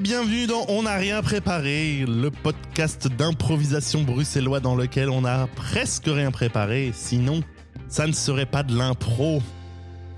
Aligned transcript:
bienvenue 0.00 0.46
dans 0.46 0.64
On 0.68 0.84
n'a 0.84 0.96
rien 0.96 1.22
préparé, 1.22 2.04
le 2.06 2.30
podcast 2.30 3.08
d'improvisation 3.08 4.04
bruxellois 4.04 4.60
dans 4.60 4.76
lequel 4.76 5.10
on 5.10 5.24
a 5.24 5.48
presque 5.48 6.04
rien 6.06 6.30
préparé, 6.30 6.92
sinon 6.94 7.40
ça 7.88 8.06
ne 8.06 8.12
serait 8.12 8.46
pas 8.46 8.62
de 8.62 8.76
l'impro. 8.76 9.42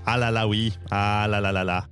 Ah 0.05 0.17
là 0.17 0.29
là 0.29 0.47
oui, 0.47 0.77
ah 0.91 1.25
là 1.27 1.41
là 1.41 1.51
là 1.51 1.63
là. 1.63 1.85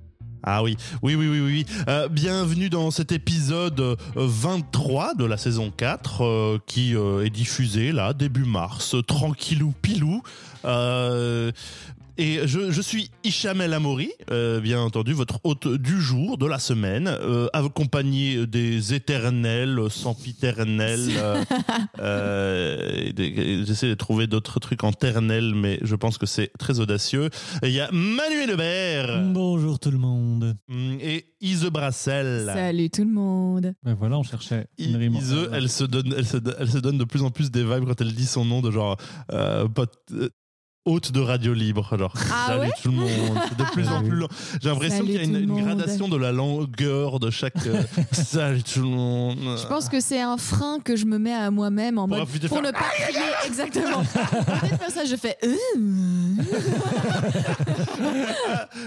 Ah 0.44 0.62
oui, 0.62 0.76
oui, 1.02 1.16
oui, 1.16 1.28
oui, 1.28 1.40
oui. 1.40 1.66
Euh, 1.88 2.08
bienvenue 2.08 2.70
dans 2.70 2.92
cet 2.92 3.10
épisode 3.10 3.80
euh, 3.80 3.96
23 4.14 5.14
de 5.14 5.24
la 5.24 5.36
saison 5.36 5.72
4 5.76 6.24
euh, 6.24 6.58
qui 6.66 6.94
euh, 6.94 7.24
est 7.24 7.30
diffusé 7.30 7.90
là, 7.90 8.12
début 8.12 8.44
mars, 8.44 8.94
euh, 8.94 9.02
tranquillou 9.02 9.74
pilou. 9.82 10.22
Et 12.18 12.40
je, 12.46 12.70
je 12.70 12.80
suis 12.82 13.10
Hicham 13.24 13.60
El 13.60 13.72
Amori, 13.72 14.10
euh, 14.30 14.60
bien 14.60 14.80
entendu, 14.80 15.12
votre 15.12 15.40
hôte 15.44 15.68
du 15.68 16.00
jour, 16.00 16.36
de 16.38 16.46
la 16.46 16.58
semaine, 16.58 17.08
euh, 17.08 17.48
accompagné 17.52 18.46
des 18.46 18.94
éternels, 18.94 19.78
sempiternels. 19.90 21.08
Euh, 22.00 23.10
euh, 23.18 23.64
J'essaie 23.66 23.88
de 23.88 23.94
trouver 23.94 24.26
d'autres 24.26 24.58
trucs 24.60 24.84
en 24.84 24.92
ternel, 24.92 25.54
mais 25.54 25.78
je 25.82 25.94
pense 25.94 26.18
que 26.18 26.26
c'est 26.26 26.50
très 26.58 26.80
audacieux. 26.80 27.28
Il 27.62 27.70
y 27.70 27.80
a 27.80 27.90
Manuel 27.92 28.50
Hubert 28.50 29.22
Bonjour 29.32 29.78
tout 29.78 29.90
le 29.90 29.98
monde. 29.98 30.56
mm, 30.68 30.96
et 31.00 31.26
Ise 31.40 31.66
Brassel. 31.66 32.50
Salut 32.52 32.90
tout 32.90 33.04
le 33.04 33.10
monde. 33.10 33.72
Ben 33.82 33.94
voilà, 33.94 34.18
on 34.18 34.22
cherchait 34.22 34.66
une 34.78 34.90
I- 34.92 34.96
rime. 34.96 35.14
Ise, 35.16 35.48
elle 35.52 35.68
se 35.68 35.84
donne, 35.84 36.14
elle 36.16 36.26
se, 36.26 36.36
elle 36.58 36.70
se 36.70 36.78
donne 36.78 36.98
de 36.98 37.04
plus 37.04 37.22
en 37.22 37.30
plus 37.30 37.50
des 37.50 37.64
vibes 37.64 37.84
quand 37.86 38.00
elle 38.00 38.14
dit 38.14 38.26
son 38.26 38.44
nom 38.44 38.60
de 38.60 38.70
genre 38.70 38.96
hôte 40.90 41.12
de 41.12 41.20
radio 41.20 41.52
libre. 41.54 41.96
Genre, 41.98 42.12
Ah 42.32 42.46
salut 42.48 42.60
ouais 42.60 42.70
tout 42.82 42.90
le 42.90 42.96
monde. 42.96 43.10
De 43.58 43.64
plus 43.72 43.88
en 43.88 43.96
Salut. 43.98 44.08
plus 44.08 44.18
long. 44.18 44.28
J'ai 44.62 44.68
l'impression 44.68 45.04
qu'il 45.04 45.14
y 45.14 45.18
a 45.18 45.22
une, 45.22 45.46
gradation 45.62 46.08
de 46.08 46.16
la 46.16 46.32
longueur 46.32 47.20
de 47.20 47.30
chaque. 47.30 47.66
euh, 47.66 47.82
salut 48.12 48.62
tout 48.62 48.80
le 48.82 48.88
monde. 48.88 49.38
Je 49.60 49.66
pense 49.66 49.88
que 49.88 50.00
c'est 50.00 50.20
un 50.20 50.36
frein 50.36 50.78
que 50.84 50.96
je 50.96 51.04
me 51.06 51.18
mets 51.18 51.32
à 51.34 51.50
moi-même 51.50 51.98
en 51.98 52.06
Pour 52.08 52.18
mode 52.18 52.28
pour 52.28 52.58
faire- 52.58 52.62
ne 52.62 52.70
pas 52.72 52.90
crier 52.98 53.20
exactement. 53.46 54.02
Faire 54.80 54.90
ça, 54.90 55.04
je 55.04 55.16
fais 55.16 55.36
euh. 55.44 55.54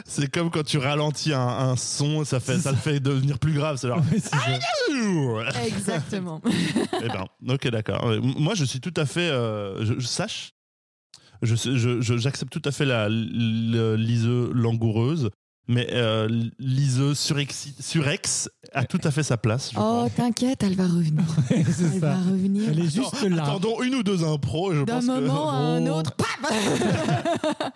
C'est 0.05 0.29
comme 0.31 0.49
quand 0.51 0.63
tu 0.63 0.77
ralentis 0.77 1.33
un, 1.33 1.39
un 1.47 1.75
son, 1.75 2.23
ça 2.25 2.39
fait, 2.39 2.57
ça 2.59 2.71
le 2.71 2.77
fait 2.77 2.99
devenir 2.99 3.39
plus 3.39 3.53
grave. 3.53 3.77
C'est 3.77 3.89
exactement. 5.65 6.41
Eh 7.01 7.07
ben, 7.07 7.25
ok, 7.53 7.67
d'accord. 7.69 8.11
Moi, 8.21 8.53
je 8.55 8.65
suis 8.65 8.79
tout 8.79 8.93
à 8.97 9.05
fait. 9.05 9.29
euh, 9.29 9.83
je, 9.85 9.93
je 9.99 10.07
sache. 10.07 10.53
Je, 11.43 11.55
je- 11.55 12.01
je- 12.01 12.17
j'accepte 12.17 12.51
tout 12.51 12.61
à 12.67 12.71
fait 12.71 12.85
la, 12.85 13.07
la 13.09 13.95
liseuse 13.95 14.49
langoureuse, 14.53 15.29
mais 15.67 15.87
euh, 15.91 16.27
liseuse 16.59 17.17
surexi- 17.19 17.73
surex 17.81 18.49
a 18.73 18.83
tout 18.85 18.99
à 19.03 19.11
fait 19.11 19.23
sa 19.23 19.37
place. 19.37 19.71
je 19.73 19.77
Oh, 19.79 20.07
t'inquiète, 20.15 20.63
elle 20.63 20.75
va 20.75 20.85
revenir. 20.85 21.23
Elle 21.49 21.99
va 21.99 22.15
revenir. 22.15 22.69
Elle 22.69 22.79
est 22.79 22.93
juste 22.93 23.13
Attends, 23.13 23.29
là. 23.29 23.43
Attendons 23.43 23.81
une 23.83 23.95
ou 23.95 24.03
deux 24.03 24.23
impros. 24.23 24.73
Je 24.73 24.83
D'un 24.83 25.01
moment 25.01 25.49
à 25.51 25.55
un 25.55 25.85
Oh. 25.87 25.99
autre, 25.99 26.11
paf. 26.15 26.29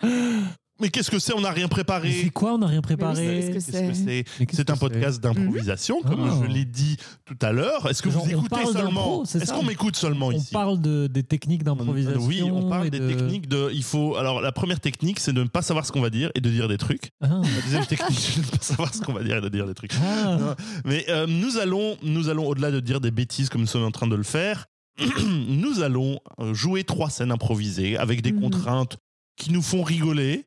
Mais 0.79 0.89
qu'est-ce 0.89 1.09
que 1.09 1.17
c'est? 1.19 1.33
On 1.33 1.41
n'a 1.41 1.51
rien 1.51 1.67
préparé. 1.67 2.11
c'est 2.23 2.29
quoi 2.29 2.53
On 2.53 2.57
n'a 2.59 2.67
rien 2.67 2.81
préparé? 2.81 3.51
c'est- 3.59 4.69
un 4.69 4.75
podcast 4.77 5.21
d'improvisation, 5.21 6.01
comme 6.01 6.27
Ah. 6.29 6.39
je 6.43 6.47
l'ai 6.51 6.65
dit 6.65 6.97
tout 7.25 7.37
à 7.41 7.51
l'heure. 7.51 7.87
Est-ce 7.89 8.01
que 8.03 8.09
Genre, 8.11 8.23
vous 8.25 8.31
on 8.35 8.45
écoutez 8.45 8.65
seulement? 8.73 9.23
Est-ce 9.23 9.51
qu'on 9.53 9.63
m'écoute 9.63 9.95
seulement 9.95 10.27
On 10.27 10.31
ici? 10.31 10.51
parle 10.51 10.79
de, 10.81 11.07
des 11.07 11.23
techniques 11.23 11.63
d'improvisation. 11.63 12.21
Oui, 12.21 12.41
on 12.43 12.69
parle 12.69 12.89
des 12.89 12.99
de- 12.99 13.07
techniques 13.07 13.47
de. 13.47 13.69
Il 13.73 13.83
faut. 13.83 14.15
Alors, 14.17 14.41
la 14.41 14.51
première 14.51 14.79
technique, 14.79 15.19
c'est 15.19 15.33
de 15.33 15.41
ne 15.43 15.47
pas 15.47 15.61
savoir 15.61 15.85
ce 15.85 15.91
qu'on 15.91 16.01
va 16.01 16.09
dire 16.09 16.31
et 16.35 16.41
de 16.41 16.49
dire 16.49 16.67
des 16.67 16.77
trucs. 16.77 17.11
Ah. 17.21 17.41
La 17.43 17.61
deuxième 17.63 17.85
technique, 17.85 18.19
c'est 18.19 18.41
de 18.41 18.45
ne 18.45 18.51
pas 18.51 18.61
savoir 18.61 18.93
ce 18.93 19.01
qu'on 19.01 19.13
va 19.13 19.23
dire 19.23 19.37
et 19.37 19.41
de 19.41 19.49
dire 19.49 19.65
des 19.67 19.73
trucs. 19.73 19.91
Ah. 20.03 20.55
Mais 20.85 21.05
euh, 21.09 21.25
nous 21.27 21.57
allons, 21.57 21.97
nous 22.03 22.29
allons 22.29 22.45
au-delà 22.47 22.71
de 22.71 22.79
dire 22.79 22.99
des 23.01 23.11
bêtises 23.11 23.49
comme 23.49 23.61
nous 23.61 23.67
sommes 23.67 23.83
en 23.83 23.91
train 23.91 24.07
de 24.07 24.15
le 24.15 24.23
faire, 24.23 24.65
nous 25.47 25.81
allons 25.81 26.19
euh, 26.39 26.53
jouer 26.53 26.83
trois 26.83 27.09
scènes 27.09 27.31
improvisées 27.31 27.97
avec 27.97 28.21
des 28.21 28.31
Mhm. 28.31 28.41
contraintes 28.41 28.97
qui 29.37 29.51
nous 29.51 29.61
font 29.61 29.83
rigoler, 29.83 30.45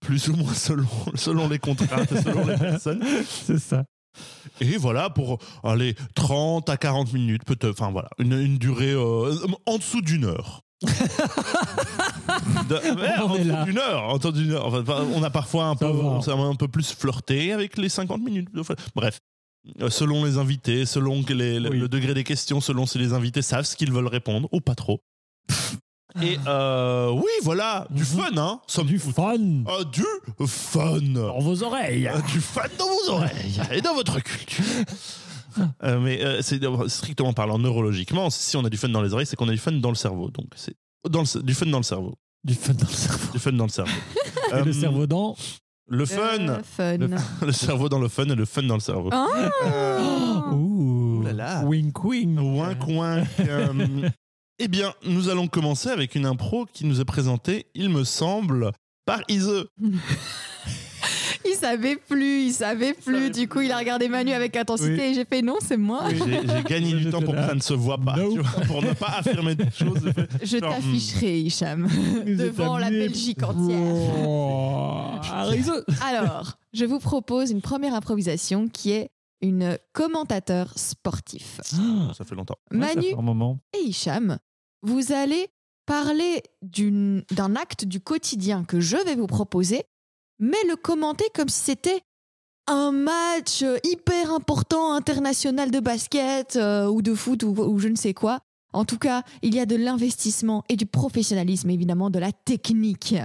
plus 0.00 0.28
ou 0.28 0.36
moins 0.36 0.54
selon, 0.54 0.88
selon 1.14 1.48
les 1.48 1.58
contraintes, 1.58 2.08
selon 2.22 2.46
les 2.46 2.56
personnes. 2.56 3.02
C'est 3.28 3.58
ça. 3.58 3.84
Et 4.60 4.76
voilà 4.76 5.08
pour 5.10 5.38
aller 5.62 5.94
30 6.14 6.68
à 6.68 6.76
40 6.76 7.12
minutes, 7.12 7.44
peut-être, 7.44 7.70
enfin 7.80 7.92
voilà, 7.92 8.08
une, 8.18 8.32
une 8.32 8.58
durée 8.58 8.90
euh, 8.92 9.34
en 9.66 9.78
dessous 9.78 10.00
d'une 10.02 10.24
heure. 10.24 10.60
De- 12.68 12.80
On 13.22 13.30
en 13.30 13.36
est 13.36 13.44
là. 13.44 13.64
d'une 13.64 13.78
heure, 13.78 14.02
en 14.04 14.18
dessous 14.18 14.32
d'une 14.32 14.52
heure. 14.52 14.66
Enfin, 14.66 15.04
on 15.14 15.22
a 15.22 15.30
parfois 15.30 15.66
un 15.66 15.76
peu, 15.76 15.86
on 15.86 16.20
un 16.50 16.54
peu 16.54 16.68
plus 16.68 16.92
flirté 16.92 17.52
avec 17.52 17.76
les 17.78 17.88
50 17.88 18.20
minutes. 18.22 18.48
Bref, 18.94 19.18
Euh, 19.82 19.90
selon 19.90 20.24
les 20.24 20.38
invités, 20.38 20.86
selon 20.86 21.22
les- 21.28 21.58
Oui. 21.58 21.78
le 21.78 21.86
degré 21.88 22.14
des 22.14 22.24
questions, 22.24 22.60
selon 22.62 22.86
si 22.86 22.98
les 22.98 23.12
invités 23.12 23.42
savent 23.42 23.64
ce 23.66 23.76
qu'ils 23.76 23.92
veulent 23.92 24.06
répondre 24.06 24.48
ou 24.52 24.60
pas 24.60 24.74
trop. 24.74 25.00
Et 26.22 26.38
euh, 26.46 27.10
oui, 27.12 27.30
voilà, 27.42 27.86
du 27.90 28.02
Mhm. 28.02 28.06
fun, 28.06 28.36
hein. 28.36 28.60
Somme 28.66 28.86
Du 28.86 28.98
toute. 28.98 29.14
fun 29.14 29.36
Ah, 29.66 29.84
du 29.84 30.04
fun. 30.46 31.00
dans 31.14 31.38
vos 31.40 31.62
oreilles. 31.62 32.08
Euh, 32.08 32.20
du 32.32 32.40
fun 32.40 32.62
dans 32.78 32.86
vos 32.86 33.10
oreilles 33.14 33.60
et 33.72 33.80
dans 33.80 33.94
votre 33.94 34.20
culture. 34.20 34.64
Euh, 35.82 35.98
mais 35.98 36.24
euh, 36.24 36.42
c'est 36.42 36.60
strictement 36.86 37.32
parlant 37.32 37.58
neurologiquement, 37.58 38.30
si 38.30 38.56
on 38.56 38.64
a 38.64 38.70
du 38.70 38.76
fun 38.76 38.88
dans 38.88 39.02
les 39.02 39.12
oreilles, 39.12 39.26
c'est 39.26 39.34
qu'on 39.34 39.48
a 39.48 39.52
du 39.52 39.58
fun 39.58 39.72
dans 39.72 39.88
le 39.88 39.96
cerveau. 39.96 40.30
Donc 40.30 40.46
c'est 40.54 40.74
dans 41.08 41.22
le, 41.22 41.42
du 41.42 41.54
fun 41.54 41.66
dans 41.66 41.78
le 41.78 41.82
cerveau. 41.82 42.14
Du 42.44 42.54
fun 42.54 42.72
dans 42.74 42.86
le 42.86 42.92
cerveau. 42.92 43.32
Du 43.32 43.38
fun 43.40 43.52
dans 43.52 43.64
le 43.64 43.70
cerveau. 43.70 43.90
Et 44.52 44.54
Euh, 44.54 44.64
le 44.64 44.72
cerveau 44.72 45.06
dans. 45.08 45.36
Le 45.88 46.06
fun. 46.06 46.38
Euh, 46.48 46.60
fun. 46.62 46.98
Le- 46.98 47.10
Le 47.46 47.52
cerveau 47.52 47.88
dans 47.88 47.98
le 47.98 48.06
fun 48.06 48.26
et 48.26 48.36
le 48.36 48.44
fun 48.44 48.62
dans 48.62 48.74
le 48.74 48.80
cerveau. 48.80 49.10
Ah. 49.12 49.26
Euh, 49.66 50.50
Ouh. 50.52 51.18
Ouh 51.18 51.22
là 51.24 51.32
là. 51.32 51.64
Wink 51.64 52.04
wink. 52.04 52.38
Ouin 52.40 52.74
coin. 52.76 53.24
Eh 54.60 54.68
bien, 54.68 54.92
nous 55.04 55.28
allons 55.28 55.48
commencer 55.48 55.88
avec 55.88 56.14
une 56.14 56.26
impro 56.26 56.66
qui 56.72 56.84
nous 56.86 57.00
est 57.00 57.04
présentée, 57.04 57.66
il 57.74 57.88
me 57.88 58.04
semble, 58.04 58.70
par 59.06 59.20
Ise. 59.28 59.64
Il 61.46 61.54
savait 61.56 61.96
plus, 61.96 62.42
il 62.44 62.52
savait 62.52 62.92
plus. 62.92 63.14
savait 63.14 63.30
Du 63.30 63.48
coup, 63.48 63.60
il 63.62 63.72
a 63.72 63.78
regardé 63.78 64.08
Manu 64.08 64.32
avec 64.32 64.54
intensité 64.56 64.92
Oui. 64.94 65.00
et 65.00 65.14
j'ai 65.14 65.24
fait 65.24 65.40
non, 65.42 65.56
c'est 65.66 65.76
moi. 65.78 66.04
J'ai 66.10 66.18
j'ai 66.46 66.62
gagné 66.64 66.92
du 66.94 67.08
temps 67.10 67.22
pour 67.22 67.34
que 67.34 67.40
ça 67.40 67.54
ne 67.54 67.60
se 67.60 67.72
voit 67.72 67.96
pas, 67.98 68.16
No. 68.16 68.32
tu 68.34 68.40
vois, 68.40 68.60
pour 68.66 68.82
ne 68.82 68.92
pas 68.92 69.14
affirmer 69.18 69.54
des 69.54 69.70
choses. 69.70 70.12
Je 70.42 70.58
t'afficherai, 70.60 71.40
Hicham, 71.40 71.88
devant 72.26 72.76
la. 72.76 72.90
Belgique 72.90 73.42
entière. 73.42 73.78
Oh. 74.26 75.06
Arise. 75.32 75.72
Alors, 76.02 76.58
je 76.74 76.84
vous 76.84 76.98
propose 76.98 77.50
une 77.50 77.62
première 77.62 77.94
improvisation 77.94 78.68
qui 78.68 78.90
est 78.92 79.10
une 79.40 79.78
commentateur 79.94 80.70
sportif. 80.76 81.60
hmm, 81.72 82.12
Ça 82.16 82.24
fait 82.24 82.34
longtemps. 82.34 82.56
Ouais, 82.70 82.80
ça 82.80 82.94
Manu 82.94 83.08
fait 83.08 83.14
un 83.18 83.22
moment. 83.22 83.58
et 83.74 83.82
Hicham, 83.88 84.36
vous 84.82 85.12
allez 85.12 85.48
parler 85.86 86.42
d'un 86.62 87.56
acte 87.56 87.84
du 87.84 88.00
quotidien 88.00 88.64
que 88.64 88.80
je 88.80 88.96
vais 88.96 89.16
vous 89.16 89.26
proposer, 89.26 89.84
mais 90.38 90.62
le 90.68 90.76
commenter 90.76 91.24
comme 91.34 91.48
si 91.48 91.60
c'était 91.60 92.00
un 92.66 92.92
match 92.92 93.62
euh, 93.62 93.78
hyper 93.84 94.32
important 94.32 94.92
international 94.92 95.70
de 95.72 95.80
basket 95.80 96.54
euh, 96.56 96.86
ou 96.86 97.02
de 97.02 97.14
foot 97.14 97.42
ou, 97.42 97.48
ou 97.48 97.78
je 97.78 97.88
ne 97.88 97.96
sais 97.96 98.14
quoi. 98.14 98.40
En 98.72 98.84
tout 98.84 98.98
cas, 98.98 99.24
il 99.42 99.54
y 99.54 99.58
a 99.58 99.66
de 99.66 99.74
l'investissement 99.74 100.62
et 100.68 100.76
du 100.76 100.86
professionnalisme, 100.86 101.68
évidemment, 101.70 102.08
de 102.10 102.20
la 102.20 102.30
technique. 102.30 103.16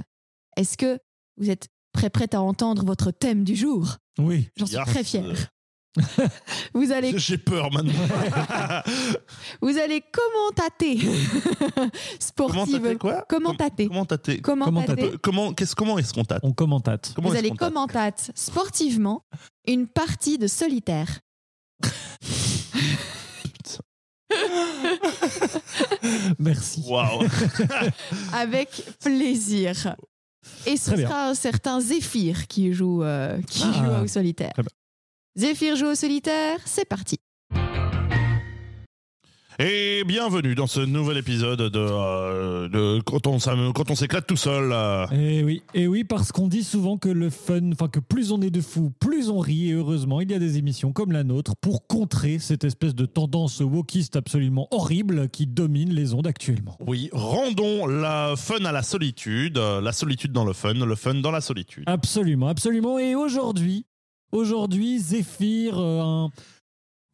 Est-ce 0.58 0.76
que 0.78 0.98
vous 1.38 1.52
êtes 1.52 1.68
prêt, 1.94 2.10
prête 2.10 2.34
à 2.34 2.42
entendre 2.42 2.84
votre 2.84 3.12
thème 3.12 3.44
du 3.44 3.56
jour? 3.56 3.98
Oui. 4.18 4.50
J'en 4.58 4.66
suis 4.66 4.78
Yes. 4.78 4.86
très 4.88 5.04
fière. 5.04 5.50
Vous 6.74 6.92
allez 6.92 7.18
J'ai 7.18 7.38
peur 7.38 7.72
maintenant. 7.72 7.94
Vous 9.62 9.78
allez 9.78 10.02
commentater 10.02 10.98
Comment 11.66 11.90
sportive. 12.20 12.82
t'as 12.84 12.96
quoi 12.96 13.22
Commentater. 13.30 13.88
Comment 13.88 14.06
t'as 14.06 14.16
été 14.16 14.42
Commentater. 14.42 15.04
Euh, 15.04 15.18
Comment 15.22 15.54
qu'est-ce 15.54 15.76
comment 15.76 15.98
est-ce 15.98 16.14
qu'on 16.14 16.26
tâte 16.26 16.42
On 16.44 16.52
commentate. 16.54 17.12
Comment 17.16 17.30
Vous 17.30 17.36
allez 17.36 17.52
commentate 17.52 18.32
sportivement 18.36 19.26
une 19.68 19.88
partie 19.88 20.38
de 20.38 20.48
solitaire. 20.48 21.20
Merci. 26.40 26.84
Waouh. 26.88 27.24
avec 28.34 28.70
plaisir. 29.02 29.96
Et 30.66 30.78
ce 30.78 30.88
Très 30.92 30.98
bien. 30.98 31.08
sera 31.08 31.30
un 31.30 31.34
certain 31.34 31.80
Zéphyr 31.80 32.48
qui 32.48 32.72
joue, 32.74 33.04
euh, 33.04 33.40
qui 33.50 33.64
Ah. 33.66 33.74
joue 34.00 34.04
au 34.04 34.08
solitaire. 34.08 34.54
Zéphyr 35.38 35.76
joue 35.76 35.88
au 35.88 35.96
solitaire, 35.96 36.60
c'est 36.64 36.86
parti. 36.88 37.18
Et 39.60 40.04
bienvenue 40.06 40.56
dans 40.56 40.68
ce 40.68 40.80
nouvel 40.82 41.18
épisode 41.18 41.60
de, 41.72 41.80
euh, 41.80 42.68
de 42.70 43.02
quand 43.02 43.28
on 43.28 43.40
s'am- 43.40 43.72
quand 43.74 43.90
on 43.92 43.96
s'éclate 43.96 44.28
tout 44.28 44.36
seul. 44.38 44.72
euh. 44.72 45.06
Et 45.12 45.40
Eh 45.40 45.44
oui, 45.44 45.62
et 45.74 45.88
oui, 45.88 46.04
parce 46.06 46.32
qu'on 46.34 46.48
dit 46.48 46.64
souvent 46.64 46.98
que 46.98 47.08
le 47.10 47.30
fun, 47.30 47.72
enfin 47.74 47.88
que 47.90 48.00
plus 48.02 48.32
on 48.32 48.42
est 48.42 48.50
de 48.50 48.60
fous, 48.62 48.92
plus 49.00 49.30
on 49.30 49.40
rit. 49.40 49.70
Et 49.70 49.74
heureusement, 49.74 50.20
il 50.22 50.32
y 50.32 50.34
a 50.34 50.40
des 50.40 50.58
émissions 50.58 50.92
comme 50.94 51.12
la 51.14 51.24
nôtre 51.26 51.54
pour 51.62 51.86
contrer 51.88 52.40
cette 52.40 52.64
espèce 52.66 52.96
de 52.96 53.06
tendance 53.06 53.60
wokiste 53.60 54.16
absolument 54.18 54.68
horrible 54.72 55.28
qui 55.30 55.48
domine 55.48 55.94
les 55.94 56.14
ondes 56.14 56.28
actuellement. 56.28 56.78
Oui, 56.86 57.10
rendons 57.14 57.88
la 57.88 58.36
fun 58.38 58.64
à 58.66 58.72
la 58.74 58.84
solitude, 58.84 59.58
euh, 59.58 59.80
la 59.82 59.92
solitude 59.94 60.32
dans 60.34 60.46
le 60.46 60.54
fun, 60.54 60.74
le 60.74 60.96
fun 60.96 61.16
dans 61.16 61.32
la 61.32 61.42
solitude. 61.42 61.84
Absolument, 61.88 62.48
absolument. 62.50 63.00
Et 63.00 63.16
aujourd'hui, 63.16 63.86
aujourd'hui, 64.32 65.00
Zéphyr, 65.00 65.78
euh, 65.80 66.28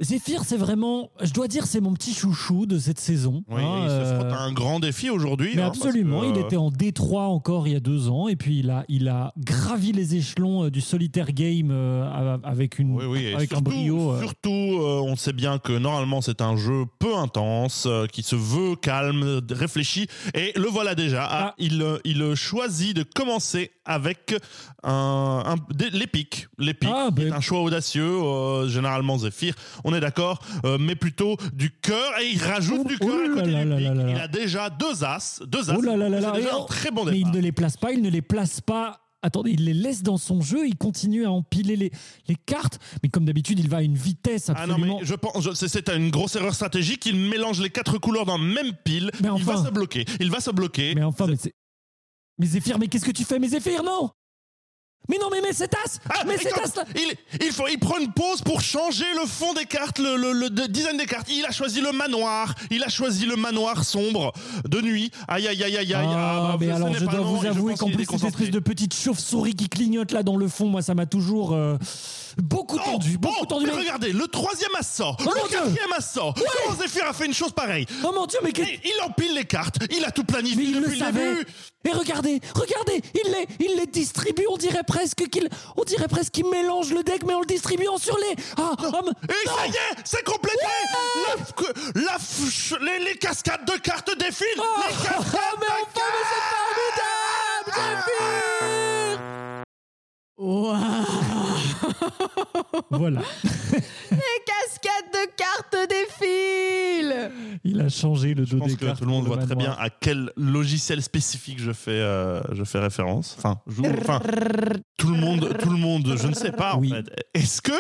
Zephyr, 0.02 0.44
c'est 0.46 0.58
vraiment, 0.58 1.12
je 1.22 1.32
dois 1.32 1.48
dire, 1.48 1.66
c'est 1.66 1.80
mon 1.80 1.94
petit 1.94 2.14
chouchou 2.14 2.66
de 2.66 2.80
cette 2.80 3.00
saison. 3.00 3.44
Oui, 3.50 3.62
hein, 3.62 3.80
il 3.84 3.90
se 3.90 3.94
euh, 3.94 4.20
frotte 4.20 4.34
à 4.34 4.40
un 4.42 4.52
grand 4.52 4.80
défi 4.80 5.10
aujourd'hui. 5.10 5.52
Mais 5.56 5.62
hein, 5.62 5.68
absolument, 5.68 6.22
que, 6.22 6.26
il 6.28 6.38
euh, 6.38 6.46
était 6.46 6.58
en 6.58 6.72
Détroit 6.72 7.26
encore 7.28 7.68
il 7.68 7.74
y 7.74 7.76
a 7.76 7.80
deux 7.80 8.10
ans, 8.10 8.28
et 8.28 8.36
puis 8.36 8.60
il 8.60 8.70
a, 8.72 8.84
il 8.90 9.08
a 9.10 9.32
gravi 9.38 9.92
les 9.92 10.16
échelons 10.16 10.64
euh, 10.66 10.72
du 10.72 10.82
solitaire 10.82 11.32
game 11.32 11.70
euh, 11.72 12.38
avec, 12.44 12.80
une, 12.80 12.94
Oui, 12.96 13.06
oui, 13.06 13.26
et 13.26 13.36
avec 13.36 13.54
un 13.54 13.62
brio. 13.62 14.12
euh, 14.14 14.22
Surtout, 14.22 14.50
euh, 14.50 15.02
on 15.06 15.16
sait 15.16 15.34
bien 15.34 15.60
que 15.60 15.74
normalement 15.74 16.22
c'est 16.22 16.42
un 16.42 16.56
jeu 16.58 16.86
peu 17.00 17.16
intense, 17.16 17.86
euh, 17.88 18.08
qui 18.08 18.24
se 18.24 18.36
veut 18.36 18.76
calme, 18.76 19.42
réfléchi, 19.52 20.08
et 20.34 20.52
le 20.56 20.68
voilà 20.68 20.96
déjà. 20.96 21.24
Ah, 21.30 21.38
Ah. 21.50 21.56
il, 21.60 21.82
euh, 21.82 21.98
il 22.06 22.34
choisit 22.36 22.96
de 22.96 23.04
commencer 23.04 23.72
avec 23.86 24.36
un, 24.84 25.44
un- 25.46 25.56
l'épique. 25.92 26.48
L'épique, 26.58 26.90
Ah, 26.92 27.10
ben- 27.12 27.34
un 27.34 27.40
choix 27.42 27.62
audacieux, 27.62 28.04
euh, 28.04 28.68
généralement 28.68 29.18
Zephyr, 29.18 29.54
on 29.84 29.91
est 29.96 30.00
d'accord, 30.00 30.40
euh, 30.66 30.78
mais 30.80 30.96
plutôt 30.96 31.38
du 31.54 31.72
cœur, 31.72 32.20
et 32.22 32.30
il 32.32 32.42
rajoute 32.42 32.82
Oh, 32.84 32.88
du 32.88 32.98
cœur 32.98 33.10
oh 33.14 33.32
à 33.32 33.34
côté 33.42 33.52
du 33.54 33.76
pic. 33.76 33.92
Il 34.10 34.18
a 34.20 34.28
déjà 34.28 34.70
deux 34.70 35.04
as, 35.04 35.42
deux 35.48 35.70
as. 35.70 35.76
Oh 35.78 35.82
là 35.82 35.96
là 35.98 36.32
déjà 36.32 36.56
un 36.56 36.64
très 36.66 36.92
bon 36.92 37.06
mais 37.06 37.12
départ. 37.14 37.32
il 37.34 37.38
ne 37.38 37.42
les 37.44 37.52
place 37.52 37.78
pas, 37.78 37.92
il 37.92 38.02
ne 38.02 38.10
les 38.10 38.22
place 38.22 38.62
pas. 38.62 38.98
Attendez, 39.24 39.52
il 39.52 39.66
les 39.66 39.76
laisse 39.76 40.02
dans 40.02 40.18
son 40.18 40.42
jeu, 40.42 40.66
il 40.68 40.76
continue 40.76 41.26
à 41.26 41.32
empiler 41.32 41.76
les, 41.76 41.92
les 42.28 42.36
cartes, 42.36 42.80
mais 43.04 43.10
comme 43.10 43.24
d'habitude, 43.24 43.60
il 43.60 43.70
va 43.70 43.78
à 43.78 43.82
une 43.84 43.94
vitesse 43.94 44.50
Ah 44.50 44.66
non, 44.66 44.74
absolument. 44.74 44.98
mais 45.00 45.06
je 45.06 45.14
pense, 45.14 45.44
je- 45.44 45.54
c'est- 45.54 45.90
une 45.90 46.10
grosse 46.10 46.36
erreur 46.36 46.56
stratégique. 46.56 47.06
Il 47.06 47.16
mélange 47.18 47.62
les 47.62 47.70
quatre 47.70 48.00
couleurs 48.00 48.26
dans 48.26 48.40
la 48.40 48.44
même 48.44 48.74
pile. 48.84 49.12
Mais 49.22 49.30
Il 49.38 49.44
va 49.44 49.64
se 49.64 49.70
bloquer. 49.70 50.06
Il 50.20 50.32
va 50.32 50.40
se 50.40 50.50
bloquer. 50.50 50.96
Mais 50.96 51.04
enfin, 51.04 51.28
mais 51.28 51.36
c'est. 51.40 51.54
Mais 52.40 52.48
Zéphyr, 52.48 52.80
mais 52.80 52.88
qu'est-ce 52.88 53.06
que 53.06 53.12
tu 53.12 53.24
fais 53.24 53.38
Mais 53.38 53.50
Zéphyr, 53.50 53.84
non? 53.84 54.10
Mais 55.10 55.18
non, 55.18 55.30
mais 55.32 55.42
mets 55.42 55.52
cette 55.52 55.74
as 55.74 56.00
Ah, 56.10 56.24
Mais 56.26 56.36
quand- 56.38 56.62
as 56.80 56.84
il, 56.96 57.14
il, 57.46 57.52
faut, 57.52 57.68
il 57.68 57.78
prend 57.80 57.98
une 57.98 58.14
pause 58.14 58.42
pour 58.44 58.62
changer 58.62 59.04
le 59.20 59.28
fond 59.28 59.54
des 59.54 59.66
cartes, 59.66 60.00
le, 60.00 60.16
le- 60.16 60.32
le 60.32 60.50
de- 60.50 60.68
design 60.68 60.96
des 60.96 61.06
cartes. 61.06 61.28
Il 61.30 61.44
a 61.46 61.52
choisi 61.52 61.82
le 61.82 61.92
manoir. 61.92 62.54
Il 62.70 62.84
a 62.84 62.88
choisi 62.88 63.26
le 63.26 63.36
manoir 63.36 63.84
sombre 63.84 64.32
de 64.70 64.80
nuit. 64.80 65.12
Aïe, 65.28 65.48
aïe, 65.48 65.64
aïe, 65.64 65.78
aïe, 65.78 65.94
aïe. 65.94 66.08
Ah, 66.12 66.52
bah, 66.52 66.58
mais 66.60 66.70
alors 66.70 66.94
je 66.94 67.04
dois 67.06 67.20
vous 67.22 67.46
avouer 67.46 67.76
qu'en 67.76 67.90
plus 67.90 68.06
cette 68.06 68.24
espèce 68.24 68.52
de 68.52 68.60
petite 68.60 68.94
chauve-souris 68.94 69.56
qui 69.56 69.68
clignote 69.70 70.12
là 70.12 70.24
dans 70.24 70.38
le 70.38 70.48
fond, 70.48 70.68
moi 70.68 70.82
ça 70.82 70.94
m'a 70.94 71.06
toujours 71.08 71.54
euh, 71.54 71.78
beaucoup 72.38 72.78
Oh, 72.80 72.92
tendu, 72.92 73.18
beaucoup 73.18 73.36
oh, 73.42 73.46
tendu. 73.46 73.66
mais 73.66 73.72
mais- 73.74 73.80
regardez, 73.80 74.14
le 74.14 74.28
troisième 74.28 74.72
as 74.80 74.84
sort. 74.88 75.18
Oh, 75.26 75.30
le 75.36 75.50
quatrième 75.50 75.92
as 75.98 76.02
sort. 76.02 76.34
Comment 76.36 76.76
Zephyr 76.80 77.06
a 77.06 77.14
fait 77.14 77.26
une 77.26 77.34
chose 77.34 77.52
pareille 77.52 77.86
Oh 78.06 78.12
mon 78.16 78.28
dieu, 78.28 78.40
mais 78.44 78.52
il, 78.56 78.64
il 78.86 79.02
empile 79.06 79.34
les 79.36 79.46
cartes. 79.46 79.78
Il 79.98 80.06
a 80.06 80.12
tout 80.12 80.24
planifié 80.24 80.58
Mais 80.58 80.64
il 80.70 80.76
depuis 80.80 80.92
le 80.92 80.98
savait. 81.06 81.34
début. 81.36 81.48
Et 81.84 81.90
regardez, 81.92 82.40
regardez, 82.54 83.02
il 83.16 83.32
les, 83.32 83.66
il 83.66 83.76
les 83.80 83.88
distribue. 83.88 84.44
On 84.52 84.58
dirait 84.58 84.84
presque 84.92 85.28
qu'il, 85.30 85.48
on 85.78 85.84
dirait 85.86 86.08
presque 86.10 86.32
qu'il 86.34 86.46
mélange 86.50 86.92
le 86.92 87.02
deck, 87.04 87.24
mais 87.26 87.34
en 87.34 87.40
le 87.40 87.46
distribuant 87.46 87.98
sur 87.98 88.18
les. 88.18 88.36
Ah, 88.58 88.72
ah, 88.78 89.02
mais- 89.06 89.12
Et 89.34 89.48
ça 89.48 89.66
y 89.68 89.70
est, 89.70 89.96
c'est 90.04 90.24
complété. 90.24 90.58
La 91.28 91.36
que- 91.54 92.00
la 92.00 92.18
f- 92.18 92.78
les, 92.84 93.00
les 93.06 93.16
cascades 93.18 93.66
de 93.66 93.78
cartes 93.80 94.12
défilent. 94.18 94.48
Ah, 94.60 94.84
Les 94.90 94.94
cascades 94.96 95.34
ah, 95.34 95.56
mais 95.60 95.66
de 95.68 95.72
enfin, 95.72 96.08
mais 96.14 96.26
c'est 96.30 96.44
formidable, 97.74 98.04
Zéphyr 98.08 99.20
Voilà, 102.90 103.22
Les 104.12 104.40
cascades 104.46 104.91
de 104.91 104.91
cartes 105.72 105.90
défilent 105.90 107.32
il 107.64 107.80
a 107.82 107.90
changé 107.90 108.34
le 108.34 108.46
Je 108.46 108.52
dos 108.52 108.60
pense 108.60 108.70
des 108.70 108.76
que 108.78 108.86
cartes. 108.86 109.00
tout 109.00 109.06
le 109.06 109.12
monde 109.12 109.26
voit 109.26 109.38
très 109.38 109.56
bien 109.56 109.76
à 109.80 109.90
quel 109.90 110.32
logiciel 110.36 111.02
spécifique 111.02 111.60
je 111.60 111.72
fais, 111.74 111.92
euh, 111.92 112.42
je 112.54 112.64
fais 112.64 112.80
référence. 112.80 113.36
Enfin, 113.38 113.60
tout 114.98 115.08
le 115.10 115.20
monde, 115.20 115.56
tout 115.60 115.70
le 115.70 115.78
monde, 115.78 116.16
je 116.18 116.28
ne 116.28 116.34
sais 116.34 116.52
pas 116.52 116.76
Oui. 116.78 116.92
en 116.92 116.96
fait. 116.96 117.10
Est-ce 117.34 117.62
que, 117.62 117.72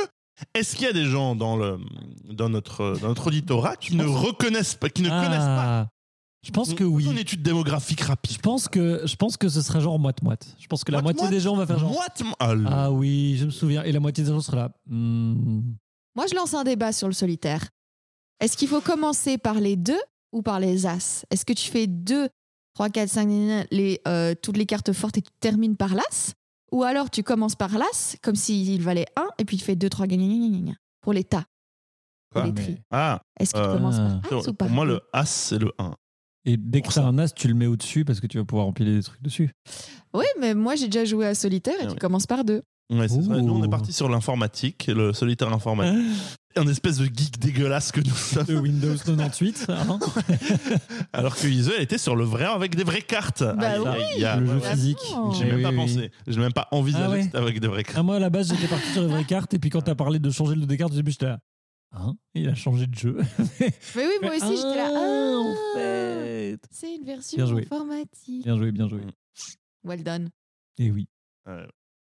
est-ce 0.53 0.75
qu'il 0.75 0.85
y 0.85 0.89
a 0.89 0.93
des 0.93 1.05
gens 1.05 1.35
dans 1.35 1.55
le, 1.57 1.77
dans 2.31 2.49
notre, 2.49 2.97
dans 3.01 3.07
notre 3.09 3.27
auditorat 3.27 3.75
qui 3.75 3.95
ne 3.95 4.05
reconnaissent 4.05 4.75
pas, 4.75 4.89
qui 4.89 5.01
ne 5.03 5.09
connaissent 5.09 5.38
pas 5.38 5.79
Ah, 5.81 5.88
je 6.45 6.51
pense 6.51 6.73
que 6.73 6.83
oui. 6.83 7.05
Une 7.05 7.17
étude 7.17 7.41
démographique 7.41 8.01
rapide. 8.01 8.33
Je 8.33 8.39
pense 8.39 8.67
que, 8.67 9.01
je 9.05 9.15
pense 9.15 9.38
que 9.38 9.49
ce 9.49 9.61
sera 9.61 9.79
genre 9.79 9.97
moite-moite. 9.99 10.55
Je 10.59 10.67
pense 10.67 10.83
que 10.83 10.91
la 10.91 11.01
moitié 11.01 11.27
des 11.29 11.39
gens 11.39 11.55
va 11.55 11.65
faire 11.65 11.79
genre. 11.79 11.91
Moite- 11.91 12.21
ah, 12.39 12.53
le- 12.53 12.65
Ah 12.67 12.91
oui, 12.91 13.38
je 13.39 13.45
me 13.45 13.51
souviens. 13.51 13.83
Et 13.83 13.91
la 13.91 13.99
moitié 13.99 14.23
des 14.23 14.29
gens 14.31 14.41
sera 14.41 14.57
là. 14.57 14.71
Hmm. 14.88 15.61
Moi, 16.15 16.25
je 16.29 16.35
lance 16.35 16.53
un 16.53 16.63
débat 16.63 16.91
sur 16.91 17.07
le 17.07 17.13
solitaire. 17.13 17.67
Est-ce 18.41 18.57
qu'il 18.57 18.67
faut 18.67 18.81
commencer 18.81 19.38
par 19.38 19.59
les 19.59 19.75
deux 19.75 19.99
ou 20.33 20.41
par 20.41 20.59
les 20.59 20.85
as? 20.85 21.25
Est-ce 21.29 21.45
que 21.45 21.53
tu 21.53 21.69
fais 21.69 21.88
2, 21.88 22.27
3, 22.73 22.89
4, 22.89 23.07
5, 23.09 23.67
les, 23.71 24.01
euh, 24.07 24.33
toutes 24.41 24.57
les 24.57 24.65
cartes 24.65 24.91
fortes 24.93 25.17
et 25.17 25.21
tu 25.21 25.31
termines 25.39 25.77
par 25.77 25.93
l'as? 25.95 26.33
Ou 26.71 26.83
alors 26.83 27.09
tu 27.09 27.21
commences 27.21 27.55
par 27.55 27.77
l'as, 27.77 28.15
comme 28.23 28.35
s'il 28.35 28.81
valait 28.81 29.05
1, 29.15 29.27
et 29.38 29.45
puis 29.45 29.57
tu 29.57 29.63
fais 29.63 29.75
2, 29.75 29.89
3, 29.89 30.07
pour 31.01 31.13
les 31.13 31.23
tas. 31.23 31.45
Quoi 32.33 32.45
les 32.45 32.51
Mais-. 32.53 32.77
Ah, 32.91 33.21
Est-ce 33.39 33.53
que 33.53 33.59
tu 33.59 33.63
Euh, 33.63 33.73
commences 33.73 33.97
par 33.97 34.21
ah. 34.23 34.35
as 34.35 34.47
ou 34.47 34.53
par 34.53 34.67
pour 34.67 34.75
moi, 34.75 34.85
deux? 34.85 34.93
le 34.93 35.01
As, 35.13 35.25
c'est 35.29 35.59
le 35.59 35.71
1. 35.77 35.93
Et 36.45 36.57
dès 36.57 36.79
que 36.81 36.85
Pour 36.85 36.93
t'as 36.95 37.01
ça. 37.01 37.07
un 37.07 37.19
as, 37.19 37.29
tu 37.33 37.47
le 37.47 37.53
mets 37.53 37.67
au-dessus 37.67 38.05
parce 38.05 38.19
que 38.19 38.25
tu 38.25 38.39
vas 38.39 38.45
pouvoir 38.45 38.65
empiler 38.67 38.95
des 38.95 39.03
trucs 39.03 39.21
dessus. 39.21 39.51
Oui, 40.15 40.25
mais 40.39 40.55
moi 40.55 40.75
j'ai 40.75 40.88
déjà 40.88 41.05
joué 41.05 41.27
à 41.27 41.35
solitaire 41.35 41.75
et 41.75 41.83
Ah 41.83 41.88
tu 41.88 41.91
oui. 41.93 41.99
commences 41.99 42.25
par 42.25 42.43
2. 42.43 42.63
Ouais, 42.91 43.07
c'est 43.07 43.21
ça. 43.21 43.29
Nous, 43.38 43.53
on 43.53 43.63
est 43.63 43.69
parti 43.69 43.93
sur 43.93 44.09
l'informatique, 44.09 44.88
le 44.88 45.13
solitaire 45.13 45.53
informatique. 45.53 46.01
Un 46.56 46.68
espèce 46.68 46.98
de 46.98 47.06
geek 47.06 47.39
dégueulasse 47.39 47.92
que 47.92 48.01
nous 48.01 48.13
sommes. 48.15 48.45
De 48.45 48.56
Windows 48.57 48.95
98. 48.95 49.65
hein. 49.69 50.00
Alors 51.13 51.36
que 51.36 51.48
Iso, 51.48 51.71
elle 51.75 51.83
était 51.83 51.98
sur 51.98 52.15
le 52.15 52.24
vrai 52.25 52.45
avec 52.45 52.75
des 52.75 52.83
vraies 52.83 53.01
cartes. 53.01 53.42
Bah 53.44 53.69
Aïe, 53.71 53.80
oui. 53.80 53.88
aïe, 53.88 54.01
aïe, 54.15 54.25
aïe. 54.25 54.39
le 54.42 54.45
jeu 54.48 54.59
physique. 54.59 54.98
J'ai 55.38 55.45
Eh 55.45 55.48
même 55.48 55.56
oui, 55.57 55.63
pas 55.63 55.69
oui. 55.69 55.75
pensé. 55.77 56.12
J'ai 56.27 56.39
même 56.39 56.53
pas 56.53 56.68
envisagé 56.71 57.03
Ah 57.06 57.09
ouais. 57.09 57.30
avec 57.33 57.59
des 57.59 57.68
vraies 57.68 57.83
cartes. 57.83 57.98
Ah, 57.98 58.03
moi, 58.03 58.18
à 58.18 58.19
la 58.19 58.30
base, 58.30 58.50
j'étais 58.53 58.68
parti 58.68 58.88
sur 58.92 59.01
les 59.01 59.07
vraies 59.07 59.24
cartes. 59.24 59.53
Et 59.53 59.59
puis 59.59 59.69
quand 59.69 59.81
t'as 59.81 59.95
parlé 59.95 60.19
de 60.19 60.30
changer 60.30 60.56
le 60.56 60.62
dos 60.62 60.68
des 60.68 60.77
cartes, 60.77 60.92
au 60.92 60.95
début, 60.95 61.12
j'étais 61.12 61.27
là. 61.27 61.39
Hein 61.94 62.15
Il 62.36 62.48
a 62.50 62.56
changé 62.56 62.88
de 62.88 62.95
jeu. 62.95 63.18
Mais 63.59 63.71
oui, 63.95 64.13
moi 64.21 64.31
aussi 64.36 64.56
j'étais 64.57 64.75
là. 64.77 64.89
Ah, 64.94 64.98
Ah, 64.98 65.38
en 65.38 65.56
fait. 65.77 66.59
C'est 66.69 66.95
une 66.95 67.06
version 67.06 67.38
Bien 67.38 67.45
joué. 67.48 67.62
informatique. 67.69 68.44
Bien 68.45 68.57
joué, 68.57 68.71
bien 68.71 68.88
joué. 68.88 69.01
Well 69.83 70.03
done. 70.03 70.30
Et 70.77 70.89
oui. 70.92 71.07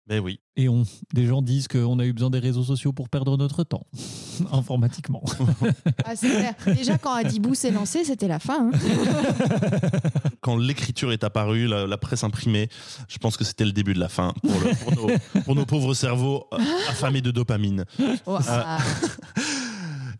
Ben 0.08 0.20
oui. 0.20 0.40
Et 0.56 0.68
on, 0.70 0.84
des 1.12 1.26
gens 1.26 1.42
disent 1.42 1.68
qu'on 1.68 1.98
a 1.98 2.04
eu 2.06 2.12
besoin 2.14 2.30
des 2.30 2.38
réseaux 2.38 2.64
sociaux 2.64 2.92
pour 2.94 3.10
perdre 3.10 3.36
notre 3.36 3.62
temps, 3.62 3.86
informatiquement. 4.52 5.22
Ah, 6.04 6.16
c'est 6.16 6.30
clair. 6.30 6.54
Déjà, 6.74 6.96
quand 6.96 7.12
Adibou 7.12 7.54
s'est 7.54 7.70
lancé, 7.70 8.02
c'était 8.04 8.28
la 8.28 8.38
fin. 8.38 8.70
hein. 8.72 8.78
Quand 10.40 10.56
l'écriture 10.56 11.12
est 11.12 11.24
apparue, 11.24 11.66
la, 11.66 11.86
la 11.86 11.98
presse 11.98 12.24
imprimée, 12.24 12.70
je 13.08 13.18
pense 13.18 13.36
que 13.36 13.44
c'était 13.44 13.66
le 13.66 13.72
début 13.72 13.92
de 13.92 13.98
la 14.00 14.08
fin 14.08 14.32
pour, 14.42 14.60
le- 14.60 14.74
pour 14.76 14.94
nos, 14.94 15.42
pour 15.42 15.54
nos 15.54 15.66
pauvres 15.66 15.92
cerveaux 15.94 16.46
euh, 16.54 16.58
affamés 16.88 17.20
de 17.20 17.30
dopamine. 17.30 17.84
Oh, 18.24 18.38
ah. 18.48 18.78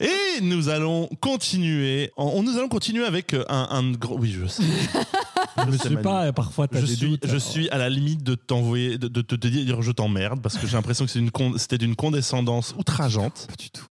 Et 0.01 0.41
nous 0.43 0.69
allons 0.69 1.09
continuer. 1.21 2.13
On, 2.17 2.43
nous 2.43 2.57
allons 2.59 2.69
continuer 2.69 3.05
avec 3.05 3.33
euh, 3.33 3.45
un, 3.49 3.69
un 3.71 3.93
gros. 3.93 4.19
Oui, 4.19 4.31
je 4.39 4.47
sais. 4.47 4.63
Je 5.71 5.77
sais 5.77 5.89
Manu. 5.91 6.03
pas, 6.03 6.33
parfois 6.33 6.67
Je 6.73 6.79
des 6.81 6.87
suis, 6.97 7.09
doutes. 7.11 7.21
je 7.25 7.31
alors. 7.31 7.41
suis 7.43 7.69
à 7.71 7.79
la 7.79 7.89
limite 7.89 8.23
de 8.23 8.35
t'envoyer, 8.35 8.99
de, 8.99 9.09
de 9.09 9.21
te 9.23 9.35
dire 9.35 9.83
je 9.83 9.93
t'emmerde 9.93 10.41
parce 10.41 10.57
que 10.59 10.67
j'ai 10.67 10.77
l'impression 10.77 11.07
que 11.07 11.29
con- 11.31 11.55
c'était 11.57 11.79
d'une 11.79 11.97
condescendance 11.97 12.75
outrageante. 12.79 13.47
Pas 13.49 13.57
du 13.57 13.71
tout. 13.71 13.85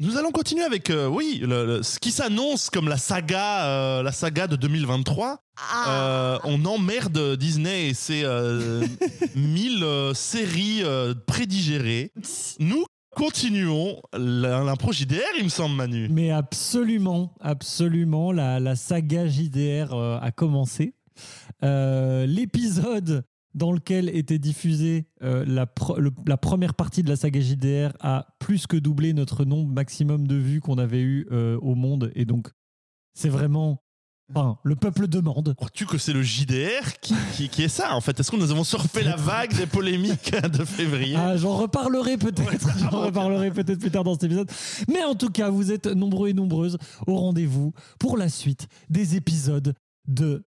Nous 0.00 0.16
allons 0.16 0.32
continuer 0.32 0.64
avec, 0.64 0.90
euh, 0.90 1.06
oui, 1.06 1.38
le- 1.42 1.64
le- 1.66 1.82
ce 1.84 2.00
qui 2.00 2.10
s'annonce 2.10 2.68
comme 2.68 2.88
la 2.88 2.96
saga, 2.96 3.66
euh, 3.66 4.02
la 4.02 4.10
saga 4.10 4.48
de 4.48 4.56
2023. 4.56 5.38
Ah. 5.56 5.84
Euh, 5.88 6.38
on 6.44 6.64
emmerde 6.64 7.36
Disney 7.36 7.88
et 7.90 7.94
ses 7.94 8.22
euh, 8.24 8.84
mille 9.36 9.84
euh, 9.84 10.12
séries 10.12 10.80
euh, 10.82 11.14
prédigérées. 11.26 12.10
Nous 12.58 12.84
continuons 13.14 14.00
l'impro 14.18 14.90
JDR, 14.90 15.20
il 15.38 15.44
me 15.44 15.48
semble, 15.48 15.76
Manu. 15.76 16.08
Mais 16.10 16.32
absolument, 16.32 17.32
absolument, 17.40 18.32
la, 18.32 18.58
la 18.58 18.74
saga 18.74 19.28
JDR 19.28 19.94
euh, 19.94 20.18
a 20.20 20.32
commencé. 20.32 20.94
Euh, 21.62 22.26
L'épisode 22.26 23.24
dans 23.54 23.70
lequel 23.70 24.08
était 24.08 24.38
diffusée 24.40 25.06
euh, 25.22 25.44
la, 25.46 25.66
pro- 25.66 25.98
le- 25.98 26.10
la 26.26 26.36
première 26.36 26.74
partie 26.74 27.02
de 27.04 27.08
la 27.08 27.14
saga 27.16 27.40
JDR 27.40 27.92
a 28.00 28.26
plus 28.40 28.66
que 28.66 28.76
doublé 28.76 29.12
notre 29.12 29.44
nombre 29.44 29.72
maximum 29.72 30.26
de 30.26 30.34
vues 30.34 30.60
qu'on 30.60 30.78
avait 30.78 31.02
eu 31.02 31.28
euh, 31.30 31.56
au 31.62 31.74
monde. 31.76 32.10
Et 32.16 32.24
donc, 32.24 32.48
c'est 33.14 33.28
vraiment... 33.28 33.80
Enfin, 34.34 34.58
le 34.64 34.74
peuple 34.74 35.06
demande. 35.06 35.54
Crois-tu 35.54 35.84
que 35.84 35.98
c'est 35.98 36.14
le 36.14 36.22
JDR 36.22 36.98
qui, 37.02 37.14
qui- 37.36 37.48
qui 37.50 37.62
est 37.62 37.68
ça, 37.68 37.94
en 37.94 38.00
fait? 38.00 38.18
Est-ce 38.18 38.30
que 38.30 38.36
nous 38.36 38.50
avons 38.50 38.64
surfé 38.64 39.02
la 39.04 39.16
vague 39.16 39.54
des 39.54 39.66
polémiques 39.66 40.32
de 40.52 40.64
février? 40.64 41.14
Ah, 41.16 41.36
J'en 41.36 41.56
reparlerai 41.58 42.16
peut-être. 42.16 42.78
J'en 42.78 43.02
reparlerai 43.02 43.50
peut-être 43.52 43.78
plus 43.78 43.90
tard 43.90 44.02
dans 44.02 44.14
cet 44.14 44.24
épisode. 44.24 44.50
Mais 44.88 45.04
en 45.04 45.14
tout 45.14 45.28
cas, 45.30 45.50
vous 45.50 45.70
êtes 45.70 45.86
nombreux 45.86 46.30
et 46.30 46.32
nombreuses 46.34 46.78
au 47.06 47.16
rendez-vous 47.16 47.72
pour 48.00 48.16
la 48.16 48.30
suite 48.30 48.66
des 48.88 49.14
épisodes 49.14 49.74
de 50.08 50.42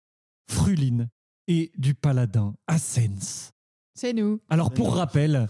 Fruline 0.48 1.08
et 1.46 1.72
du 1.76 1.94
Paladin 1.94 2.54
Ascens. 2.66 3.52
C'est 3.94 4.12
nous. 4.12 4.40
Alors 4.48 4.72
pour 4.72 4.94
rappel, 4.96 5.48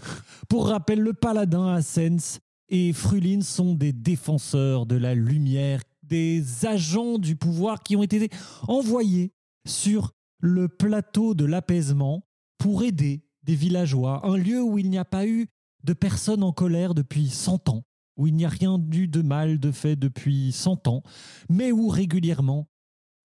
pour 0.49 0.67
rappel, 0.67 0.99
le 0.99 1.13
Paladin 1.13 1.67
Ascens 1.67 2.39
et 2.69 2.93
Fruline 2.93 3.41
sont 3.41 3.73
des 3.73 3.93
défenseurs 3.93 4.85
de 4.85 4.95
la 4.95 5.15
lumière, 5.15 5.81
des 6.03 6.65
agents 6.65 7.17
du 7.17 7.35
pouvoir 7.35 7.81
qui 7.81 7.95
ont 7.95 8.03
été 8.03 8.29
envoyés 8.67 9.33
sur 9.67 10.11
le 10.39 10.67
plateau 10.67 11.33
de 11.33 11.45
l'apaisement 11.45 12.27
pour 12.57 12.83
aider 12.83 13.25
des 13.43 13.55
villageois, 13.55 14.27
un 14.27 14.37
lieu 14.37 14.61
où 14.61 14.77
il 14.77 14.89
n'y 14.89 14.97
a 14.97 15.05
pas 15.05 15.25
eu 15.25 15.47
de 15.83 15.93
personnes 15.93 16.43
en 16.43 16.51
colère 16.51 16.93
depuis 16.93 17.29
100 17.29 17.69
ans. 17.69 17.83
où 18.17 18.27
il 18.27 18.35
n'y 18.35 18.45
a 18.45 18.49
rien 18.49 18.81
eu 18.93 19.07
de 19.07 19.21
mal 19.21 19.59
de 19.59 19.71
fait 19.71 19.95
depuis 19.95 20.51
100 20.51 20.87
ans, 20.87 21.03
mais 21.49 21.71
où 21.71 21.89
régulièrement, 21.89 22.67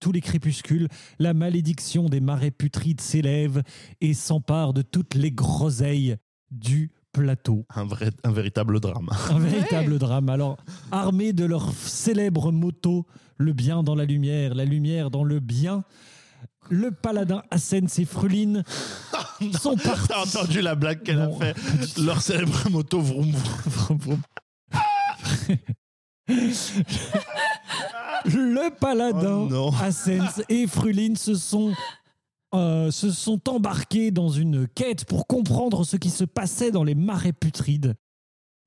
tous 0.00 0.12
les 0.12 0.20
crépuscules, 0.20 0.88
la 1.18 1.34
malédiction 1.34 2.08
des 2.08 2.20
marais 2.20 2.50
putrides 2.50 3.00
s'élève 3.00 3.62
et 4.00 4.14
s'empare 4.14 4.72
de 4.72 4.82
toutes 4.82 5.14
les 5.14 5.30
groseilles 5.30 6.16
du 6.50 6.90
plateau. 7.12 7.66
Un, 7.74 7.84
vrai, 7.84 8.10
un 8.24 8.32
véritable 8.32 8.80
drame. 8.80 9.10
Un 9.30 9.38
véritable 9.38 9.98
drame. 9.98 10.28
Alors, 10.28 10.56
armés 10.90 11.32
de 11.32 11.44
leur 11.44 11.72
célèbre 11.72 12.50
motto, 12.50 13.06
le 13.36 13.52
bien 13.52 13.82
dans 13.82 13.94
la 13.94 14.04
lumière, 14.04 14.54
la 14.54 14.64
lumière 14.64 15.10
dans 15.10 15.24
le 15.24 15.40
bien, 15.40 15.84
le 16.68 16.90
paladin 16.90 17.42
Ascens 17.50 17.98
et 17.98 18.04
Fruline 18.04 18.64
sont 19.60 19.76
partis. 19.76 20.08
T'as 20.08 20.22
entendu 20.22 20.60
la 20.60 20.74
blague 20.74 21.02
qu'elle 21.02 21.20
a 21.20 21.30
fait 21.30 21.54
Leur 21.98 22.20
célèbre 22.22 22.70
moto 22.70 23.00
vroom 23.00 23.32
vroom. 23.32 23.98
Vroom, 23.98 23.98
vroom. 23.98 24.20
le 28.24 28.74
paladin 28.74 29.48
Oh 29.52 29.72
et 30.48 30.66
Fruline 30.66 31.16
se 31.16 31.34
sont, 31.34 31.72
euh, 32.54 32.90
se 32.90 33.10
sont 33.10 33.48
embarqués 33.48 34.10
dans 34.10 34.28
une 34.28 34.68
quête 34.68 35.04
pour 35.04 35.26
comprendre 35.26 35.84
ce 35.84 35.96
qui 35.96 36.10
se 36.10 36.24
passait 36.24 36.70
dans 36.70 36.84
les 36.84 36.94
marais 36.94 37.32
putrides. 37.32 37.94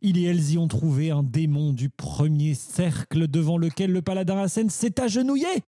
Ils 0.01 0.17
et 0.17 0.23
elles 0.23 0.51
y 0.51 0.57
ont 0.57 0.67
trouvé 0.67 1.11
un 1.11 1.23
démon 1.23 1.71
du 1.71 1.89
premier 1.89 2.55
cercle 2.55 3.27
devant 3.27 3.57
lequel 3.57 3.91
le 3.91 4.01
paladin 4.01 4.37
Ascens 4.37 4.73
s'est 4.73 4.99
agenouillé. 4.99 5.63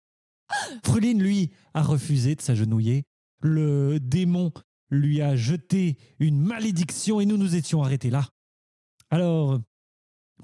Fruline, 0.85 1.21
lui, 1.21 1.51
a 1.73 1.83
refusé 1.83 2.35
de 2.35 2.41
s'agenouiller. 2.41 3.03
Le 3.41 3.99
démon 3.99 4.51
lui 4.89 5.21
a 5.21 5.35
jeté 5.35 5.97
une 6.19 6.39
malédiction 6.39 7.19
et 7.19 7.25
nous 7.25 7.37
nous 7.37 7.55
étions 7.55 7.83
arrêtés 7.83 8.09
là. 8.09 8.27
Alors, 9.09 9.59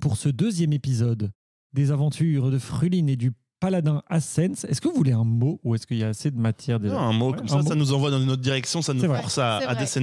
pour 0.01 0.17
ce 0.17 0.29
deuxième 0.29 0.73
épisode 0.73 1.31
des 1.73 1.91
aventures 1.91 2.49
de 2.51 2.57
Fruline 2.57 3.09
et 3.09 3.15
du 3.15 3.31
paladin 3.59 4.03
Ascens, 4.07 4.65
est-ce 4.65 4.79
que 4.81 4.87
vous 4.87 4.93
voulez 4.95 5.11
un 5.13 5.23
mot 5.23 5.59
ou 5.63 5.73
est-ce 5.75 5.87
qu'il 5.87 5.97
y 5.97 6.03
a 6.03 6.09
assez 6.09 6.29
de 6.29 6.37
matière 6.37 6.79
déjà 6.79 6.93
Non, 6.93 6.99
un 7.01 7.13
mot 7.13 7.31
Ouais, 7.31 7.37
comme 7.37 7.45
un 7.45 7.49
ça, 7.49 7.61
ça 7.63 7.69
mot. 7.69 7.75
nous 7.75 7.91
envoie 7.93 8.11
dans 8.11 8.21
une 8.21 8.29
autre 8.29 8.41
direction, 8.43 8.81
ça 8.83 8.93
nous 8.93 9.01
vrai. 9.01 9.19
force 9.21 9.37
à, 9.39 9.57
à. 9.57 9.85
C'est 9.85 9.99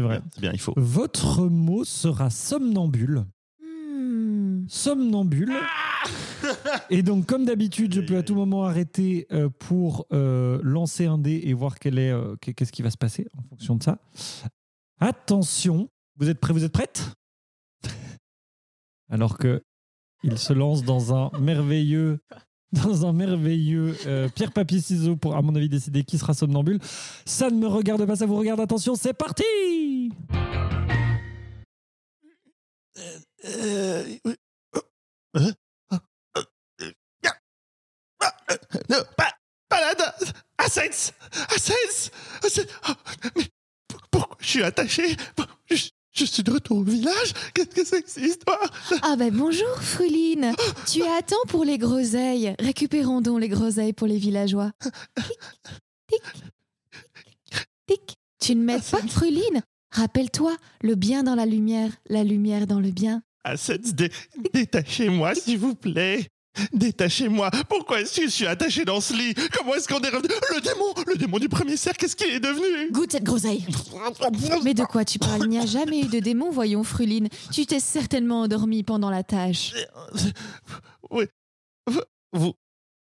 vrai. 0.00 0.20
C'est 0.34 0.40
bien, 0.40 0.52
il 0.52 0.60
faut. 0.60 0.74
Votre 0.76 1.46
mot 1.46 1.84
sera 1.84 2.28
somnambule. 2.30 3.24
Hmm. 3.62 4.66
Somnambule. 4.68 5.52
Et 6.90 7.02
donc, 7.02 7.26
comme 7.26 7.44
d'habitude, 7.46 7.94
je 7.94 8.00
peux 8.02 8.16
à 8.16 8.22
tout 8.22 8.34
moment 8.34 8.64
arrêter 8.64 9.26
euh, 9.32 9.48
pour 9.48 10.06
euh, 10.12 10.60
lancer 10.62 11.06
un 11.06 11.18
dé 11.18 11.40
et 11.44 11.52
voir 11.54 11.78
quel 11.78 11.98
est, 11.98 12.10
euh, 12.12 12.36
qu'est- 12.40 12.52
qu'est-ce 12.54 12.72
qui 12.72 12.82
va 12.82 12.90
se 12.90 12.96
passer 12.98 13.26
en 13.36 13.42
fonction 13.42 13.74
de 13.76 13.82
ça. 13.82 13.98
Attention, 15.00 15.88
vous 16.16 16.28
êtes 16.28 16.38
prêts 16.40 16.52
Vous 16.52 16.64
êtes 16.64 16.72
prêtes? 16.72 17.10
Alors 19.10 19.38
que 19.38 19.62
il 20.22 20.38
se 20.38 20.52
lance 20.52 20.82
dans 20.84 21.14
un 21.14 21.30
merveilleux, 21.38 22.20
dans 22.72 23.06
un 23.06 23.12
merveilleux 23.12 23.96
euh, 24.06 24.28
pierre 24.28 24.52
papier 24.52 24.80
ciseaux 24.80 25.16
pour, 25.16 25.36
à 25.36 25.42
mon 25.42 25.54
avis, 25.54 25.68
décider 25.68 26.04
qui 26.04 26.18
sera 26.18 26.34
somnambule. 26.34 26.78
Ça 27.24 27.50
ne 27.50 27.56
me 27.56 27.66
regarde 27.66 28.04
pas, 28.06 28.16
ça 28.16 28.26
vous 28.26 28.36
regarde. 28.36 28.60
Attention, 28.60 28.94
c'est 28.94 29.14
parti 29.14 29.44
pas. 39.16 39.32
Oh, 42.88 42.92
mais 43.36 43.44
pour- 43.88 44.00
pourquoi 44.10 44.36
je 44.40 44.46
suis 44.46 44.62
attaché? 44.62 45.16
Je, 46.18 46.24
suis 46.24 46.42
de 46.42 46.50
retour 46.50 46.78
au 46.78 46.82
village 46.82 47.32
Qu'est-ce 47.54 47.68
que 47.68 47.84
c'est 47.84 48.02
que 48.02 48.10
cette 48.10 48.24
histoire? 48.24 48.70
Ah 49.02 49.16
ben 49.16 49.32
bonjour 49.32 49.68
Fruline 49.80 50.52
Tu 50.86 51.02
attends 51.02 51.36
pour 51.48 51.64
les 51.64 51.78
groseilles. 51.78 52.54
Récupérons 52.58 53.20
donc 53.20 53.40
les 53.40 53.48
groseilles 53.48 53.92
pour 53.92 54.06
les 54.06 54.18
villageois. 54.18 54.72
Tic, 56.08 56.22
tic, 57.50 57.66
tic. 57.86 58.16
Tu 58.40 58.54
ne 58.54 58.62
m'aides 58.62 58.82
pas 58.90 59.00
Fruline? 59.08 59.62
Rappelle-toi, 59.90 60.56
le 60.82 60.94
bien 60.94 61.22
dans 61.22 61.34
la 61.34 61.46
lumière, 61.46 61.90
la 62.08 62.22
lumière 62.24 62.66
dans 62.66 62.80
le 62.80 62.90
bien. 62.90 63.22
Assens, 63.44 63.94
dé- 63.94 64.10
détachez-moi, 64.52 65.34
s'il 65.34 65.58
vous 65.58 65.74
plaît. 65.74 66.28
Détachez-moi. 66.72 67.50
Pourquoi 67.68 68.00
est-ce 68.00 68.16
que 68.20 68.22
je 68.26 68.30
suis 68.30 68.46
attaché 68.46 68.84
dans 68.84 69.00
ce 69.00 69.14
lit? 69.14 69.34
Comment 69.52 69.74
est-ce 69.74 69.88
qu'on 69.88 70.00
est 70.00 70.08
revenu? 70.08 70.34
Le 70.54 70.60
démon 70.60 70.94
Le 71.06 71.16
démon 71.16 71.38
du 71.38 71.48
premier 71.48 71.76
cercle, 71.76 71.98
qu'est-ce 72.00 72.16
qu'il 72.16 72.32
est 72.34 72.40
devenu? 72.40 72.90
Goûte 72.90 73.12
cette 73.12 73.24
groseille 73.24 73.64
Mais 74.64 74.74
de 74.74 74.84
quoi 74.84 75.04
tu 75.04 75.18
parles? 75.18 75.42
Il 75.42 75.48
n'y 75.50 75.58
a 75.58 75.66
jamais 75.66 76.00
eu 76.00 76.06
de 76.06 76.18
démon, 76.20 76.50
voyons 76.50 76.84
Fruline. 76.84 77.28
Tu 77.52 77.66
t'es 77.66 77.80
certainement 77.80 78.42
endormi 78.42 78.82
pendant 78.82 79.10
la 79.10 79.22
tâche. 79.22 79.72
Oui. 81.10 81.24
Vous, 81.86 82.02
vous, 82.32 82.52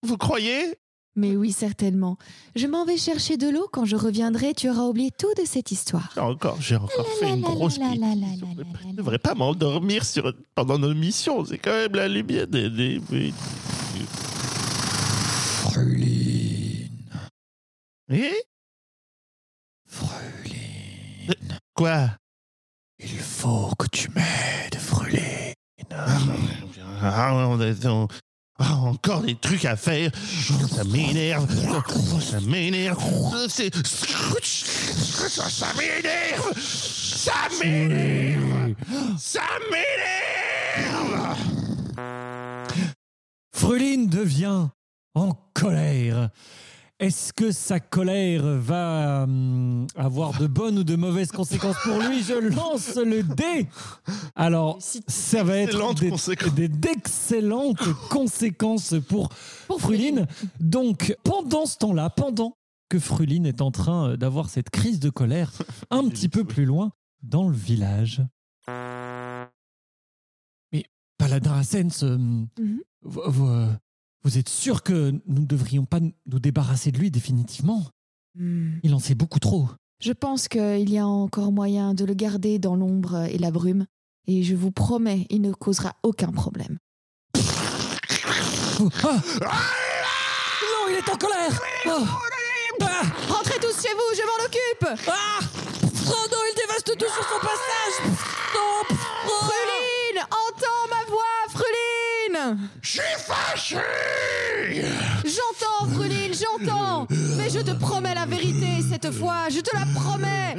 vous 0.03 0.17
croyez 0.17 0.75
Mais 1.17 1.35
oui, 1.35 1.51
certainement. 1.51 2.17
Je 2.55 2.67
m'en 2.67 2.85
vais 2.85 2.95
chercher 2.95 3.37
de 3.37 3.49
l'eau. 3.49 3.67
Quand 3.73 3.85
je 3.85 3.95
reviendrai, 3.95 4.53
tu 4.53 4.69
auras 4.69 4.83
oublié 4.83 5.09
tout 5.11 5.33
de 5.35 5.45
cette 5.45 5.71
histoire. 5.71 6.13
Encore, 6.15 6.61
j'ai 6.61 6.75
encore 6.75 7.07
fait 7.19 7.29
une 7.33 7.41
grosse 7.41 7.79
bêtise. 7.79 7.99
Je 7.99 8.85
la 8.87 8.93
devrais- 8.93 9.17
pas 9.17 9.33
m'endormir 9.33 10.05
sur, 10.05 10.31
pendant 10.53 10.77
nos 10.77 10.93
missions. 10.93 11.43
C'est 11.43 11.57
quand 11.57 11.71
même 11.71 11.93
la 11.95 12.07
lumière 12.07 12.45
des... 12.47 12.69
des- 12.69 13.01
Fruline. 15.61 16.89
Eh 18.09 18.31
Fruline. 19.87 21.33
Quoi? 21.73 22.11
Il 22.99 23.07
faut 23.19 23.71
que 23.77 23.87
tu 23.91 24.09
m'aides, 24.11 24.75
Fruline. 24.79 25.53
Ah, 27.01 27.33
on- 27.33 28.07
encore 28.59 29.21
des 29.21 29.35
trucs 29.35 29.65
à 29.65 29.75
faire. 29.75 30.11
Ça 30.75 30.83
m'énerve. 30.83 31.47
Ça 32.21 32.39
m'énerve. 32.41 32.97
C'est- 33.49 33.75
Ça 33.85 35.67
m'énerve. 35.77 36.53
Ça 36.59 37.33
m'énerve. 37.61 38.73
Ça 39.17 39.41
m'énerve. 39.71 41.37
Fruline 43.53 44.07
devient 44.07 44.67
en 45.15 45.33
colère. 45.53 46.29
Est-ce 46.99 47.31
que 47.31 47.51
sa 47.51 47.79
colère 47.79 48.41
va 48.43 49.23
hum, 49.23 49.85
avoir 49.95 50.35
de 50.39 50.47
bonnes 50.47 50.79
ou 50.79 50.83
de 50.83 50.95
mauvaises 50.95 51.31
conséquences 51.31 51.75
pour 51.83 51.99
lui? 51.99 52.23
Je 52.23 52.33
lance 52.33 52.95
le 52.95 53.21
dé. 53.21 53.67
Alors, 54.35 54.79
ça 55.07 55.43
va 55.43 55.57
être 55.57 55.93
des- 56.55 56.67
d'excellentes 56.67 57.87
conséquences 58.09 58.95
pour 59.07 59.29
Pour 59.67 59.79
Fruline. 59.79 60.25
Donc, 60.59 61.15
pendant 61.23 61.67
ce 61.67 61.77
temps-là, 61.77 62.09
pendant 62.09 62.57
que 62.89 62.97
Fruline 62.99 63.45
est 63.45 63.61
en 63.61 63.69
train 63.69 64.11
euh, 64.11 64.17
d'avoir 64.17 64.49
cette 64.49 64.69
crise 64.71 64.99
de 64.99 65.09
colère, 65.11 65.51
un 65.91 66.07
petit 66.09 66.29
peu 66.29 66.45
plus 66.45 66.65
loin, 66.65 66.91
dans 67.21 67.47
le 67.47 67.55
village. 67.55 68.23
Mais 70.71 70.85
Paladin 71.19 71.53
Ascens, 71.59 72.03
euh, 72.03 72.17
Mhm. 72.17 72.81
euh, 73.05 73.67
vous 74.27 74.37
êtes 74.37 74.49
sûr 74.49 74.83
que 74.83 75.11
nous 75.25 75.41
ne 75.41 75.45
devrions 75.45 75.85
pas 75.85 75.99
nous 76.01 76.39
débarrasser 76.39 76.91
de 76.91 76.97
lui 76.99 77.09
définitivement 77.11 77.83
Hmm. 78.39 78.73
Il 78.83 78.93
en 78.93 78.99
sait 78.99 79.15
beaucoup 79.15 79.39
trop. 79.39 79.67
Je 79.99 80.11
pense 80.11 80.47
qu'il 80.47 80.89
y 80.91 80.97
a 80.99 81.07
encore 81.07 81.51
moyen 81.51 81.95
de 81.95 82.05
le 82.05 82.13
garder 82.13 82.59
dans 82.59 82.75
l'ombre 82.75 83.23
et 83.31 83.39
la 83.39 83.49
brume. 83.49 83.85
Et 84.27 84.43
je 84.43 84.53
vous 84.53 84.69
promets, 84.69 85.25
il 85.31 85.41
ne 85.41 85.51
causera 85.53 85.95
aucun 86.03 86.31
problème. 86.31 86.77
Vous- 88.77 88.91
Ah 89.03 89.21
non, 90.61 90.89
il 90.91 90.97
est 90.97 91.09
en 91.09 91.17
colère 91.17 91.59
Ah 91.87 91.97
Ah 92.81 93.01
Rentrez 93.27 93.59
tous 93.59 93.81
chez 93.81 93.93
vous, 93.93 94.13
je 94.13 94.21
m'en 94.21 94.45
occupe 94.45 95.01
Ah 95.07 95.39
Oh 96.05 96.27
non, 96.31 96.37
il 96.51 96.55
dévaste 96.61 96.95
tout 96.95 97.05
sur 97.11 97.23
son 97.23 97.39
passage 97.41 98.13
Non 98.53 98.97
Oh 99.25 99.45
Fruline 99.45 100.21
Entends 100.29 100.87
ma 100.91 101.03
voix, 101.09 101.47
Fruline 101.49 102.56
Je 102.81 102.89
suis 102.89 103.01
fâché. 103.17 103.77
J'entends, 105.23 105.93
Fruline, 105.93 106.33
j'entends. 106.33 107.07
Mais 107.09 107.49
je 107.49 107.59
te 107.59 107.71
promets 107.71 108.15
la 108.15 108.25
vérité 108.25 108.81
cette 108.89 109.11
fois, 109.11 109.49
je 109.49 109.59
te 109.59 109.75
la 109.75 109.85
promets. 109.99 110.55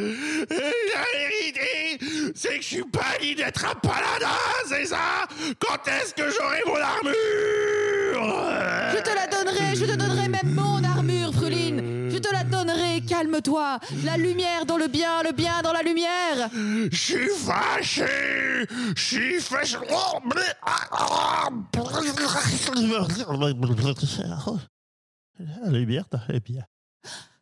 La 0.48 1.04
vérité, 1.18 1.98
c'est 2.34 2.58
que 2.58 2.62
je 2.62 2.68
suis 2.68 2.84
pas 2.84 3.16
dit 3.20 3.34
d'être 3.34 3.64
un 3.64 3.74
paladin, 3.74 4.38
c'est 4.68 4.86
ça? 4.86 5.26
Quand 5.58 5.88
est-ce 5.88 6.14
que 6.14 6.30
j'aurai 6.30 6.62
mon 6.66 6.76
armure? 6.76 7.14
Je 8.94 9.02
te 9.02 9.10
la 9.14 9.26
donnerai, 9.26 9.74
je 9.74 9.84
te 9.84 9.96
donnerai 9.96 10.28
même 10.28 10.54
mon 10.54 10.82
calme-toi 13.08 13.80
La 14.04 14.16
lumière 14.16 14.66
dans 14.66 14.76
le 14.76 14.86
bien, 14.86 15.22
le 15.22 15.32
bien 15.32 15.62
dans 15.62 15.72
la 15.72 15.82
lumière 15.82 16.50
Je 16.52 16.96
suis 16.96 17.28
fâché 17.30 18.66
Je 18.94 19.02
suis 19.02 19.40
fâché. 19.40 19.78
La 25.38 25.70
lumière, 25.70 26.06
eh 26.32 26.40
bien. 26.40 26.64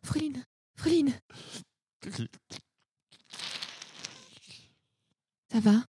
Fruline, 0.03 0.43
Fruline, 0.75 1.13
ça 5.51 5.59
va? 5.59 5.83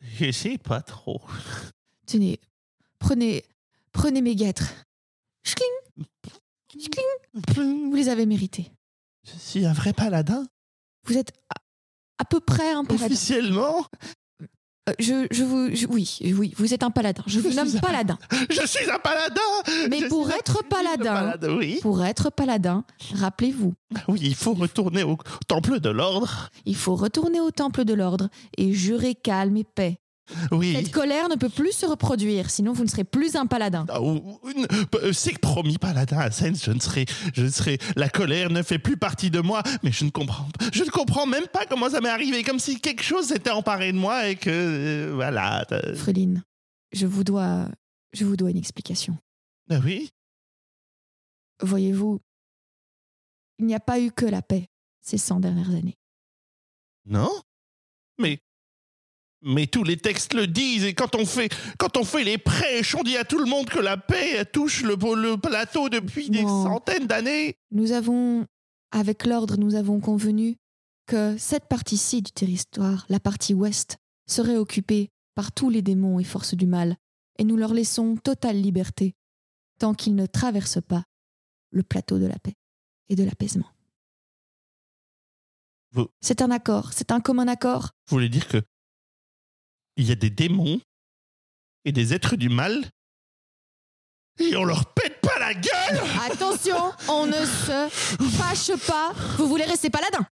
Je 0.00 0.30
sais 0.30 0.58
pas 0.58 0.82
trop. 0.82 1.22
Tenez, 2.06 2.40
prenez, 2.98 3.44
prenez 3.92 4.20
mes 4.20 4.34
guêtres. 4.34 4.72
Schling, 5.44 6.06
schling, 6.78 7.90
vous 7.90 7.94
les 7.94 8.08
avez 8.08 8.26
mérités. 8.26 8.70
Je 9.24 9.38
suis 9.38 9.66
un 9.66 9.72
vrai 9.72 9.92
paladin. 9.92 10.46
Vous 11.06 11.16
êtes 11.16 11.32
à, 11.50 11.60
à 12.18 12.24
peu 12.24 12.40
près 12.40 12.70
un 12.72 12.84
paladin. 12.84 13.06
Officiellement, 13.06 13.84
Euh, 14.88 14.94
je, 14.98 15.26
je 15.30 15.44
vous, 15.44 15.68
je- 15.74 15.86
oui, 15.86 16.18
oui, 16.22 16.54
vous 16.56 16.72
êtes 16.72 16.82
un 16.82 16.90
paladin. 16.90 17.22
Je 17.26 17.38
vous 17.38 17.50
Je 17.50 17.56
nomme 17.56 17.68
un- 17.76 17.80
paladin. 17.80 18.18
je 18.50 18.66
suis 18.66 18.90
un 18.90 18.98
paladin. 18.98 19.88
Mais 19.90 20.08
pour 20.08 20.30
être 20.30 20.64
paladin, 20.68 21.12
paladin, 21.12 21.56
oui. 21.58 21.78
pour 21.82 22.02
être 22.02 22.30
paladin, 22.30 22.82
rappelez-vous, 23.14 23.74
Oui, 24.08 24.20
il 24.22 24.34
faut 24.34 24.54
retourner 24.54 25.02
au 25.02 25.18
temple 25.46 25.80
de 25.80 25.90
l'ordre. 25.90 26.48
il 26.64 26.76
faut 26.76 26.96
retourner 26.96 27.40
au 27.40 27.50
temple 27.50 27.84
de 27.84 27.92
l'ordre 27.92 28.30
et 28.56 28.72
jurer 28.72 29.14
calme 29.14 29.58
et 29.58 29.64
paix. 29.64 29.98
Oui. 30.52 30.74
Cette 30.74 30.92
colère 30.92 31.28
ne 31.28 31.34
peut 31.36 31.48
plus 31.48 31.72
se 31.72 31.86
reproduire, 31.86 32.50
sinon 32.50 32.72
vous 32.72 32.84
ne 32.84 32.88
serez 32.88 33.04
plus 33.04 33.36
un 33.36 33.46
paladin. 33.46 33.86
Ah, 33.88 33.98
euh, 34.00 35.12
C'est 35.12 35.32
que 35.32 35.38
promis, 35.40 35.78
paladin 35.78 36.18
Ascens, 36.18 36.64
je 36.64 36.70
ne 36.72 36.80
serai, 36.80 37.06
je 37.34 37.42
ne 37.42 37.48
serai, 37.50 37.78
la 37.96 38.08
colère 38.08 38.50
ne 38.50 38.62
fait 38.62 38.78
plus 38.78 38.96
partie 38.96 39.30
de 39.30 39.40
moi, 39.40 39.62
mais 39.82 39.92
je 39.92 40.04
ne 40.04 40.10
comprends, 40.10 40.48
je 40.72 40.84
ne 40.84 40.90
comprends 40.90 41.26
même 41.26 41.46
pas 41.48 41.66
comment 41.66 41.90
ça 41.90 42.00
m'est 42.00 42.08
arrivé, 42.08 42.42
comme 42.42 42.58
si 42.58 42.80
quelque 42.80 43.02
chose 43.02 43.26
s'était 43.28 43.50
emparé 43.50 43.92
de 43.92 43.98
moi 43.98 44.28
et 44.28 44.36
que, 44.36 44.50
euh, 44.50 45.12
voilà. 45.14 45.64
euh, 45.72 45.94
Fruline, 45.96 46.42
je 46.92 47.06
vous 47.06 47.24
dois, 47.24 47.68
je 48.12 48.24
vous 48.24 48.36
dois 48.36 48.50
une 48.50 48.56
explication. 48.58 49.16
ah 49.70 49.78
oui, 49.84 50.10
Voyez-vous, 51.62 52.20
il 53.58 53.66
n'y 53.66 53.74
a 53.74 53.80
pas 53.80 54.00
eu 54.00 54.10
que 54.10 54.24
la 54.24 54.40
paix 54.42 54.68
ces 55.02 55.18
100 55.18 55.40
dernières 55.40 55.70
années. 55.70 55.96
non, 57.06 57.30
mais, 58.18 58.38
mais 59.42 59.66
tous 59.66 59.84
les 59.84 59.96
textes 59.96 60.34
le 60.34 60.46
disent 60.46 60.84
et 60.84 60.94
quand 60.94 61.14
on 61.14 61.24
fait, 61.26 61.48
quand 61.78 61.96
on 61.96 62.04
fait 62.04 62.24
les 62.24 62.38
prêches, 62.38 62.94
on 62.94 63.02
dit 63.02 63.16
à 63.16 63.24
tout 63.24 63.38
le 63.38 63.46
monde 63.46 63.68
que 63.70 63.78
la 63.78 63.96
paix 63.96 64.44
touche 64.44 64.82
le, 64.82 64.94
le 65.16 65.36
plateau 65.36 65.88
depuis 65.88 66.30
des 66.30 66.42
centaines 66.42 67.06
d'années. 67.06 67.56
Nous 67.70 67.92
avons, 67.92 68.46
avec 68.90 69.24
l'ordre, 69.26 69.56
nous 69.56 69.74
avons 69.74 70.00
convenu 70.00 70.56
que 71.06 71.36
cette 71.38 71.66
partie-ci 71.68 72.22
du 72.22 72.30
territoire, 72.32 73.06
la 73.08 73.18
partie 73.20 73.54
ouest, 73.54 73.96
serait 74.28 74.56
occupée 74.56 75.08
par 75.34 75.52
tous 75.52 75.70
les 75.70 75.82
démons 75.82 76.20
et 76.20 76.24
forces 76.24 76.54
du 76.54 76.66
mal, 76.66 76.96
et 77.38 77.44
nous 77.44 77.56
leur 77.56 77.72
laissons 77.72 78.16
totale 78.16 78.60
liberté, 78.60 79.14
tant 79.78 79.94
qu'ils 79.94 80.14
ne 80.14 80.26
traversent 80.26 80.82
pas 80.86 81.04
le 81.72 81.82
plateau 81.82 82.18
de 82.18 82.26
la 82.26 82.38
paix 82.38 82.54
et 83.08 83.16
de 83.16 83.24
l'apaisement. 83.24 83.68
Vous- 85.92 86.08
C'est 86.20 86.42
un 86.42 86.50
accord, 86.50 86.92
c'est 86.92 87.10
un 87.10 87.20
commun 87.20 87.48
accord. 87.48 87.90
Vous 88.08 88.16
voulez 88.16 88.28
dire 88.28 88.46
que 88.46 88.62
il 89.96 90.06
y 90.06 90.12
a 90.12 90.14
des 90.16 90.30
démons 90.30 90.80
et 91.84 91.92
des 91.92 92.12
êtres 92.14 92.36
du 92.36 92.48
mal 92.48 92.84
et 94.38 94.56
on 94.56 94.64
leur 94.64 94.86
pète 94.94 95.20
pas 95.20 95.38
la 95.38 95.52
gueule 95.54 96.00
Attention, 96.30 96.92
on 97.08 97.26
ne 97.26 97.32
se 97.44 97.88
fâche 98.38 98.70
pas. 98.86 99.12
Vous 99.36 99.46
voulez 99.48 99.64
rester 99.64 99.90
paladin? 99.90 100.24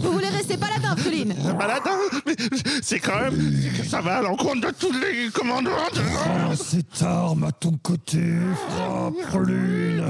Vous 0.00 0.12
voulez 0.12 0.28
rester 0.28 0.56
paladin, 0.56 0.96
Fruline 0.96 1.34
Paladin, 1.58 1.98
mais 2.24 2.36
c'est 2.82 3.00
quand 3.00 3.18
même 3.20 3.60
c'est 3.62 3.82
que 3.82 3.88
ça 3.88 4.00
va 4.00 4.18
à 4.18 4.22
l'encontre 4.22 4.68
de 4.68 4.70
tous 4.72 4.92
les 4.92 5.28
commandements. 5.30 5.88
de- 5.92 6.00
Prends 6.14 6.56
cette 6.56 7.02
arme 7.02 7.44
à 7.44 7.52
ton 7.52 7.72
côté, 7.78 8.22
frappe 8.68 9.14
lune. 9.46 10.05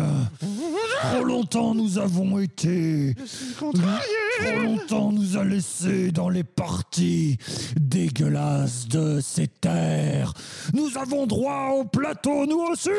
Trop 1.16 1.24
longtemps 1.24 1.74
nous 1.74 1.98
avons 1.98 2.38
été. 2.38 3.14
Trop 3.56 3.72
longtemps 4.62 5.12
nous 5.12 5.38
a 5.38 5.44
laissés 5.44 6.12
dans 6.12 6.28
les 6.28 6.44
parties 6.44 7.38
dégueulasses 7.80 8.86
de 8.86 9.20
ces 9.22 9.46
terres. 9.48 10.34
Nous 10.74 10.98
avons 10.98 11.26
droit 11.26 11.70
au 11.74 11.84
plateau, 11.84 12.44
nous 12.44 12.60
aussi. 12.70 12.90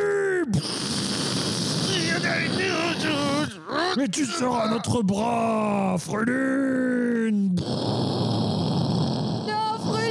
Mais 3.95 4.08
tu 4.08 4.25
seras 4.25 4.67
notre 4.67 5.03
bras, 5.03 5.95
Frelune. 5.99 7.53
Non, 9.47 9.77
Fruline 9.86 10.08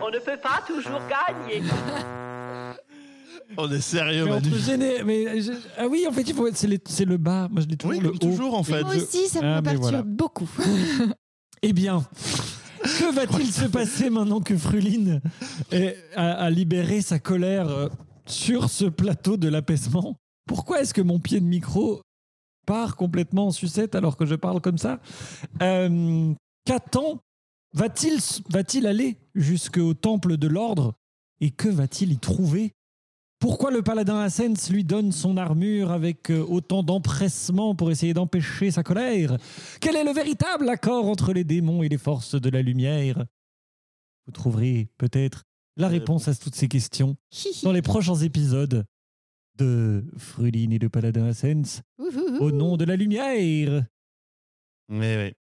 On 0.00 0.08
ne 0.08 0.18
peut 0.24 0.38
pas 0.40 0.62
toujours 0.68 1.00
gagner. 1.08 1.64
On 3.56 3.70
est 3.70 3.80
sérieux, 3.80 4.24
Mais, 4.24 4.30
Manu. 4.30 4.50
mais 5.04 5.42
je- 5.42 5.52
ah 5.76 5.86
oui, 5.88 6.06
en 6.08 6.12
fait, 6.12 6.22
il 6.22 6.34
faut, 6.34 6.48
c'est, 6.52 6.66
les- 6.68 6.80
c'est 6.86 7.04
le 7.04 7.16
bas. 7.16 7.48
Moi, 7.50 7.62
je 7.62 7.66
l'ai 7.66 7.76
toujours 7.76 7.96
Oui, 7.96 8.02
le 8.02 8.08
comme 8.10 8.16
haut. 8.16 8.18
toujours 8.32 8.54
en 8.54 8.62
fait. 8.62 8.82
Moi 8.82 8.94
aussi, 8.96 9.26
ça 9.28 9.40
Ah, 9.42 9.46
me 9.46 9.54
mais 9.56 9.62
perturbe 9.62 9.82
voilà. 9.82 10.02
beaucoup. 10.02 10.48
Eh 11.62 11.74
bien, 11.74 12.02
que 12.82 13.14
va-t-il 13.14 13.52
se 13.52 13.66
passer 13.66 14.08
maintenant 14.08 14.40
que 14.40 14.56
Fruline 14.56 15.20
est- 15.70 15.96
a, 16.16 16.32
a 16.32 16.48
libéré 16.50 17.02
sa 17.02 17.18
colère 17.18 17.68
euh, 17.68 17.88
sur 18.24 18.70
ce 18.70 18.86
plateau 18.86 19.36
de 19.36 19.46
l'apaisement? 19.48 20.16
Pourquoi 20.46 20.80
est-ce 20.80 20.94
que 20.94 21.02
mon 21.02 21.18
pied 21.18 21.38
de 21.38 21.44
micro 21.44 22.00
part 22.66 22.96
complètement 22.96 23.48
en 23.48 23.50
sucette 23.50 23.94
alors 23.94 24.16
que 24.16 24.24
je 24.24 24.34
parle 24.36 24.62
comme 24.62 24.78
ça? 24.78 25.00
Euh, 25.60 26.32
Qu'attend? 26.64 27.20
Va-t-il 27.74 28.18
va-t-il 28.50 28.86
aller 28.86 29.18
jusqu'au 29.34 29.92
temple 29.94 30.38
de 30.38 30.46
l'ordre? 30.48 30.94
Et 31.42 31.50
que 31.50 31.68
va-t-il 31.68 32.10
y 32.12 32.18
trouver? 32.18 32.72
Pourquoi 33.40 33.70
le 33.70 33.82
paladin 33.82 34.20
Ascens 34.20 34.70
lui 34.70 34.84
donne 34.84 35.12
son 35.12 35.38
armure 35.38 35.90
avec 35.90 36.30
euh, 36.30 36.44
autant 36.46 36.82
d'empressement 36.82 37.74
pour 37.74 37.90
essayer 37.90 38.12
d'empêcher 38.12 38.70
sa 38.70 38.82
colère? 38.82 39.38
Quel 39.80 39.96
est 39.96 40.04
le 40.04 40.12
véritable 40.12 40.68
accord 40.68 41.08
entre 41.08 41.32
les 41.32 41.42
démons 41.42 41.82
et 41.82 41.88
les 41.88 41.98
forces 41.98 42.38
de 42.38 42.50
la 42.50 42.60
lumière? 42.60 43.24
Vous 44.26 44.32
trouverez 44.32 44.88
peut-être 44.98 45.44
la 45.78 45.88
réponse 45.88 46.28
à 46.28 46.34
toutes 46.34 46.54
ces 46.54 46.68
questions 46.68 47.16
dans 47.62 47.72
les 47.72 47.82
prochains 47.82 48.16
épisodes 48.16 48.84
de 49.56 50.04
Fruline 50.18 50.72
et 50.72 50.78
le 50.78 50.90
paladin 50.90 51.24
Ascens 51.24 51.80
au 52.40 52.52
nom 52.52 52.76
de 52.76 52.84
la 52.84 52.96
lumière. 52.96 53.86
Mais 54.88 55.16
oui. 55.16 55.39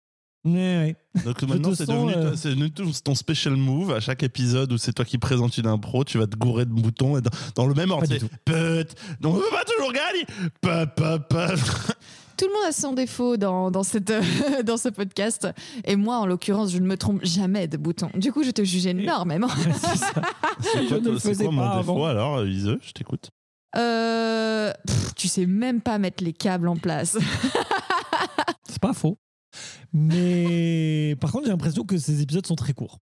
Ouais, 0.46 0.96
ouais. 1.16 1.24
Donc 1.24 1.42
maintenant, 1.44 1.72
te 1.72 1.76
c'est 1.76 1.88
devenu, 1.88 2.14
euh, 2.16 2.32
devenu 2.32 2.72
ton- 2.72 3.16
special 3.16 3.56
move 3.56 3.92
à 3.92 4.00
chaque 4.00 4.22
épisode 4.22 4.72
où 4.72 4.78
c'est 4.78 4.94
toi 4.94 5.04
qui 5.04 5.18
présentes 5.18 5.58
une 5.58 5.66
impro, 5.68 6.04
tu 6.04 6.20
vas 6.20 6.28
te 6.28 6.36
gourer 6.36 6.66
de 6.66 6.72
boutons 6.72 7.18
et 7.18 7.22
dans, 7.22 7.32
dans 7.56 7.66
le 7.66 7.74
même 7.74 7.90
ordre. 7.92 8.08
Peut, 8.46 8.86
donc 9.22 9.36
on 9.36 9.40
peut 9.40 9.46
pas 9.52 9.64
toujours 9.66 9.92
gagner. 9.92 10.26
Peu, 10.62 10.86
peu, 10.96 11.20
peu. 11.28 11.56
Tout 12.38 12.46
le 12.48 12.54
monde 12.54 12.68
a 12.68 12.72
son 12.74 12.94
défaut 12.94 13.38
dans, 13.38 13.72
dans, 13.72 13.84
cette, 13.84 14.12
dans 14.66 14.78
ce 14.78 14.90
podcast. 14.90 15.48
Et 15.86 15.96
moi, 15.96 16.18
en 16.18 16.26
l'occurrence, 16.28 16.72
je 16.72 16.78
ne 16.80 16.86
me 16.86 16.98
trompe 16.98 17.24
jamais 17.24 17.68
de 17.68 17.78
bouton. 17.78 18.10
Du 18.14 18.32
coup, 18.34 18.44
je 18.44 18.52
te 18.52 18.64
juge 18.64 18.86
énormément. 18.86 19.48
C'est 19.82 20.88
quoi, 20.88 21.00
ne 21.00 21.18
quoi 21.18 21.52
mon 21.52 21.58
pas 21.58 21.78
défaut 21.78 22.06
avant. 22.06 22.06
alors, 22.06 22.46
Iseux 22.46 22.80
Je 22.86 22.92
t'écoute. 22.92 23.30
Euh, 23.78 24.72
tu 25.16 25.28
sais 25.28 25.46
même 25.46 25.82
pas 25.82 25.98
mettre 25.98 26.24
les 26.24 26.34
câbles 26.34 26.68
en 26.68 26.76
place. 26.78 27.18
C'est 28.70 28.80
pas 28.80 28.94
faux. 28.94 29.18
Mais 29.94 31.16
par 31.20 31.32
contre, 31.32 31.46
j'ai 31.46 31.52
l'impression 31.52 31.84
que 31.84 31.98
ces 31.98 32.22
épisodes 32.22 32.46
sont 32.46 32.56
très 32.56 32.74
courts. 32.74 33.00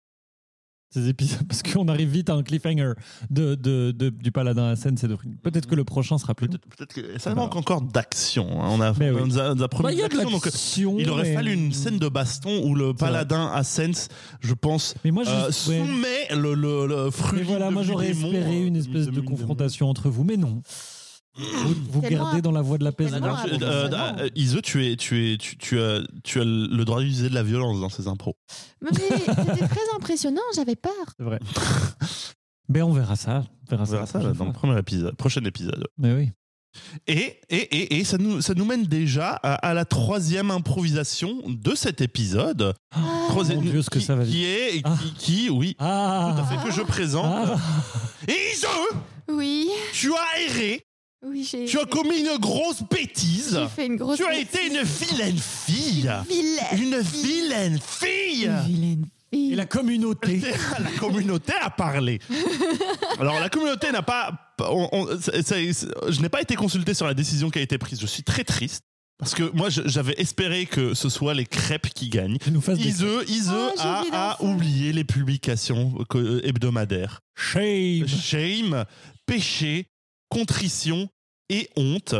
Ces 0.89 1.09
épisodes, 1.09 1.43
parce 1.49 1.63
qu'on 1.63 1.89
arrive 1.89 2.07
vite 2.09 2.29
à 2.29 2.33
un 2.33 2.43
cliffhanger 2.43 2.93
de, 3.29 3.55
de, 3.55 3.91
de- 3.91 4.09
du 4.09 4.31
paladin 4.31 4.69
à 4.69 4.75
scène. 4.77 4.95
c'est 4.97 5.09
de- 5.09 5.17
Peut-être 5.43 5.67
que 5.67 5.75
le 5.75 5.83
prochain 5.83 6.17
sera 6.17 6.33
plus. 6.33 6.47
Peut-être 6.47 6.93
que 6.93 7.19
ça 7.19 7.35
manque 7.35 7.57
encore 7.57 7.81
d'action. 7.81 8.63
hein. 8.63 8.69
On 8.71 8.79
a, 8.79 8.93
Mais 8.93 9.09
oui. 9.11 9.19
on 9.21 9.27
nous 9.27 9.37
a, 9.37 9.51
on 9.51 9.55
nous 9.55 9.63
a 9.63 9.67
promis 9.67 9.83
Bah, 9.89 9.91
Il 9.91 9.99
y 9.99 10.03
a 10.03 10.07
de 10.07 10.13
l'action, 10.15 10.31
donc 10.31 10.47
euh, 10.47 10.49
l'action. 10.49 10.95
il 10.97 11.09
aurait 11.09 11.23
mais- 11.23 11.33
fallu 11.33 11.53
une 11.53 11.73
scène 11.73 11.99
de 11.99 12.07
baston 12.07 12.63
où 12.65 12.73
le 12.73 12.93
paladin 12.93 13.47
Ascens, 13.53 14.07
je 14.39 14.53
pense, 14.53 14.95
Mais 15.03 15.11
moi, 15.11 15.25
je, 15.25 15.29
euh, 15.29 15.45
ouais. 15.47 15.51
soumet 15.51 16.27
le, 16.33 16.53
le, 16.53 16.87
le 16.87 17.11
fruit. 17.11 17.39
Mais 17.39 17.43
voilà, 17.43 17.69
moi 17.69 17.83
j'aurais 17.83 18.11
espéré 18.11 18.61
euh, 18.63 18.67
une 18.67 18.77
espèce 18.77 19.07
de 19.07 19.19
confrontation 19.19 19.89
entre 19.89 20.09
vous, 20.09 20.23
mais 20.23 20.37
non. 20.37 20.61
Vous, 21.91 22.01
gardez 22.01 22.41
dans 22.41 22.51
la 22.51 22.61
voie 22.61 22.77
de 22.77 22.85
Alors, 22.85 23.37
Ah, 23.39 23.45
euh, 23.47 23.89
ça 23.89 23.95
va. 23.95 24.15
euh, 24.21 24.29
Iseux, 24.35 24.61
tu, 24.61 24.85
es, 24.91 24.95
tu, 24.95 25.33
es, 25.33 25.37
tu, 25.37 25.57
tu 25.57 25.79
as, 25.79 26.01
tu 26.23 26.39
as 26.41 26.43
le 26.43 26.83
droit 26.83 26.99
d'utiliser 26.99 27.29
de 27.29 27.35
la 27.35 27.43
violence 27.43 27.79
dans 27.79 27.89
ces 27.89 28.07
impros. 28.07 28.35
Mais 28.81 28.89
c'était 28.93 29.67
très 29.67 29.95
impressionnant, 29.95 30.41
j'avais 30.55 30.75
peur. 30.75 30.91
C'est 31.17 31.23
vrai. 31.23 31.39
Mais 32.69 32.81
on 32.83 32.91
verra 32.91 33.15
ça. 33.15 33.43
On 33.67 33.69
verra 33.69 33.83
On 33.83 33.85
ça, 33.85 33.91
verra 33.91 34.01
la 34.01 34.07
ça 34.07 34.19
dans 34.33 34.45
le 34.45 34.51
premier 34.53 34.77
épisode, 34.79 35.15
prochain 35.15 35.43
épisode. 35.45 35.87
Mais 35.97 36.13
oui. 36.13 36.31
Et, 37.07 37.39
et, 37.49 37.55
et, 37.57 37.97
et 37.99 38.03
ça, 38.03 38.17
nous, 38.19 38.39
ça 38.41 38.53
nous 38.53 38.65
mène 38.65 38.83
déjà 38.83 39.29
à, 39.41 39.53
à 39.55 39.73
la 39.73 39.83
troisième 39.85 40.51
improvisation 40.51 41.41
de 41.47 41.73
cet 41.73 42.01
épisode. 42.01 42.73
Troisième- 43.29 43.59
Oh 43.59 43.63
mon 43.63 43.71
Dieu, 43.71 43.81
ce 43.81 43.89
que 43.89 43.97
qui, 43.97 44.05
ça 44.05 44.15
va 44.15 44.23
qui 44.25 44.43
est, 44.45 44.81
Ah. 44.83 44.95
qui, 45.01 45.13
qui, 45.13 45.49
oui, 45.49 45.75
Ah 45.79 46.35
tout 46.35 46.41
à 46.41 46.45
fait, 46.45 46.67
que 46.67 46.71
je 46.75 46.81
présente. 46.83 47.25
Ah. 47.49 47.55
Et 48.27 48.35
Iseux, 48.53 48.99
Oui, 49.29 49.69
tu 49.93 50.11
as 50.13 50.41
erré, 50.49 50.85
oui, 51.25 51.47
j'ai 51.49 51.65
tu 51.65 51.79
as 51.79 51.85
commis 51.85 52.19
une 52.19 52.37
grosse 52.37 52.83
bêtise. 52.83 53.57
j'ai 53.59 53.67
fait 53.69 53.85
une 53.87 53.95
grosse. 53.97 54.17
Tu 54.17 54.25
as 54.25 54.37
été 54.37 54.67
une 54.67 54.81
vilaine 54.83 55.37
fille. 55.37 56.09
vilaine. 56.29 56.65
Une 56.73 56.99
vilaine 56.99 57.79
fille. 57.79 58.45
Une 58.45 58.59
vilaine 58.65 59.05
fille. 59.31 59.51
Et 59.51 59.55
la 59.55 59.65
communauté. 59.65 60.41
la 60.79 60.91
communauté 60.99 61.53
a 61.61 61.69
parlé. 61.69 62.19
Alors 63.19 63.39
la 63.39 63.49
communauté 63.49 63.91
n'a 63.91 64.01
pas, 64.01 64.31
on- 64.59 64.87
on- 64.91 65.07
c'est- 65.19 65.41
c'est- 65.43 65.87
je 66.07 66.21
n'ai 66.21 66.29
pas 66.29 66.41
été 66.41 66.55
consulté 66.55 66.93
sur 66.93 67.05
la 67.07 67.13
décision 67.13 67.49
qui 67.49 67.59
a 67.59 67.61
été 67.61 67.77
prise. 67.77 67.99
Je 67.99 68.05
suis 68.07 68.23
très 68.23 68.43
triste. 68.43 68.83
Parce 69.19 69.33
que 69.33 69.51
moi, 69.55 69.69
je- 69.71 69.81
j'avais 69.85 70.13
espéré 70.19 70.67
que 70.67 70.93
ce 70.93 71.09
soit 71.09 71.33
les 71.33 71.45
crêpes 71.47 71.91
qui 71.93 72.07
gagnent. 72.09 72.37
Tu 72.37 72.51
nous 72.51 72.61
des 72.61 72.87
Ise, 72.87 73.05
Ise 73.27 73.51
Oh, 73.51 73.71
j'ai 73.75 73.83
a, 74.13 74.37
oublié 74.41 74.89
a 74.91 74.93
les 74.93 75.03
publications 75.03 75.93
hebdomadaires. 76.43 77.21
shame. 77.35 78.07
Shame, 78.07 78.85
péché, 79.25 79.87
contrition 80.37 81.09
et 81.49 81.69
honte. 81.75 82.15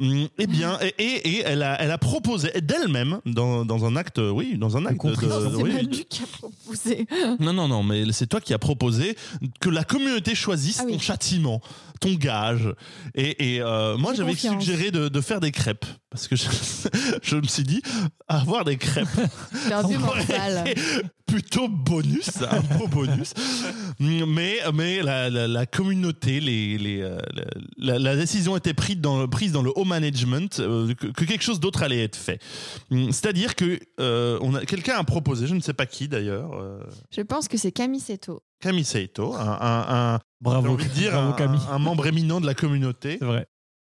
Hum, 0.00 0.28
Eh 0.38 0.46
bien, 0.46 0.78
et, 0.80 0.94
et- 1.02 1.28
et 1.28 1.42
elle, 1.44 1.64
a, 1.64 1.74
elle 1.82 1.90
a 1.90 1.98
proposé 1.98 2.52
d'elle-même, 2.62 3.18
dans, 3.26 3.64
dans 3.64 3.84
un 3.84 3.96
acte, 3.96 4.18
oui, 4.18 4.56
dans 4.56 4.76
un 4.76 4.86
acte 4.86 5.04
de. 5.04 5.12
C'est 5.12 5.60
oui. 5.60 6.04
Qui 6.08 6.22
a 6.22 6.26
proposé. 6.28 7.06
Non, 7.40 7.52
non, 7.52 7.66
non, 7.66 7.82
mais 7.82 8.04
c'est 8.12 8.28
toi 8.28 8.40
qui 8.40 8.54
as 8.54 8.60
proposé 8.60 9.16
que 9.60 9.68
la 9.68 9.82
communauté 9.82 10.36
choisisse 10.36 10.78
Ah 10.80 10.84
oui. 10.86 10.92
ton 10.92 10.98
châtiment, 11.00 11.60
ton 12.00 12.14
gage. 12.14 12.72
Et, 13.16 13.54
et, 13.56 13.60
euh, 13.60 13.96
moi, 13.98 14.14
j'avais 14.14 14.36
suggéré 14.36 14.92
de, 14.92 15.08
de 15.08 15.20
faire 15.20 15.40
des 15.40 15.50
crêpes. 15.50 15.86
Parce 16.10 16.28
que 16.28 16.36
je, 16.36 16.44
je 17.24 17.34
me 17.34 17.48
suis 17.48 17.64
dit, 17.64 17.82
avoir 18.28 18.64
des 18.64 18.76
crêpes, 18.76 19.08
Perdu 19.68 19.98
mental. 19.98 20.64
plutôt 21.28 21.68
bonus, 21.68 22.30
un 22.50 22.60
beau 22.76 22.88
bonus. 22.88 23.34
Mais, 24.00 24.60
mais 24.74 25.02
la, 25.02 25.30
la- 25.30 25.46
la 25.46 25.66
communauté, 25.66 26.40
les, 26.40 26.78
les, 26.78 27.00
euh, 27.02 27.18
la, 27.76 27.98
la 27.98 28.16
décision 28.16 28.56
était 28.56 28.74
prise 28.74 28.96
dans, 28.98 29.20
le- 29.20 29.28
prise 29.28 29.52
dans 29.52 29.62
le 29.62 29.70
haut 29.76 29.84
management 29.84 30.58
euh, 30.60 30.94
que, 30.94 31.06
que 31.08 31.24
quelque 31.24 31.42
chose 31.44 31.60
d'autre 31.60 31.82
allait 31.82 32.02
être 32.02 32.16
fait. 32.16 32.40
Hum, 32.90 33.12
C'est-à-dire 33.12 33.54
que 33.54 33.78
euh, 34.00 34.38
on 34.42 34.54
a 34.54 34.64
quelqu'un 34.64 34.96
a 34.96 35.04
proposé, 35.04 35.46
je 35.46 35.54
ne 35.54 35.60
sais 35.60 35.74
pas 35.74 35.86
qui 35.86 36.08
d'ailleurs. 36.08 36.52
euh, 36.54 36.80
Je 37.14 37.20
pense 37.20 37.46
que 37.48 37.56
c'est 37.56 37.72
Camille 37.72 38.00
Seto. 38.00 38.42
Camille 38.60 38.86
un, 39.18 40.14
un- 40.14 40.20
Bravo, 40.40 40.70
envie 40.70 40.84
de 40.88 40.92
dire 40.92 41.12
bravo 41.12 41.30
un, 41.30 41.32
Camille. 41.34 41.60
un 41.70 41.78
membre 41.78 42.06
éminent 42.06 42.40
de 42.40 42.46
la 42.46 42.54
communauté, 42.54 43.18
C'est 43.20 43.24
vrai. 43.26 43.46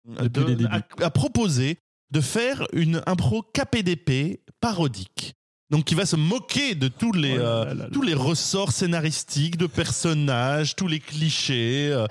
de- 0.07 0.29
Depuis 0.29 0.45
les 0.51 0.57
débuts. 0.57 0.71
a, 1.01 1.05
a 1.07 1.11
proposé 1.11 1.79
de 2.11 2.21
faire 2.21 2.67
une 2.73 3.01
impro 3.07 3.43
KPDP 3.43 4.41
parodique. 4.61 5.35
Donc 5.73 5.85
qui 5.85 5.95
va 5.95 6.05
se 6.07 6.17
moquer 6.17 6.75
de 6.75 6.89
tous 6.89 7.13
les, 7.13 7.33
Oh 7.33 7.39
là 7.39 7.45
euh, 7.45 7.65
là 7.65 7.75
là 7.75 7.85
là. 7.85 7.89
tous 7.93 8.03
les 8.03 8.13
ressorts 8.15 8.73
scénaristiques 8.73 9.57
de 9.57 9.67
personnages, 9.67 10.77
tous 10.77 10.87
les 10.87 11.01
clichés, 11.01 11.89
euh, 11.91 12.07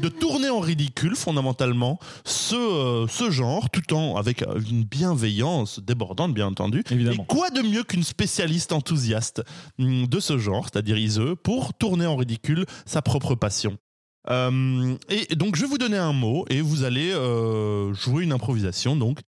de 0.00 0.08
tourner 0.10 0.50
en 0.50 0.60
ridicule 0.60 1.16
fondamentalement 1.16 1.98
ce, 2.26 2.54
euh, 2.54 3.06
ce 3.08 3.30
genre, 3.30 3.70
tout 3.70 3.94
en 3.94 4.16
avec 4.16 4.44
une 4.70 4.84
bienveillance 4.84 5.80
débordante 5.80 6.34
bien 6.34 6.46
entendu. 6.48 6.84
Évidemment. 6.90 7.22
Et 7.22 7.26
quoi 7.26 7.48
de 7.48 7.62
mieux 7.62 7.84
qu'une 7.84 8.02
spécialiste 8.04 8.72
enthousiaste 8.72 9.42
hum, 9.78 10.06
de 10.06 10.20
ce 10.20 10.36
genre, 10.36 10.68
c'est-à-dire 10.70 10.98
Ise, 10.98 11.22
pour 11.42 11.72
tourner 11.72 12.04
en 12.06 12.16
ridicule 12.16 12.66
sa 12.84 13.00
propre 13.00 13.34
passion? 13.34 13.78
Euh, 14.28 14.94
Et 15.08 15.34
donc 15.34 15.56
je 15.56 15.62
vais 15.62 15.66
vous 15.66 15.78
donner 15.78 15.96
un 15.96 16.12
mot 16.12 16.44
et 16.50 16.60
vous 16.60 16.84
allez 16.84 17.10
euh, 17.10 17.94
jouer 17.94 18.22
une 18.24 18.32
improvisation 18.32 18.94
donc 18.94 19.20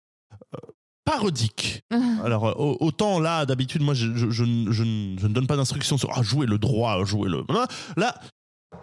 parodique. 1.05 1.81
Alors 2.23 2.47
euh, 2.47 2.53
au- 2.57 2.77
autant 2.79 3.19
là 3.19 3.45
d'habitude 3.45 3.81
moi 3.81 3.93
je, 3.93 4.13
je- 4.15 4.29
je 4.29 4.43
ne- 4.43 4.71
je 5.19 5.27
donne 5.27 5.47
pas 5.47 5.55
d'instructions 5.57 5.97
sur 5.97 6.11
ah, 6.15 6.21
jouer 6.23 6.45
le 6.45 6.57
droit, 6.57 7.03
jouer 7.05 7.29
le 7.29 7.43
là 7.97 8.15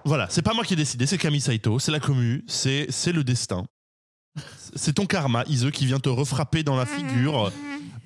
voilà 0.04 0.26
c'est 0.30 0.42
pas 0.42 0.52
moi 0.54 0.64
qui 0.64 0.74
ai 0.74 0.76
décidé 0.76 1.06
c'est 1.06 1.18
Camille 1.18 1.40
Saito 1.40 1.78
c'est 1.78 1.92
la 1.92 2.00
commu 2.00 2.44
c'est 2.46 2.86
c'est 2.90 3.12
le 3.12 3.24
destin. 3.24 3.64
C'est 4.76 4.92
ton 4.92 5.06
karma 5.06 5.42
Ise 5.48 5.70
qui 5.72 5.84
vient 5.86 5.98
te 5.98 6.08
refrapper 6.08 6.62
dans 6.62 6.76
la 6.76 6.86
figure 6.96 7.50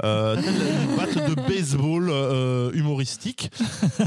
euh, 0.04 0.40
telle 0.40 0.54
une 0.54 0.96
batte 0.96 1.28
de 1.28 1.34
baseball 1.34 2.08
euh, 2.10 2.70
humoristique. 2.72 3.50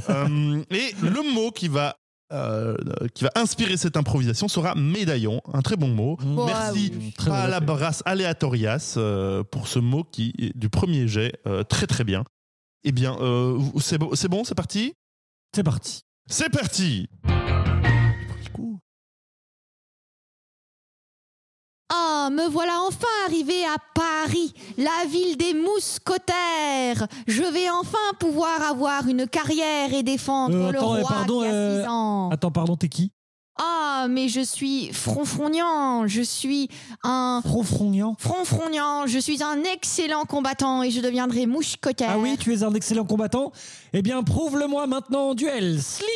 Euh, 0.09 0.63
et 0.71 0.93
le 1.01 1.33
mot 1.33 1.51
qui 1.51 1.67
va 1.67 1.97
euh, 2.35 2.75
qui 3.13 3.23
va 3.23 3.31
inspirer 3.35 3.77
cette 3.77 3.97
improvisation 3.97 4.47
sera 4.47 4.75
médaillon 4.75 5.41
un 5.53 5.61
très 5.61 5.75
bon 5.75 5.87
mot 5.87 6.17
Bon, 6.21 6.45
Merci. 6.45 6.91
Très. 7.17 7.29
Palabras 7.29 8.01
Aleatorias 8.05 8.95
euh, 8.97 9.43
pour 9.43 9.67
ce 9.67 9.79
mot 9.79 10.03
qui 10.03 10.33
est 10.37 10.57
du 10.57 10.69
premier 10.69 11.07
jet 11.07 11.39
euh, 11.47 11.63
très 11.63 11.87
très 11.87 12.03
bien. 12.03 12.23
Eh 12.83 12.91
bien, 12.91 13.17
euh, 13.19 13.59
c'est 13.79 13.97
bon, 13.97 14.11
c'est 14.13 14.27
bon, 14.27 14.43
c'est 14.43 14.55
parti? 14.55 14.93
C'est 15.55 15.63
parti. 15.63 16.01
C'est 16.27 16.49
parti 16.49 17.07
Ah, 22.25 22.31
me 22.31 22.47
voilà 22.47 22.79
enfin 22.87 23.05
arrivé 23.27 23.63
à 23.65 23.75
Paris, 23.93 24.51
la 24.79 25.05
ville 25.07 25.37
des 25.37 25.53
mousquetaires. 25.53 27.05
Je 27.27 27.43
vais 27.43 27.69
enfin 27.69 27.97
pouvoir 28.19 28.63
avoir 28.67 29.07
une 29.07 29.27
carrière 29.27 29.93
et 29.93 30.01
défendre 30.01 30.55
Euh, 30.55 30.71
le 30.71 30.77
attends, 30.79 30.87
roi 30.87 31.01
pardon, 31.07 31.41
qui 31.41 31.47
a 31.47 31.51
euh, 31.51 31.81
six 31.83 31.87
ans. 31.87 32.29
Attends, 32.31 32.49
pardon, 32.49 32.75
t'es 32.75 32.89
qui? 32.89 33.11
Ah, 33.59 34.07
mais 34.09 34.27
je 34.27 34.41
suis 34.41 34.91
fronfrognant, 34.91 36.07
je 36.07 36.23
suis 36.23 36.67
un 37.03 37.41
Fronfrognan? 37.45 38.15
fronfrognant, 38.17 39.05
je 39.05 39.19
suis 39.19 39.43
un 39.43 39.63
excellent 39.63 40.23
combattant 40.25 40.81
et 40.81 40.89
je 40.89 41.01
deviendrai 41.01 41.45
mousquetaire. 41.45 42.09
Ah 42.13 42.17
oui, 42.17 42.37
tu 42.39 42.51
es 42.55 42.63
un 42.63 42.73
excellent 42.73 43.05
combattant 43.05 43.51
Eh 43.93 44.01
bien, 44.01 44.23
prouve-le-moi 44.23 44.87
maintenant 44.87 45.29
en 45.29 45.33
duel. 45.35 45.79
Sling 45.79 46.07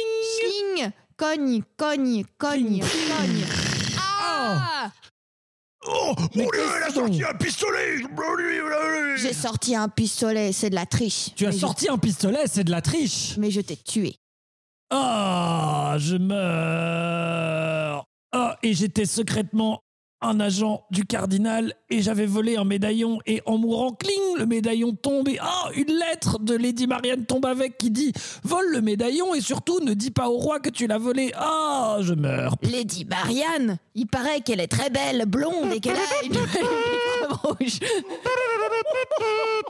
Sling, 0.75 0.91
cogne, 1.17 1.61
cogne, 1.77 2.23
cogne, 2.39 2.79
cogne. 2.81 3.43
Ah 4.31 4.89
Oh 5.87 6.13
Mais 6.35 6.45
qu'est-ce 6.47 6.93
donc 6.95 7.21
un 7.21 7.33
pistolet 7.35 7.97
J'ai 9.17 9.33
sorti 9.33 9.75
un 9.75 9.87
pistolet, 9.87 10.51
c'est 10.51 10.69
de 10.69 10.75
la 10.75 10.85
triche. 10.85 11.29
Tu 11.35 11.45
as 11.45 11.49
Mais 11.49 11.55
je- 11.55 11.59
sorti 11.59 11.89
un 11.89 11.97
pistolet, 11.97 12.43
c'est 12.47 12.63
de 12.65 12.71
la 12.71 12.81
triche 12.81 13.35
Mais 13.37 13.49
je 13.51 13.61
t'ai 13.61 13.77
tué. 13.77 14.15
Ah, 14.91 15.95
je 15.97 16.15
meurs 16.17 18.05
Ah, 18.31 18.57
et 18.63 18.73
j'étais 18.73 19.05
secrètement 19.05 19.81
un 20.21 20.39
agent 20.39 20.85
du 20.91 21.05
cardinal 21.05 21.73
et 21.89 22.01
j'avais 22.01 22.25
volé 22.25 22.57
un 22.57 22.65
médaillon 22.65 23.19
et 23.25 23.41
en 23.45 23.57
mourant, 23.57 23.93
cling, 23.93 24.37
le 24.37 24.45
médaillon 24.45 24.93
tombe 24.93 25.29
et 25.29 25.37
ah, 25.41 25.69
une 25.75 25.93
lettre 25.93 26.39
de 26.39 26.55
Lady 26.55 26.87
Marianne 26.87 27.25
tombe 27.25 27.45
avec 27.45 27.77
qui 27.77 27.89
dit 27.89 28.11
vole 28.43 28.69
le 28.71 28.81
médaillon 28.81 29.33
et 29.33 29.41
surtout 29.41 29.79
ne 29.79 29.93
dis 29.93 30.11
pas 30.11 30.29
au 30.29 30.37
roi 30.37 30.59
que 30.59 30.69
tu 30.69 30.87
l'as 30.87 30.97
volé. 30.97 31.31
Ah, 31.35 31.97
je 32.01 32.13
meurs. 32.13 32.55
Lady 32.63 33.05
Marianne, 33.05 33.77
il 33.95 34.07
paraît 34.07 34.41
qu'elle 34.41 34.59
est 34.59 34.67
très 34.67 34.89
belle, 34.89 35.25
blonde 35.25 35.71
et 35.73 35.79
qu'elle 35.79 35.95
a 35.95 36.25
une 36.25 36.37
rouge. 37.29 37.79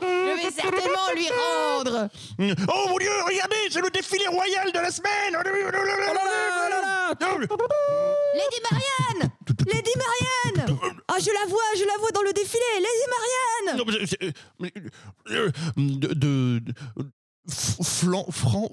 Je 0.02 0.36
vais 0.36 0.50
certainement 0.50 1.10
lui 1.14 1.26
rendre. 1.28 2.08
Oh 2.40 2.88
mon 2.88 2.98
dieu, 2.98 3.10
regardez, 3.26 3.56
c'est 3.70 3.80
le 3.80 3.90
défilé 3.90 4.26
royal 4.28 4.72
de 4.72 4.78
la 4.78 4.90
semaine 4.90 5.36
Oh 5.36 5.42
là 5.42 5.50
là, 5.52 5.78
oh 5.80 5.86
là 5.86 6.80
là. 6.80 7.14
Lady 8.34 8.60
Marianne 8.70 9.30
Lady 9.66 9.92
Marianne 9.96 10.39
Ah, 11.08 11.16
je 11.20 11.30
la 11.30 11.46
vois, 11.48 11.62
je 11.76 11.84
la 11.84 11.96
vois 11.98 12.10
dans 12.12 12.22
le 12.22 12.32
défilé. 12.32 12.60
Lady 12.76 13.06
Marianne 13.14 13.78
Non, 13.78 13.84
mais, 14.58 14.72
euh, 15.30 15.50
de, 15.76 16.08
de, 16.14 16.58
de- 16.60 16.74
flan, 17.82 18.24
fran, 18.30 18.70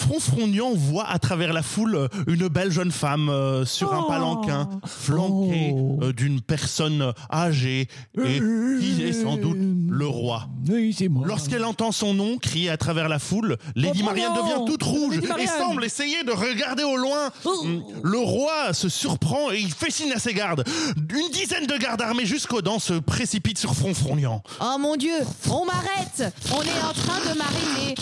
Fronfrognant. 0.00 0.20
Fronfrognan 0.20 0.74
voit 0.74 1.06
à 1.08 1.18
travers 1.18 1.52
la 1.52 1.62
foule 1.62 1.94
euh, 1.96 2.08
une 2.26 2.48
belle 2.48 2.70
jeune 2.72 2.90
femme 2.90 3.28
euh, 3.28 3.64
sur 3.64 3.92
un 3.94 4.00
Oh. 4.04 4.08
palanquin, 4.08 4.68
flanquée 4.86 5.72
Oh. 5.74 5.98
euh, 6.02 6.12
d'une 6.12 6.40
personne 6.40 7.12
âgée 7.32 7.88
et 8.22 8.40
qui 8.80 9.02
est 9.02 9.12
sans 9.12 9.36
doute 9.36 9.56
le 9.88 10.06
roi. 10.06 10.48
Oui. 10.68 10.96
Lorsqu'elle 11.24 11.64
entend 11.64 11.92
son 11.92 12.14
nom 12.14 12.38
crier 12.38 12.70
à 12.70 12.76
travers 12.76 13.08
la 13.08 13.18
foule, 13.18 13.56
Lady 13.76 14.00
Oh, 14.02 14.06
Marianne 14.06 14.32
devient 14.34 14.64
toute 14.66 14.82
rouge 14.82 15.18
et 15.38 15.46
semble 15.46 15.84
essayer 15.84 16.22
de 16.24 16.32
regarder 16.32 16.82
au 16.84 16.96
loin. 16.96 17.30
Oh. 17.44 17.64
Le 18.02 18.18
roi 18.18 18.72
se 18.72 18.88
surprend 18.88 19.50
et 19.52 19.58
il 19.58 19.70
fait 19.72 19.90
signe 19.90 20.12
à 20.12 20.18
ses 20.18 20.32
gardes. 20.34 20.64
Une 20.96 21.30
dizaine 21.32 21.66
de 21.66 21.76
gardes 21.76 22.02
armés 22.02 22.26
jusqu'aux 22.26 22.62
dents 22.62 22.78
se 22.78 22.94
précipitent 22.94 23.58
sur 23.58 23.74
Fronfrognan. 23.74 24.42
Oh 24.60 24.76
mon 24.78 24.96
Dieu, 24.96 25.14
on 25.50 25.64
m'arrête 25.66 26.32
On 26.52 26.62
est 26.62 26.82
en 26.88 26.92
train 26.92 27.20
de 27.32 27.36
m'arrêter. 27.38 27.94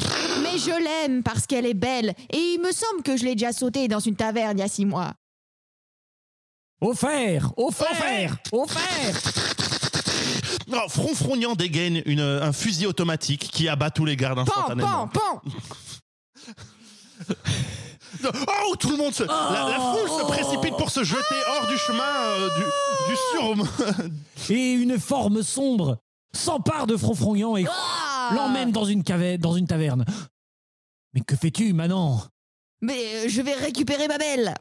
Mais 0.42 0.58
je 0.58 0.70
l'aime 0.70 1.22
parce 1.22 1.46
qu'elle 1.46 1.66
est 1.66 1.74
belle. 1.74 1.88
Et 2.31 2.37
il 2.37 2.61
me 2.62 2.72
semble 2.72 3.03
que 3.03 3.16
je 3.16 3.24
l'ai 3.24 3.35
déjà 3.35 3.53
sautée 3.53 3.88
dans 3.88 4.01
une 4.01 4.16
taverne 4.16 4.59
il 4.59 4.61
y 4.61 4.64
a 4.64 4.68
six 4.68 4.85
mois. 4.87 5.12
Au 6.81 6.94
fer 6.94 7.53
Au 7.57 7.70
fer 7.70 8.37
Au 8.53 8.66
fer 8.66 9.14
Oh, 10.70 10.88
Fronfrognan 10.88 11.55
dégaine 11.55 12.03
une- 12.05 12.20
un 12.20 12.53
fusil 12.53 12.87
automatique 12.87 13.51
qui 13.51 13.68
abat 13.68 13.90
tous 13.90 14.05
les 14.05 14.16
gardes 14.16 14.37
Pan, 14.37 14.42
instantanément. 14.42 15.09
pan, 15.09 15.40
pan 15.42 15.42
Oh, 18.70 18.77
tout 18.77 18.90
le 18.90 18.96
monde 18.96 19.14
se... 19.14 19.22
la, 19.24 19.68
la 19.70 19.79
foule 19.79 20.09
se 20.20 20.24
précipite 20.27 20.77
pour 20.77 20.90
se 20.90 21.05
jeter 21.05 21.35
hors 21.57 21.66
du 21.68 21.77
chemin 21.79 22.03
euh, 22.05 22.48
du, 22.59 22.64
du 23.12 23.16
sur... 23.96 24.51
Et 24.55 24.72
une 24.72 24.98
forme 25.01 25.42
sombre 25.42 25.98
s'empare 26.35 26.87
de 26.87 26.96
Fronfrognan 26.96 27.57
et 27.57 27.66
Ah 27.68 28.31
l'emmène 28.35 28.70
dans 28.72 28.85
une 28.85 29.03
caverne, 29.03 29.38
dans 29.38 29.55
une 29.55 29.66
taverne. 29.66 30.05
Mais 31.14 31.21
que 31.23 31.37
fais-tu, 31.37 31.73
Manon? 31.73 32.21
Mais 32.81 33.25
euh, 33.25 33.29
je 33.29 33.42
vais 33.42 33.55
récupérer 33.55 34.09
ma 34.09 34.18
belle 34.18 34.55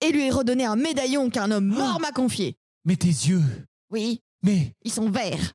et 0.00 0.12
lui 0.12 0.30
redonner 0.30 0.64
un 0.64 0.76
médaillon 0.76 1.30
qu'un 1.30 1.50
homme 1.50 1.66
mort 1.66 2.00
m'a 2.00 2.12
confié. 2.12 2.56
Mais 2.84 2.96
tes 2.96 3.08
yeux. 3.08 3.42
Oui, 3.90 4.20
Mais, 4.42 4.72
ils 4.82 4.92
sont 4.92 5.08
verts. 5.10 5.52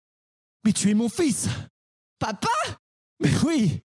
mais 0.66 0.74
tu 0.74 0.90
es 0.90 0.94
mon 0.94 1.10
fils. 1.10 1.48
Papa? 2.20 2.48
Mais 3.20 3.30
oui. 3.46 3.82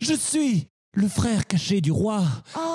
Je 0.00 0.14
suis 0.14 0.67
le 0.94 1.06
frère 1.06 1.46
caché 1.46 1.80
du 1.80 1.92
roi. 1.92 2.22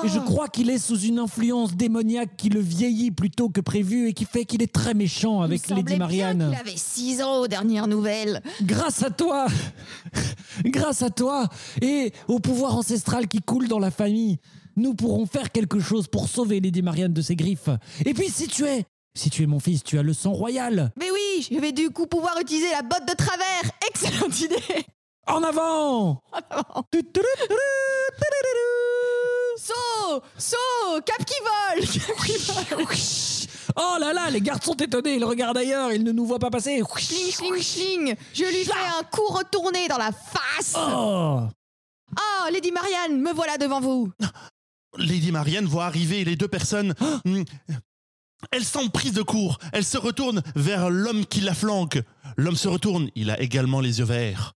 Et 0.04 0.08
je 0.08 0.20
Oh. 0.20 0.22
crois 0.24 0.48
qu'il 0.48 0.70
est 0.70 0.78
sous 0.78 1.00
une 1.00 1.20
influence 1.20 1.76
démoniaque 1.76 2.38
qui 2.38 2.50
le 2.50 2.60
vieillit 2.62 3.12
plutôt 3.12 3.50
que 3.50 3.60
prévu 3.60 4.08
et 4.08 4.14
qui 4.14 4.26
fait 4.26 4.46
qu'il 4.46 4.62
est 4.62 4.72
très 4.72 4.94
méchant 4.94 5.42
Il 5.42 5.46
avec 5.46 5.68
Lady 5.70 5.84
bien 5.84 5.98
Marianne. 5.98 6.50
qu'il 6.52 6.60
avait 6.70 6.78
6 6.78 7.22
ans 7.22 7.40
aux 7.42 7.48
dernières 7.48 7.88
nouvelles. 7.88 8.42
Grâce 8.62 9.04
à 9.04 9.10
toi, 9.10 9.48
grâce 10.66 11.02
à 11.02 11.10
toi 11.10 11.50
et 11.82 12.14
au 12.28 12.40
pouvoir 12.40 12.78
ancestral 12.78 13.28
qui 13.28 13.40
coule 13.42 13.68
dans 13.68 13.80
la 13.80 13.92
famille, 13.92 14.38
nous 14.76 14.94
pourrons 14.94 15.26
faire 15.26 15.52
quelque 15.52 15.80
chose 15.80 16.08
pour 16.08 16.30
sauver 16.30 16.60
Lady 16.60 16.82
Marianne 16.82 17.14
de 17.14 17.22
ses 17.22 17.36
griffes. 17.36 17.70
Et 18.06 18.14
puis 18.14 18.30
si 18.30 18.48
tu 18.48 18.64
es, 18.66 18.86
si 19.16 19.30
tu 19.30 19.44
es 19.44 19.48
mon 19.48 19.60
fils, 19.60 19.84
tu 19.84 19.98
as 20.00 20.04
le 20.04 20.14
sang 20.14 20.32
royal. 20.32 20.92
Mais 20.98 21.10
oui, 21.12 21.48
je 21.52 21.60
vais 21.60 21.72
du 21.72 21.90
coup 21.90 22.08
pouvoir 22.08 22.40
utiliser 22.40 22.70
la 22.72 22.82
botte 22.84 23.08
de 23.08 23.16
travers. 23.16 23.72
Excellente 23.90 24.40
idée. 24.40 24.86
En 25.28 25.42
avant 25.44 26.22
Saut 29.58 30.22
Saut 30.38 31.02
Cap 31.06 31.26
qui 31.26 31.36
vole 31.40 31.88
Cap 32.06 32.26
qui 32.26 32.38
vole 32.78 32.86
Oh 33.76 33.98
là 34.00 34.14
là, 34.14 34.30
les 34.30 34.42
gardes 34.42 34.64
sont 34.64 34.76
étonnés, 34.76 35.16
ils 35.16 35.26
regardent 35.26 35.58
ailleurs, 35.58 35.92
ils 35.92 36.04
ne 36.04 36.12
nous 36.12 36.26
voient 36.26 36.40
pas 36.40 36.50
passer. 36.52 36.82
Schling, 36.98 37.32
schling, 37.32 37.62
schling 37.62 38.16
Je 38.34 38.44
lui 38.44 38.66
fais 38.66 38.72
un 39.00 39.04
coup 39.04 39.26
retourné 39.28 39.88
dans 39.88 39.98
la 39.98 40.12
face 40.12 40.76
Oh 40.78 41.44
Oh, 42.16 42.50
Lady 42.52 42.72
Marianne, 42.72 43.20
me 43.20 43.34
voilà 43.34 43.58
devant 43.58 43.80
vous 43.80 44.12
Lady 44.98 45.32
Marianne 45.32 45.66
voit 45.66 45.86
arriver 45.86 46.24
les 46.24 46.36
deux 46.36 46.48
personnes. 46.48 46.94
Elle 48.52 48.66
semble 48.66 48.92
prise 48.92 49.14
de 49.14 49.24
court. 49.24 49.58
Elle 49.72 49.86
se 49.86 49.98
retourne 49.98 50.44
vers 50.56 50.90
l'homme 50.90 51.26
qui 51.26 51.42
la 51.42 51.56
flanque. 51.56 52.00
L'homme 52.38 52.58
se 52.58 52.68
retourne. 52.68 53.10
Il 53.16 53.32
a 53.32 53.40
également 53.40 53.80
les 53.80 54.00
yeux 54.00 54.06
verts. 54.06 54.54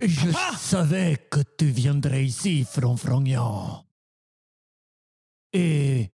Je 0.00 0.30
savais 0.58 1.16
que 1.30 1.40
tu 1.58 1.66
viendrais 1.66 2.24
ici, 2.24 2.64
Fronfrognon. 2.64 3.84
Et 5.52 6.10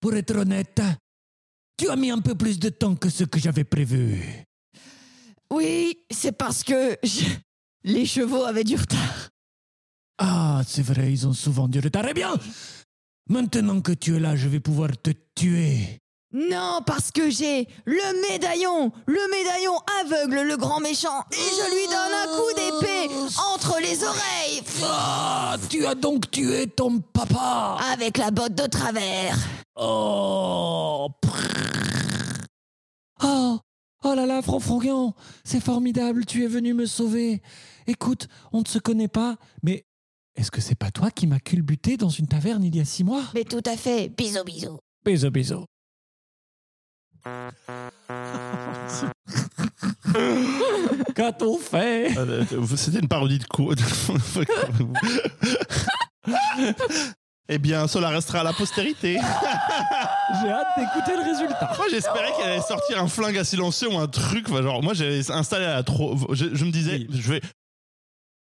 pour 0.00 0.14
être 0.14 0.36
honnête, 0.36 0.80
tu 1.76 1.88
as 1.88 1.96
mis 1.96 2.10
un 2.10 2.20
peu 2.20 2.34
plus 2.34 2.58
de 2.58 2.68
temps 2.68 2.94
que 2.94 3.10
ce 3.10 3.24
que 3.24 3.38
j'avais 3.38 3.64
prévu. 3.64 4.22
Oui, 5.50 5.98
c'est 6.10 6.32
parce 6.32 6.62
que 6.64 6.96
je- 7.02 7.26
les 7.84 8.06
chevaux 8.06 8.44
avaient 8.44 8.64
du 8.64 8.76
retard. 8.76 9.30
Ah, 10.18 10.62
c'est 10.66 10.82
vrai, 10.82 11.12
ils 11.12 11.26
ont 11.26 11.32
souvent 11.34 11.68
du 11.68 11.78
retard. 11.80 12.06
Eh 12.08 12.14
bien, 12.14 12.34
maintenant 13.28 13.80
que 13.80 13.92
tu 13.92 14.16
es 14.16 14.20
là, 14.20 14.34
je 14.36 14.48
vais 14.48 14.60
pouvoir 14.60 14.90
te 15.00 15.10
tuer. 15.34 15.98
Non, 16.38 16.80
parce 16.84 17.10
que 17.12 17.30
j'ai 17.30 17.66
le 17.86 18.30
médaillon 18.30 18.92
Le 19.06 19.30
médaillon 19.30 19.72
aveugle 20.02 20.46
le 20.46 20.58
grand 20.58 20.80
méchant 20.80 21.24
Et 21.32 21.36
je 21.36 21.74
lui 21.74 21.86
donne 21.86 22.12
un 22.12 22.26
coup 22.36 22.52
d'épée 22.54 23.14
entre 23.54 23.78
les 23.80 24.04
oreilles 24.04 24.62
Ah, 24.84 25.56
tu 25.70 25.86
as 25.86 25.94
donc 25.94 26.30
tué 26.30 26.66
ton 26.66 27.00
papa. 27.00 27.78
Avec 27.90 28.18
la 28.18 28.30
botte 28.30 28.54
de 28.54 28.66
travers 28.66 29.38
Oh 29.76 31.08
Oh 33.22 33.58
Oh 34.04 34.14
là 34.14 34.26
là, 34.26 34.42
Franfranguin, 34.42 35.14
c'est 35.42 35.60
formidable, 35.60 36.26
tu 36.26 36.44
es 36.44 36.48
venu 36.48 36.74
me 36.74 36.84
sauver. 36.84 37.40
Écoute, 37.86 38.28
on 38.52 38.60
ne 38.60 38.66
se 38.66 38.78
connaît 38.78 39.08
pas, 39.08 39.36
mais 39.62 39.86
est-ce 40.36 40.50
que 40.50 40.60
c'est 40.60 40.74
pas 40.74 40.90
toi 40.90 41.10
qui 41.10 41.26
m'as 41.26 41.38
culbuté 41.40 41.96
dans 41.96 42.10
une 42.10 42.26
taverne 42.28 42.62
il 42.62 42.76
y 42.76 42.80
a 42.80 42.84
six 42.84 43.04
mois? 43.04 43.22
Mais 43.34 43.44
tout 43.44 43.62
à 43.64 43.76
fait, 43.76 44.10
bisous 44.10 44.44
bisous 44.44 44.78
Bisous, 45.04 45.30
bisous. 45.30 45.64
Qu'a-t-on 51.14 51.58
fait 51.58 52.16
Euh, 52.16 52.44
C'était 52.76 52.98
une 53.00 53.08
parodie 53.08 53.38
de 53.38 53.44
quoi? 53.46 53.74
Eh 57.48 57.58
bien, 57.58 57.86
cela 57.86 58.08
restera 58.08 58.40
à 58.40 58.42
la 58.42 58.52
postérité. 58.52 59.20
J'ai 60.42 60.48
hâte 60.50 60.66
d'écouter 60.76 61.12
le 61.16 61.22
résultat. 61.30 61.72
Moi, 61.76 61.86
j'espérais 61.92 62.32
qu'elle 62.36 62.50
allait 62.50 62.60
sortir 62.60 63.00
un 63.00 63.06
flingue 63.06 63.38
à 63.38 63.44
silencieux 63.44 63.88
ou 63.88 63.96
un 63.98 64.08
truc. 64.08 64.48
Enfin, 64.50 64.62
genre, 64.62 64.82
moi, 64.82 64.94
j'avais 64.94 65.30
installé 65.30 65.64
à 65.64 65.80
trop. 65.84 66.16
Je, 66.34 66.46
je 66.52 66.64
me 66.64 66.72
disais, 66.72 67.06
Oui. 67.08 67.08
je 67.12 67.32
vais. 67.34 67.40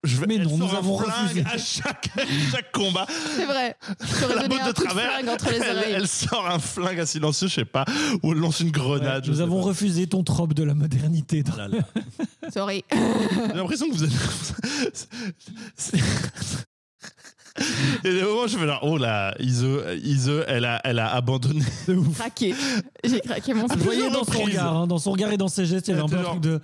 Je 0.04 0.16
vais 0.16 0.26
Mais 0.26 0.38
non, 0.38 0.56
nous 0.58 0.64
un 0.66 0.74
avons 0.78 0.98
flingue 0.98 1.12
refusé. 1.22 1.44
À 1.46 1.58
chaque, 1.58 2.10
chaque 2.50 2.72
combat, 2.72 3.06
C'est 3.36 3.44
vrai 3.46 3.76
la 4.34 4.48
botte 4.48 4.62
de 4.62 4.66
de 4.68 4.72
travers, 4.72 5.10
entre 5.28 5.50
les 5.50 5.56
elle, 5.58 5.76
oreilles 5.76 5.92
elle 5.94 6.08
sort 6.08 6.44
un 6.50 6.58
flingue 6.58 6.98
à 6.98 7.06
silencieux, 7.06 7.46
je 7.46 7.54
sais 7.54 7.64
pas, 7.64 7.84
ou 8.24 8.32
elle 8.32 8.38
lance 8.38 8.58
une 8.60 8.72
grenade. 8.72 9.28
Nous 9.28 9.40
avons 9.40 9.60
pas. 9.60 9.66
refusé 9.68 10.08
ton 10.08 10.24
trope 10.24 10.54
de 10.54 10.64
la 10.64 10.74
modernité. 10.74 11.44
Oh 11.52 11.56
là 11.56 11.68
là. 11.68 11.78
Sorry 12.52 12.84
J'ai 12.90 13.54
l'impression 13.54 13.88
que 13.88 13.94
vous 13.94 14.04
êtes. 14.04 15.08
C'est- 15.76 15.98
Il 18.04 18.10
y 18.10 18.14
a 18.14 18.18
des 18.18 18.22
moments 18.24 18.42
où 18.44 18.48
je 18.48 18.56
fais 18.56 18.66
genre, 18.66 18.80
oh 18.82 18.96
là, 18.96 19.34
Ise, 19.38 19.66
Ise 20.02 20.32
elle, 20.48 20.64
a, 20.64 20.80
elle 20.84 20.98
a 20.98 21.14
abandonné. 21.14 21.62
Craqué 22.16 22.54
J'ai 23.04 23.20
craqué 23.20 23.52
mon 23.54 23.68
Je 23.68 23.74
slip. 23.74 23.84
voyais 23.84 24.10
dans 24.10 24.24
son 24.24 24.42
regard, 24.42 24.74
hein, 24.76 24.86
dans 24.86 24.98
son 24.98 25.12
regard 25.12 25.30
et 25.32 25.36
dans 25.36 25.48
ses 25.48 25.66
gestes, 25.66 25.86
il 25.88 25.90
y 25.90 25.94
avait 25.94 26.02
un 26.02 26.08
peu 26.08 26.18
un 26.18 26.22
truc 26.24 26.40
de. 26.40 26.60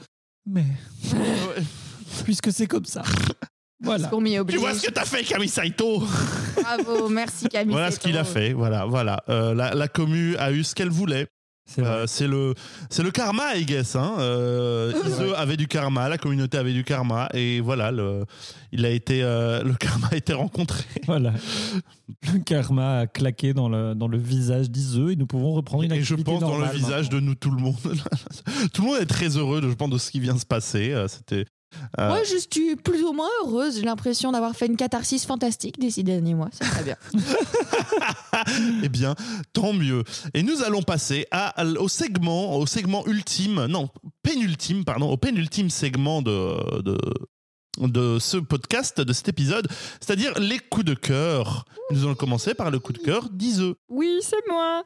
Mais 0.47 0.65
Ouais. 1.13 1.63
Puisque 2.25 2.53
c'est 2.53 2.67
comme 2.67 2.85
ça. 2.85 3.03
Voilà. 3.81 4.09
Pour 4.09 4.21
m'y 4.21 4.37
Tu 4.49 4.57
vois 4.57 4.75
ce 4.75 4.85
que 4.85 4.91
t'as 4.91 5.05
fait, 5.05 5.23
Camille 5.23 5.49
Saito? 5.49 6.03
Bravo, 6.61 7.09
merci 7.09 7.49
Camille. 7.49 7.71
Voilà 7.71 7.93
ce 7.93 8.01
qu'il 8.01 8.17
a 8.19 8.25
fait. 8.25 8.53
Voilà, 8.53 8.87
voilà. 8.87 9.23
Euh, 9.29 9.55
la, 9.55 9.73
la 9.73 9.87
commu 9.87 10.37
a 10.37 10.51
eu 10.51 10.65
ce 10.65 10.75
qu'elle 10.75 10.89
voulait. 10.91 11.29
C'est 11.69 11.83
vrai. 11.83 11.91
Euh, 11.91 12.07
c'est 12.07 12.27
le, 12.27 12.55
c'est 12.89 13.03
le 13.03 13.11
karma, 13.11 13.55
I 13.55 13.67
guess. 13.67 13.95
Hein. 13.95 14.17
Euh, 14.19 14.93
Ise 15.07 15.35
avait 15.37 15.59
du 15.59 15.69
karma, 15.69 16.09
la 16.09 16.17
communauté 16.17 16.57
avait 16.57 16.73
du 16.73 16.83
karma, 16.83 17.29
et 17.35 17.61
voilà, 17.61 17.91
le, 17.91 18.25
il 18.73 18.87
a 18.87 18.91
été, 18.91 19.23
euh, 19.23 19.63
le 19.63 19.75
karma 19.75 20.09
a 20.11 20.17
été 20.17 20.33
rencontré. 20.33 20.83
Voilà. 21.07 21.35
Le 22.33 22.39
karma 22.39 23.01
a 23.01 23.07
claqué 23.07 23.53
dans 23.53 23.69
le, 23.69 23.95
dans 23.95 24.09
le 24.09 24.17
visage 24.19 24.71
d'Iseux 24.71 25.13
et 25.13 25.17
nous 25.17 25.27
pouvons 25.27 25.53
reprendre 25.53 25.85
une 25.85 25.93
Et 25.93 26.03
je 26.03 26.15
activité 26.15 26.25
pense 26.33 26.41
dans 26.41 26.55
le 26.55 26.65
normale 26.65 26.77
visage 26.77 27.11
de 27.11 27.21
nous 27.21 27.35
tout 27.35 27.51
le 27.51 27.61
monde. 27.61 27.77
tout 28.73 28.83
le 28.83 28.89
monde 28.89 28.99
est 29.01 29.07
très 29.07 29.37
heureux, 29.37 29.61
de, 29.61 29.69
je 29.69 29.75
pense, 29.75 29.91
de 29.91 29.99
ce 29.99 30.11
qui 30.11 30.21
vient 30.21 30.35
de 30.35 30.41
se 30.41 30.47
passer. 30.47 30.93
Euh, 30.93 31.07
C'était. 31.07 31.45
Euh, 31.99 32.09
Moi, 32.09 32.23
je 32.25 32.37
suis 32.37 32.77
plus 32.77 33.03
ou 33.03 33.13
moins 33.13 33.29
heureuse. 33.43 33.77
J'ai 33.77 33.85
l'impression 33.85 34.33
d'avoir 34.33 34.55
fait 34.55 34.67
une 34.67 34.77
catharsis 34.77 35.27
fantastique 35.27 35.79
des 35.79 35.91
six 35.91 36.05
derniers 36.05 36.35
mois. 36.35 36.49
C'est 36.53 36.65
très 36.65 36.85
bien. 36.85 36.97
eh 38.83 38.89
bien, 38.89 39.15
tant 39.53 39.73
mieux. 39.73 40.05
Et 40.35 40.43
nous 40.43 40.63
allons 40.63 40.83
passer 40.83 41.27
à, 41.31 41.65
au 41.65 41.89
segment, 41.89 42.57
au 42.57 42.67
segment 42.67 43.07
ultime, 43.07 43.67
non, 43.67 43.89
pénultime, 44.23 44.85
pardon, 44.85 45.11
au 45.11 45.17
pénultime 45.17 45.71
segment 45.71 46.23
de, 46.23 46.83
de, 46.83 46.99
de 47.79 48.19
ce 48.19 48.37
podcast, 48.37 49.01
de 49.01 49.13
cet 49.13 49.29
épisode, 49.29 49.69
c'est-à-dire 50.01 50.39
les 50.39 50.59
coups 50.59 50.87
de 50.87 50.95
cœur. 50.95 51.65
Nous 51.91 52.05
allons 52.05 52.15
commencer 52.15 52.55
par 52.55 52.71
le 52.71 52.79
coup 52.79 52.93
de 52.93 52.99
cœur 52.99 53.29
d'Iseux. 53.31 53.77
Oui, 53.89 54.19
c'est 54.23 54.47
moi. 54.49 54.83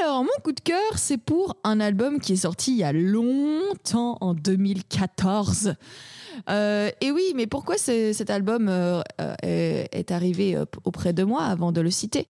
Alors, 0.00 0.22
mon 0.22 0.42
coup 0.44 0.52
de 0.52 0.60
cœur, 0.60 0.96
c'est 0.96 1.18
pour 1.18 1.56
un 1.64 1.80
album 1.80 2.20
qui 2.20 2.34
est 2.34 2.36
sorti 2.36 2.72
il 2.72 2.78
y 2.78 2.84
a 2.84 2.92
longtemps, 2.92 4.18
en 4.20 4.34
2014. 4.34 5.74
Euh, 6.48 6.90
et 7.00 7.10
oui, 7.10 7.32
mais 7.34 7.46
pourquoi 7.46 7.76
cet 7.78 8.30
album 8.30 8.68
euh, 8.68 9.02
euh, 9.20 9.84
est, 9.92 10.10
arrivé 10.10 10.56
auprès 10.84 11.12
de 11.12 11.24
moi 11.24 11.42
avant 11.44 11.72
de 11.72 11.80
le 11.80 11.90
citer? 11.90 12.26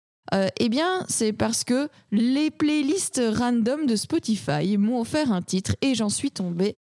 Eh 0.58 0.68
bien, 0.68 1.04
c'est 1.08 1.32
parce 1.32 1.62
que 1.62 1.88
les 2.10 2.50
playlists 2.50 3.20
random 3.36 3.86
de 3.86 3.94
Spotify 3.94 4.76
m'ont 4.78 5.00
offert 5.00 5.30
un 5.30 5.42
titre 5.42 5.76
et 5.80 5.94
j'en 5.94 6.08
suis 6.08 6.32
tombée 6.32 6.74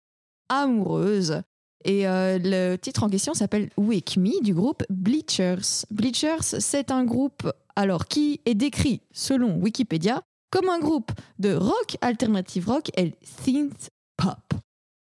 amoureuse. 0.50 1.42
Et 1.86 2.06
le 2.06 2.78
titre 2.78 3.04
en 3.04 3.10
question 3.10 3.36
s'appelle 3.36 3.70
Wake 3.78 4.18
Me 4.18 4.42
du 4.42 4.56
groupe 4.56 4.84
Bleachers. 4.90 5.86
Bleachers, 5.92 6.44
c'est 6.44 6.90
un 6.90 7.04
groupe 7.04 7.48
alors 7.76 8.08
qui 8.08 8.42
est 8.46 8.56
décrit 8.56 9.02
selon 9.12 9.58
Wikipédia 9.58 10.24
comme 10.50 10.70
un 10.70 10.80
groupe 10.80 11.12
de 11.38 11.54
rock, 11.54 11.98
alternative 12.02 12.70
rock 12.70 12.90
et 12.98 13.14
synth 13.22 13.92
pop. 14.18 14.54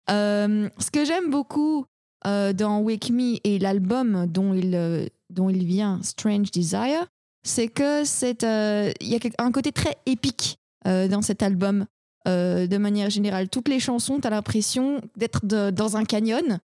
Ce 0.08 0.90
que 0.92 1.04
j'aime 1.04 1.30
beaucoup 1.30 1.86
euh, 2.26 2.52
dans 2.52 2.80
Wake 2.80 3.10
Me 3.10 3.38
et 3.44 3.58
l'album 3.58 4.26
dont 4.26 4.52
il, 4.52 4.74
euh, 4.74 5.06
dont 5.30 5.48
il 5.48 5.64
vient, 5.64 6.00
Strange 6.02 6.50
Desire, 6.50 7.06
c'est 7.44 7.68
que 7.68 8.04
c'est 8.04 8.42
euh, 8.42 8.90
il 9.00 9.08
y 9.08 9.16
a 9.16 9.18
un 9.38 9.52
côté 9.52 9.72
très 9.72 9.96
épique 10.06 10.58
dans 10.84 11.20
cet 11.20 11.42
album. 11.42 11.86
De 12.26 12.76
manière 12.76 13.10
générale, 13.10 13.48
toutes 13.48 13.66
les 13.68 13.80
chansons, 13.80 14.20
tu 14.20 14.26
as 14.28 14.30
l'impression 14.30 15.00
d'être 15.16 15.44
dans 15.44 15.96
un 15.96 16.04
canyon 16.04 16.60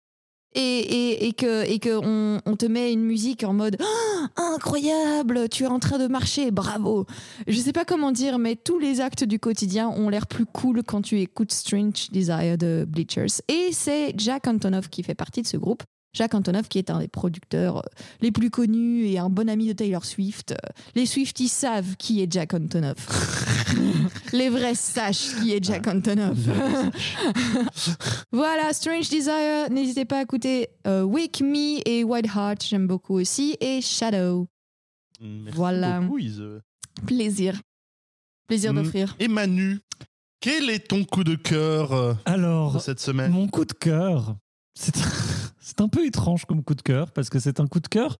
et, 0.54 0.60
et, 0.60 1.26
et 1.28 1.32
que, 1.32 1.64
et 1.64 1.78
que 1.78 1.98
on, 2.02 2.40
on 2.44 2.56
te 2.56 2.66
met 2.66 2.92
une 2.92 3.04
musique 3.04 3.44
en 3.44 3.52
mode 3.52 3.76
Ah, 3.80 4.54
incroyable, 4.54 5.48
tu 5.48 5.64
es 5.64 5.66
en 5.66 5.78
train 5.78 5.98
de 5.98 6.06
marcher, 6.06 6.50
bravo. 6.50 7.06
Je 7.46 7.58
sais 7.58 7.72
pas 7.72 7.84
comment 7.84 8.12
dire, 8.12 8.38
mais 8.38 8.56
tous 8.56 8.78
les 8.78 9.00
actes 9.00 9.24
du 9.24 9.38
quotidien 9.38 9.88
ont 9.88 10.08
l'air 10.08 10.26
plus 10.26 10.46
cool 10.46 10.82
quand 10.82 11.02
tu 11.02 11.20
écoutes 11.20 11.52
Strange 11.52 12.10
Desire 12.10 12.58
de 12.58 12.84
Bleachers. 12.88 13.40
Et 13.48 13.68
c'est 13.72 14.14
Jack 14.16 14.46
Antonoff 14.46 14.88
qui 14.88 15.02
fait 15.02 15.14
partie 15.14 15.42
de 15.42 15.46
ce 15.46 15.56
groupe. 15.56 15.82
Jack 16.12 16.34
Antonoff, 16.34 16.68
qui 16.68 16.78
est 16.78 16.90
un 16.90 16.98
des 16.98 17.08
producteurs 17.08 17.78
euh, 17.78 17.82
les 18.20 18.32
plus 18.32 18.50
connus 18.50 19.06
et 19.06 19.18
un 19.18 19.28
bon 19.30 19.48
ami 19.48 19.68
de 19.68 19.72
Taylor 19.72 20.04
Swift. 20.04 20.52
Euh, 20.52 20.56
Les 20.94 21.06
Swifties 21.06 21.48
savent 21.48 21.96
qui 21.96 22.20
est 22.22 22.30
Jack 22.32 22.52
Antonoff. 22.54 23.74
les 24.32 24.48
vrais 24.48 24.74
sachent 24.74 25.36
qui 25.40 25.52
est 25.54 25.62
Jack 25.62 25.86
Antonoff. 25.86 26.36
voilà, 28.32 28.72
Strange 28.72 29.08
Desire, 29.08 29.70
n'hésitez 29.70 30.04
pas 30.04 30.18
à 30.18 30.22
écouter 30.22 30.68
euh, 30.86 31.02
Wake 31.02 31.40
Me 31.42 31.86
et 31.88 32.04
White 32.04 32.26
Heart, 32.34 32.64
j'aime 32.68 32.86
beaucoup 32.86 33.14
aussi, 33.14 33.56
et 33.60 33.80
Shadow. 33.80 34.46
Merci 35.20 35.56
Voilà. 35.56 36.00
beaucoup, 36.00 36.18
Ise. 36.18 36.42
Plaisir. 37.06 37.60
Plaisir 38.48 38.72
Mm. 38.72 38.76
d'offrir. 38.82 39.16
Et 39.20 39.28
Manu, 39.28 39.78
quel 40.40 40.70
est 40.70 40.88
ton 40.88 41.04
coup 41.04 41.22
de 41.24 41.34
cœur 41.36 41.92
euh, 41.92 42.14
Alors, 42.24 42.80
cette 42.80 43.00
semaine? 43.00 43.30
mon 43.30 43.46
coup 43.48 43.64
de 43.64 43.72
cœur, 43.72 44.34
c'est 44.74 44.94
c'est 45.60 45.80
un 45.80 45.88
peu 45.88 46.04
étrange 46.06 46.44
comme 46.46 46.62
coup 46.64 46.74
de 46.74 46.82
cœur 46.82 47.12
parce 47.12 47.28
que 47.30 47.38
c'est 47.38 47.60
un 47.60 47.66
coup 47.66 47.80
de 47.80 47.88
cœur 47.88 48.16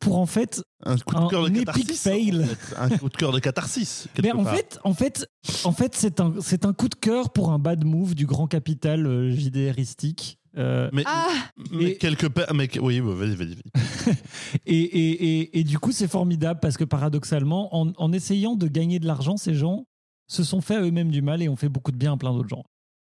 pour 0.00 0.18
en 0.18 0.26
fait 0.26 0.62
Un 0.84 0.98
coup 0.98 1.14
de 1.14 1.28
cœur 1.30 1.44
de 1.44 1.48
epic 1.50 1.64
catharsis. 1.66 2.02
fail. 2.02 2.42
en 2.42 2.46
fait. 2.46 2.74
Un 2.76 2.88
coup 2.98 3.08
de 3.08 3.16
cœur 3.16 3.32
de 3.32 3.38
catharsis. 3.38 4.08
Mais 4.22 4.32
en 4.32 4.44
part. 4.44 4.54
fait, 4.56 4.78
en 4.84 4.92
fait, 4.94 5.26
en 5.64 5.72
fait, 5.72 5.94
c'est 5.94 6.20
un, 6.20 6.34
c'est 6.40 6.64
un 6.66 6.72
coup 6.72 6.88
de 6.88 6.94
cœur 6.96 7.32
pour 7.32 7.52
un 7.52 7.58
bad 7.58 7.84
move 7.84 8.14
du 8.14 8.26
grand 8.26 8.46
capital 8.46 9.06
euh, 9.06 9.30
JDRistique. 9.30 10.38
Euh, 10.56 10.88
Mais, 10.92 11.02
Ah, 11.06 11.28
mais 11.70 11.90
Et- 11.92 11.96
quelque 11.98 12.26
part. 12.26 12.52
Mais, 12.54 12.68
oui, 12.80 13.00
bah, 13.00 13.14
vas-y, 13.14 13.34
vas-y. 13.34 13.54
vas-y. 13.54 14.14
et, 14.66 14.74
et, 14.82 15.38
et, 15.40 15.58
et 15.60 15.64
du 15.64 15.78
coup, 15.78 15.90
c'est 15.92 16.08
formidable 16.08 16.60
parce 16.60 16.76
que 16.76 16.84
paradoxalement, 16.84 17.74
en, 17.74 17.92
en 17.96 18.12
essayant 18.12 18.56
de 18.56 18.68
gagner 18.68 18.98
de 18.98 19.06
l'argent, 19.06 19.36
ces 19.36 19.54
gens 19.54 19.86
se 20.28 20.42
sont 20.44 20.60
fait 20.60 20.76
à 20.76 20.80
eux-mêmes 20.82 21.10
du 21.10 21.22
mal 21.22 21.42
et 21.42 21.48
ont 21.48 21.56
fait 21.56 21.68
beaucoup 21.68 21.92
de 21.92 21.96
bien 21.96 22.12
à 22.12 22.16
plein 22.16 22.32
d'autres 22.32 22.48
gens. 22.48 22.64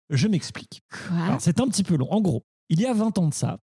Je 0.10 0.28
m'explique. 0.28 0.82
c'est 1.40 1.60
un 1.60 1.68
petit 1.68 1.84
peu 1.84 1.96
long. 1.96 2.08
En 2.12 2.22
gros, 2.22 2.44
il 2.70 2.80
y 2.82 2.86
a 2.86 2.94
20 2.94 3.18
ans 3.18 3.28
de 3.28 3.34
ça, 3.34 3.58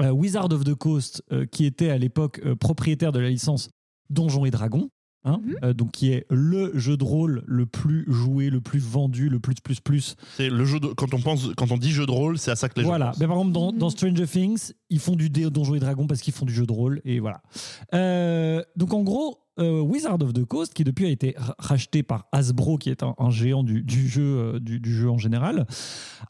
euh, 0.00 0.10
Wizard 0.10 0.52
of 0.52 0.64
the 0.64 0.74
Coast, 0.74 1.22
euh, 1.32 1.46
qui 1.46 1.64
était 1.64 1.90
à 1.90 1.98
l'époque 1.98 2.40
euh, 2.44 2.54
propriétaire 2.56 3.12
de 3.12 3.18
la 3.18 3.28
licence 3.28 3.70
Donjons 4.08 4.44
et 4.44 4.50
Dragons, 4.50 4.88
hein, 5.24 5.40
Mhm. 5.44 5.56
euh, 5.64 5.72
donc 5.74 5.90
qui 5.92 6.10
est 6.12 6.26
le 6.30 6.76
jeu 6.78 6.96
de 6.96 7.04
rôle 7.04 7.42
le 7.46 7.66
plus 7.66 8.04
joué, 8.08 8.50
le 8.50 8.60
plus 8.60 8.80
vendu, 8.80 9.28
le 9.28 9.38
plus 9.40 9.54
plus 9.62 9.80
plus. 9.80 10.16
C'est 10.36 10.48
le 10.48 10.64
jeu 10.64 10.80
de, 10.80 10.88
quand 10.88 11.12
on 11.14 11.20
pense, 11.20 11.48
quand 11.56 11.70
on 11.70 11.76
dit 11.76 11.90
jeu 11.90 12.06
de 12.06 12.10
rôle, 12.10 12.38
c'est 12.38 12.50
à 12.50 12.56
ça 12.56 12.68
que 12.68 12.78
les 12.80 12.84
Voilà. 12.86 13.06
gens. 13.06 13.10
pensent. 13.12 13.20
Mais 13.20 13.26
par 13.26 13.36
exemple, 13.36 13.52
dans, 13.52 13.72
Mhm. 13.72 13.78
dans 13.78 13.90
Stranger 13.90 14.26
Things, 14.26 14.72
ils 14.88 14.98
font 15.00 15.16
du 15.16 15.28
Donjons 15.30 15.74
et 15.74 15.80
Dragons 15.80 16.06
parce 16.06 16.20
qu'ils 16.22 16.34
font 16.34 16.46
du 16.46 16.54
jeu 16.54 16.66
de 16.66 16.72
rôle 16.72 17.00
et 17.04 17.20
voilà. 17.20 17.42
Euh, 17.94 18.62
donc 18.76 18.94
en 18.94 19.02
gros, 19.02 19.38
euh, 19.60 19.80
Wizard 19.80 20.22
of 20.22 20.32
the 20.32 20.44
Coast, 20.44 20.74
qui 20.74 20.84
depuis 20.84 21.06
a 21.06 21.08
été 21.10 21.34
ra- 21.36 21.54
racheté 21.58 22.02
par 22.02 22.26
Hasbro, 22.32 22.78
qui 22.78 22.90
est 22.90 23.02
un, 23.02 23.30
géant 23.30 23.62
du, 23.62 23.82
du 23.82 24.08
jeu, 24.08 24.22
euh, 24.54 24.60
du, 24.60 24.80
jeu 24.92 25.10
en 25.10 25.18
général, 25.18 25.66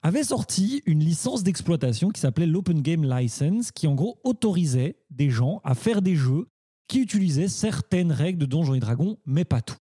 avait 0.03 0.25
sorti 0.25 0.83
une 0.87 1.01
licence 1.01 1.43
d'exploitation 1.43 2.11
qui 2.11 2.21
s'appelait 2.21 2.47
l'Open 2.47 2.83
Game 2.83 3.05
License, 3.05 3.71
qui 3.73 3.87
en 3.87 3.95
gros 3.95 4.21
autorisait 4.25 4.97
des 5.11 5.31
gens 5.31 5.61
à 5.65 5.75
faire 5.75 6.03
des 6.03 6.17
jeux 6.17 6.49
qui 6.89 7.01
utilisaient 7.01 7.49
certaines 7.49 8.11
règles 8.13 8.39
de 8.41 8.47
Donjons 8.47 8.75
et 8.75 8.81
Dragons, 8.81 9.17
mais 9.25 9.45
pas 9.45 9.61
tout. 9.63 9.77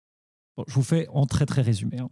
Je 0.67 0.73
vous 0.73 0.83
fais 0.83 1.07
en 1.13 1.25
très 1.27 1.45
très 1.45 1.61
résumé. 1.61 1.99
hein. 1.99 2.09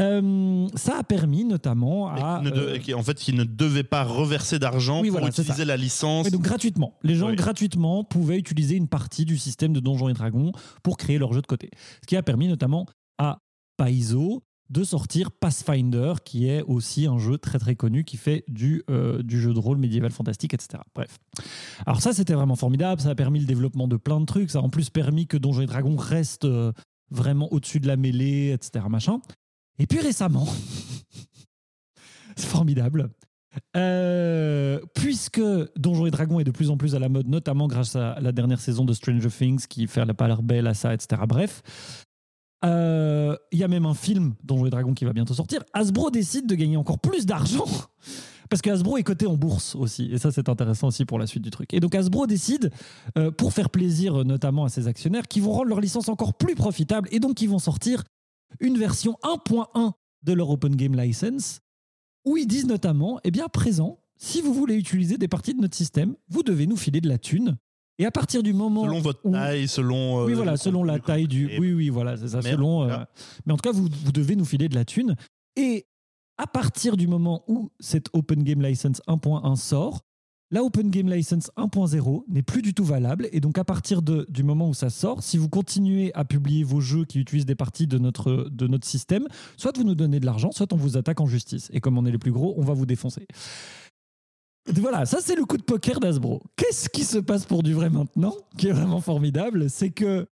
Euh, 0.00 0.66
ça 0.74 0.98
a 0.98 1.02
permis 1.04 1.44
notamment 1.44 2.08
à... 2.08 2.40
de- 2.40 2.50
euh, 2.50 2.78
qui- 2.78 2.94
en 2.94 3.02
fait, 3.02 3.14
qui 3.14 3.32
ne 3.32 3.44
devait 3.44 3.84
pas 3.84 4.02
reverser 4.02 4.58
d'argent 4.58 5.00
Oui, 5.02 5.08
pour 5.08 5.20
voilà, 5.20 5.28
utiliser 5.28 5.64
la 5.64 5.76
licence. 5.76 6.26
Oui, 6.26 6.32
donc 6.32 6.42
gratuitement. 6.42 6.94
Les 7.04 7.14
gens 7.14 7.28
Oui. 7.28 7.36
gratuitement 7.36 8.02
pouvaient 8.02 8.38
utiliser 8.38 8.74
une 8.76 8.88
partie 8.88 9.24
du 9.24 9.38
système 9.38 9.72
de 9.72 9.80
Donjons 9.80 10.08
et 10.08 10.12
Dragons 10.14 10.50
pour 10.82 10.96
créer 10.96 11.18
leur 11.18 11.32
jeu 11.32 11.40
de 11.42 11.46
côté. 11.46 11.70
Ce 12.02 12.06
qui 12.08 12.16
a 12.16 12.22
permis 12.24 12.48
notamment 12.48 12.86
à 13.18 13.38
Paizo 13.76 14.42
de 14.70 14.82
sortir 14.82 15.30
Pathfinder, 15.30 16.14
qui 16.24 16.48
est 16.48 16.62
aussi 16.62 17.06
un 17.06 17.18
jeu 17.18 17.38
très 17.38 17.58
très 17.58 17.76
connu 17.76 18.02
qui 18.02 18.16
fait 18.16 18.44
du, 18.48 18.82
euh, 18.90 19.22
du 19.22 19.40
jeu 19.40 19.52
de 19.52 19.58
rôle 19.60 19.76
médiéval 19.78 20.10
fantastique, 20.10 20.54
etc. 20.54 20.82
Bref. 20.94 21.18
Alors 21.86 22.00
ça, 22.00 22.12
c'était 22.12 22.32
vraiment 22.34 22.56
formidable. 22.56 23.00
Ça 23.00 23.10
a 23.10 23.14
permis 23.14 23.38
le 23.40 23.46
développement 23.46 23.86
de 23.86 23.96
plein 23.96 24.18
de 24.20 24.24
trucs. 24.24 24.50
Ça 24.50 24.58
a 24.58 24.62
en 24.62 24.70
plus 24.70 24.90
permis 24.90 25.26
que 25.26 25.36
Donjons 25.36 25.60
et 25.62 25.66
Dragons 25.66 25.96
reste 25.96 26.46
euh, 26.46 26.72
vraiment 27.10 27.52
au-dessus 27.52 27.78
de 27.78 27.86
la 27.86 27.96
mêlée, 27.96 28.50
etc. 28.52 28.86
Machin. 28.88 29.20
Et 29.78 29.86
puis 29.86 30.00
récemment, 30.00 30.46
c'est 32.36 32.46
formidable. 32.46 33.10
Euh, 33.76 34.80
puisque 34.94 35.40
Donjons 35.76 36.06
et 36.06 36.10
Dragons 36.10 36.40
est 36.40 36.44
de 36.44 36.50
plus 36.50 36.70
en 36.70 36.76
plus 36.76 36.94
à 36.94 36.98
la 36.98 37.08
mode, 37.08 37.28
notamment 37.28 37.68
grâce 37.68 37.96
à 37.96 38.18
la 38.20 38.32
dernière 38.32 38.60
saison 38.60 38.84
de 38.84 38.92
Stranger 38.92 39.30
Things 39.30 39.66
qui 39.68 39.86
fait 39.86 40.04
la 40.04 40.14
part 40.14 40.42
belle 40.42 40.66
à 40.66 40.74
ça, 40.74 40.92
etc. 40.92 41.22
Bref, 41.28 41.62
euh, 42.64 43.36
il 43.52 43.58
y 43.58 43.64
a 43.64 43.68
même 43.68 43.86
un 43.86 43.94
film 43.94 44.34
Donjons 44.42 44.66
et 44.66 44.70
Dragons 44.70 44.94
qui 44.94 45.04
va 45.04 45.12
bientôt 45.12 45.34
sortir. 45.34 45.60
Hasbro 45.72 46.10
décide 46.10 46.46
de 46.46 46.54
gagner 46.54 46.76
encore 46.76 46.98
plus 46.98 47.26
d'argent 47.26 47.66
parce 48.50 48.62
que 48.62 48.70
Hasbro 48.70 48.96
est 48.96 49.02
coté 49.02 49.26
en 49.26 49.36
bourse 49.36 49.74
aussi, 49.74 50.10
et 50.12 50.18
ça 50.18 50.30
c'est 50.30 50.48
intéressant 50.48 50.88
aussi 50.88 51.04
pour 51.04 51.18
la 51.18 51.26
suite 51.26 51.42
du 51.42 51.50
truc. 51.50 51.72
Et 51.74 51.80
donc 51.80 51.94
Hasbro 51.94 52.26
décide, 52.26 52.70
euh, 53.18 53.30
pour 53.30 53.52
faire 53.52 53.70
plaisir 53.70 54.24
notamment 54.24 54.64
à 54.64 54.68
ses 54.68 54.88
actionnaires, 54.88 55.28
qu'ils 55.28 55.42
vont 55.42 55.52
rendre 55.52 55.68
leur 55.68 55.80
licence 55.80 56.08
encore 56.08 56.34
plus 56.34 56.54
profitable, 56.54 57.08
et 57.12 57.20
donc 57.20 57.40
ils 57.40 57.48
vont 57.48 57.58
sortir 57.58 58.02
une 58.60 58.78
version 58.78 59.16
1.1 59.22 59.92
de 60.22 60.32
leur 60.32 60.50
Open 60.50 60.74
Game 60.76 60.94
License 60.94 61.60
où 62.24 62.36
ils 62.36 62.46
disent 62.46 62.66
notamment, 62.66 63.20
eh 63.24 63.30
bien, 63.30 63.44
à 63.44 63.48
présent, 63.48 63.98
si 64.16 64.40
vous 64.40 64.54
voulez 64.54 64.76
utiliser 64.76 65.18
des 65.18 65.28
parties 65.28 65.54
de 65.54 65.60
notre 65.60 65.76
système, 65.76 66.14
vous 66.28 66.42
devez 66.42 66.66
nous 66.66 66.76
filer 66.76 67.00
de 67.00 67.08
la 67.08 67.18
thune. 67.18 67.56
Et 67.98 68.06
à 68.06 68.10
partir 68.10 68.42
du 68.42 68.52
moment 68.52 68.84
Selon 68.84 69.00
votre 69.00 69.20
où- 69.24 69.32
taille, 69.32 69.68
selon. 69.68 70.20
euh, 70.22 70.26
oui, 70.26 70.32
voilà, 70.32 70.56
selon 70.56 70.82
la 70.82 70.98
taille 70.98 71.28
du. 71.28 71.46
Oui, 71.58 71.72
oui, 71.74 71.88
voilà, 71.90 72.16
c'est 72.16 72.28
ça. 72.28 72.40
Mais 72.42 72.52
selon, 72.52 72.80
en 72.80 72.86
tout 72.86 72.90
euh, 72.92 72.96
cas- 72.96 73.08
Mais 73.46 73.52
en 73.52 73.56
tout 73.56 73.62
cas, 73.70 73.72
vous, 73.76 73.88
vous 74.04 74.12
devez 74.12 74.34
nous 74.36 74.44
filer 74.44 74.68
de 74.68 74.74
la 74.74 74.84
thune. 74.84 75.14
Et 75.56 75.86
à 76.38 76.46
partir 76.48 76.96
du 76.96 77.06
moment 77.06 77.44
où 77.46 77.70
cette 77.78 78.08
Open 78.12 78.42
Game 78.42 78.62
License 78.62 79.00
1.1 79.06 79.54
sort, 79.56 80.00
la 80.50 80.62
Open 80.62 80.90
Game 80.90 81.10
License 81.10 81.50
1.0 81.56 82.24
n'est 82.28 82.42
plus 82.42 82.62
du 82.62 82.74
tout 82.74 82.84
valable. 82.84 83.28
Et 83.32 83.40
donc, 83.40 83.58
à 83.58 83.64
partir 83.64 84.02
du 84.02 84.42
moment 84.42 84.68
où 84.68 84.74
ça 84.74 84.90
sort, 84.90 85.22
si 85.22 85.38
vous 85.38 85.48
continuez 85.48 86.12
à 86.14 86.24
publier 86.24 86.64
vos 86.64 86.80
jeux 86.80 87.04
qui 87.04 87.18
utilisent 87.18 87.46
des 87.46 87.54
parties 87.54 87.86
de 87.86 87.98
notre, 87.98 88.48
de 88.50 88.66
notre 88.66 88.86
système, 88.86 89.26
soit 89.56 89.76
vous 89.76 89.84
nous 89.84 89.94
donnez 89.94 90.20
de 90.20 90.26
l'argent, 90.26 90.52
soit 90.52 90.72
on 90.72 90.76
vous 90.76 90.96
attaque 90.96 91.20
en 91.20 91.26
justice. 91.26 91.70
Et 91.72 91.80
comme 91.80 91.98
on 91.98 92.06
est 92.06 92.12
les 92.12 92.18
plus 92.18 92.32
gros, 92.32 92.54
on 92.56 92.62
va 92.62 92.74
vous 92.74 92.86
défoncer. 92.86 93.26
Voilà, 94.66 95.04
ça 95.04 95.18
c'est 95.20 95.36
le 95.36 95.44
coup 95.44 95.58
de 95.58 95.62
poker 95.62 96.00
d'Asbro. 96.00 96.42
Qu'est-ce 96.56 96.88
qui 96.88 97.04
se 97.04 97.18
passe 97.18 97.44
pour 97.44 97.62
du 97.62 97.74
vrai 97.74 97.90
maintenant, 97.90 98.34
qui 98.56 98.68
est 98.68 98.72
vraiment 98.72 99.00
formidable, 99.00 99.68
c'est 99.68 99.90
que, 99.90 100.26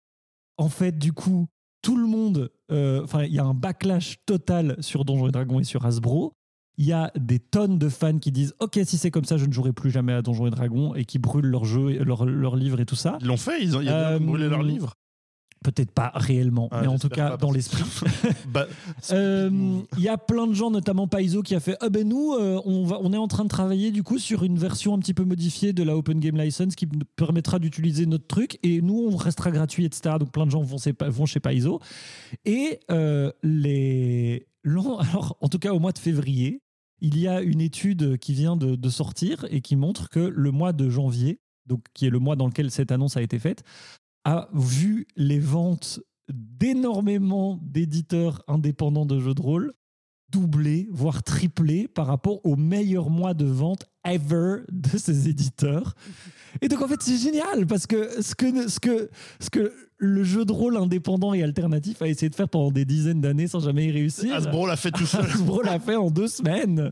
en 0.57 0.69
fait, 0.69 0.97
du 0.97 1.13
coup, 1.13 1.47
tout 1.81 1.95
le 1.95 2.05
monde, 2.05 2.51
euh, 2.71 3.03
enfin, 3.03 3.23
il 3.23 3.33
y 3.33 3.39
a 3.39 3.45
un 3.45 3.53
backlash 3.53 4.17
total 4.25 4.75
sur 4.81 5.05
Donjons 5.05 5.29
et 5.29 5.31
Dragons 5.31 5.59
et 5.59 5.63
sur 5.63 5.85
Hasbro. 5.85 6.33
Il 6.79 6.85
y 6.85 6.93
a 6.93 7.11
des 7.19 7.39
tonnes 7.39 7.77
de 7.77 7.89
fans 7.89 8.17
qui 8.19 8.31
disent 8.31 8.55
Ok, 8.59 8.79
si 8.85 8.97
c'est 8.97 9.11
comme 9.11 9.25
ça, 9.25 9.37
je 9.37 9.45
ne 9.45 9.51
jouerai 9.51 9.73
plus 9.73 9.91
jamais 9.91 10.13
à 10.13 10.21
Donjons 10.21 10.47
et 10.47 10.49
Dragons 10.49 10.95
et 10.95 11.03
qui 11.05 11.19
brûlent 11.19 11.45
leurs 11.45 11.65
jeux, 11.65 12.01
leurs 12.03 12.25
leurs 12.25 12.55
livres 12.55 12.79
et 12.79 12.85
tout 12.85 12.95
ça. 12.95 13.17
Ils 13.21 13.27
l'ont 13.27 13.35
fait, 13.37 13.61
ils 13.61 13.75
ont, 13.75 13.81
ils 13.81 13.89
ont 13.89 13.93
Euh, 13.93 14.17
brûlé 14.19 14.47
leur 14.47 14.63
livre. 14.63 14.93
Peut-être 15.61 15.91
pas 15.91 16.13
réellement, 16.15 16.69
Ah, 16.71 16.79
mais 16.83 16.87
en 16.87 16.97
tout 16.97 17.09
cas 17.09 17.31
pas, 17.31 17.37
dans 17.37 17.51
l'esprit. 17.51 17.83
Bah, 18.53 18.65
Euh, 19.11 19.49
Il 19.97 20.01
y 20.01 20.07
a 20.07 20.17
plein 20.17 20.47
de 20.47 20.53
gens, 20.53 20.71
notamment 20.71 21.05
Paizo, 21.09 21.41
qui 21.43 21.53
a 21.53 21.59
fait 21.59 21.75
Ah 21.81 21.89
ben 21.89 22.07
nous, 22.07 22.31
euh, 22.33 22.61
on, 22.63 22.85
va, 22.85 22.97
on 23.01 23.11
est 23.11 23.17
en 23.17 23.27
train 23.27 23.43
de 23.43 23.49
travailler 23.49 23.91
du 23.91 24.01
coup 24.01 24.17
sur 24.19 24.43
une 24.43 24.57
version 24.57 24.93
un 24.93 24.99
petit 24.99 25.13
peu 25.13 25.25
modifiée 25.25 25.73
de 25.73 25.83
la 25.83 25.97
Open 25.97 26.21
Game 26.21 26.37
License 26.37 26.75
qui 26.75 26.87
permettra 27.17 27.59
d'utiliser 27.59 28.05
notre 28.05 28.25
truc 28.25 28.57
et 28.63 28.81
nous, 28.81 29.09
on 29.11 29.17
restera 29.17 29.51
gratuit, 29.51 29.83
etc. 29.83 30.15
Donc 30.17 30.31
plein 30.31 30.45
de 30.45 30.51
gens 30.51 30.61
vont, 30.61 30.77
chez- 30.77 30.95
vont 30.97 31.25
chez 31.25 31.41
Paizo. 31.41 31.81
Et 32.45 32.79
les. 33.43 34.45
Alors, 34.65 35.37
en 35.41 35.49
tout 35.49 35.59
cas, 35.59 35.73
au 35.73 35.79
mois 35.79 35.91
de 35.91 35.99
février, 35.99 36.61
il 37.01 37.17
y 37.17 37.27
a 37.27 37.41
une 37.41 37.61
étude 37.61 38.17
qui 38.17 38.33
vient 38.33 38.55
de, 38.55 38.89
sortir 38.89 39.45
et 39.49 39.61
qui 39.61 39.75
montre 39.75 40.09
que 40.09 40.19
le 40.19 40.51
mois 40.51 40.73
de 40.73 40.89
janvier, 40.89 41.39
donc 41.65 41.83
qui 41.93 42.05
est 42.05 42.09
le 42.09 42.19
mois 42.19 42.35
dans 42.35 42.47
lequel 42.47 42.71
cette 42.71 42.91
annonce 42.91 43.17
a 43.17 43.21
été 43.21 43.39
faite, 43.39 43.63
a 44.25 44.49
vu 44.53 45.07
les 45.15 45.39
ventes 45.39 46.01
d'énormément 46.31 47.59
d'éditeurs 47.61 48.43
indépendants 48.47 49.05
de 49.05 49.19
jeux 49.19 49.33
de 49.33 49.41
rôle 49.41 49.73
doubler, 50.31 50.87
voire 50.91 51.23
tripler 51.23 51.87
par 51.87 52.07
rapport 52.07 52.45
au 52.45 52.55
meilleur 52.55 53.09
mois 53.09 53.33
de 53.33 53.45
vente 53.45 53.85
ever 54.05 54.63
de 54.71 54.97
ces 54.97 55.27
éditeurs. 55.27 55.95
Et 56.61 56.67
donc 56.67 56.81
en 56.81 56.87
fait 56.87 57.01
c'est 57.01 57.17
génial 57.17 57.67
parce 57.67 57.85
que 57.85 58.21
ce 58.21 58.35
que, 58.35 58.67
ce 58.67 58.79
que 58.79 59.09
ce 59.39 59.49
que 59.49 59.73
le 59.97 60.23
jeu 60.23 60.45
de 60.45 60.51
rôle 60.53 60.77
indépendant 60.77 61.33
et 61.33 61.43
alternatif 61.43 62.01
a 62.01 62.07
essayé 62.07 62.29
de 62.29 62.35
faire 62.35 62.47
pendant 62.47 62.71
des 62.71 62.85
dizaines 62.85 63.21
d'années 63.21 63.47
sans 63.47 63.59
jamais 63.59 63.85
y 63.87 63.91
réussir. 63.91 64.33
Hasbro 64.33 64.65
l'a 64.65 64.77
fait 64.77 64.91
tout 64.91 65.05
seul. 65.05 65.25
Hasbro 65.25 65.61
l'a 65.61 65.79
fait 65.79 65.97
en 65.97 66.09
deux 66.09 66.27
semaines, 66.27 66.91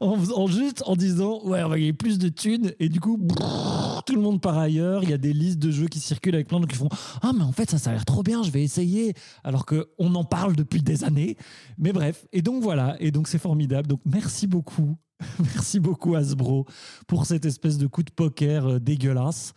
en, 0.00 0.16
en 0.34 0.46
juste 0.46 0.82
en 0.86 0.94
disant 0.96 1.40
ouais 1.44 1.62
on 1.64 1.68
va 1.68 1.76
gagner 1.76 1.92
plus 1.92 2.18
de 2.18 2.28
thunes 2.28 2.72
et 2.78 2.88
du 2.88 3.00
coup 3.00 3.18
brrr, 3.18 3.83
tout 4.06 4.14
le 4.14 4.20
monde 4.20 4.40
part 4.40 4.58
ailleurs. 4.58 5.02
Il 5.02 5.10
y 5.10 5.12
a 5.12 5.18
des 5.18 5.32
listes 5.32 5.58
de 5.58 5.70
jeux 5.70 5.88
qui 5.88 6.00
circulent 6.00 6.34
avec 6.34 6.48
plein 6.48 6.58
de 6.58 6.64
gens 6.64 6.68
qui 6.68 6.76
font 6.76 6.88
ah 7.22 7.32
mais 7.36 7.42
en 7.44 7.52
fait 7.52 7.70
ça 7.70 7.78
ça 7.78 7.90
a 7.90 7.92
l'air 7.94 8.04
trop 8.04 8.22
bien, 8.22 8.42
je 8.42 8.50
vais 8.50 8.62
essayer. 8.62 9.14
Alors 9.44 9.66
que 9.66 9.88
on 9.98 10.14
en 10.14 10.24
parle 10.24 10.56
depuis 10.56 10.82
des 10.82 11.04
années. 11.04 11.36
Mais 11.78 11.92
bref 11.92 12.26
et 12.32 12.42
donc 12.42 12.62
voilà 12.62 12.96
et 13.00 13.10
donc 13.10 13.28
c'est 13.28 13.38
formidable. 13.38 13.88
Donc 13.88 14.00
merci 14.04 14.46
beaucoup. 14.46 14.96
Merci 15.54 15.78
beaucoup 15.78 16.16
Hasbro 16.16 16.66
pour 17.06 17.24
cette 17.24 17.44
espèce 17.44 17.78
de 17.78 17.86
coup 17.86 18.02
de 18.02 18.10
poker 18.10 18.66
euh, 18.66 18.78
dégueulasse. 18.80 19.52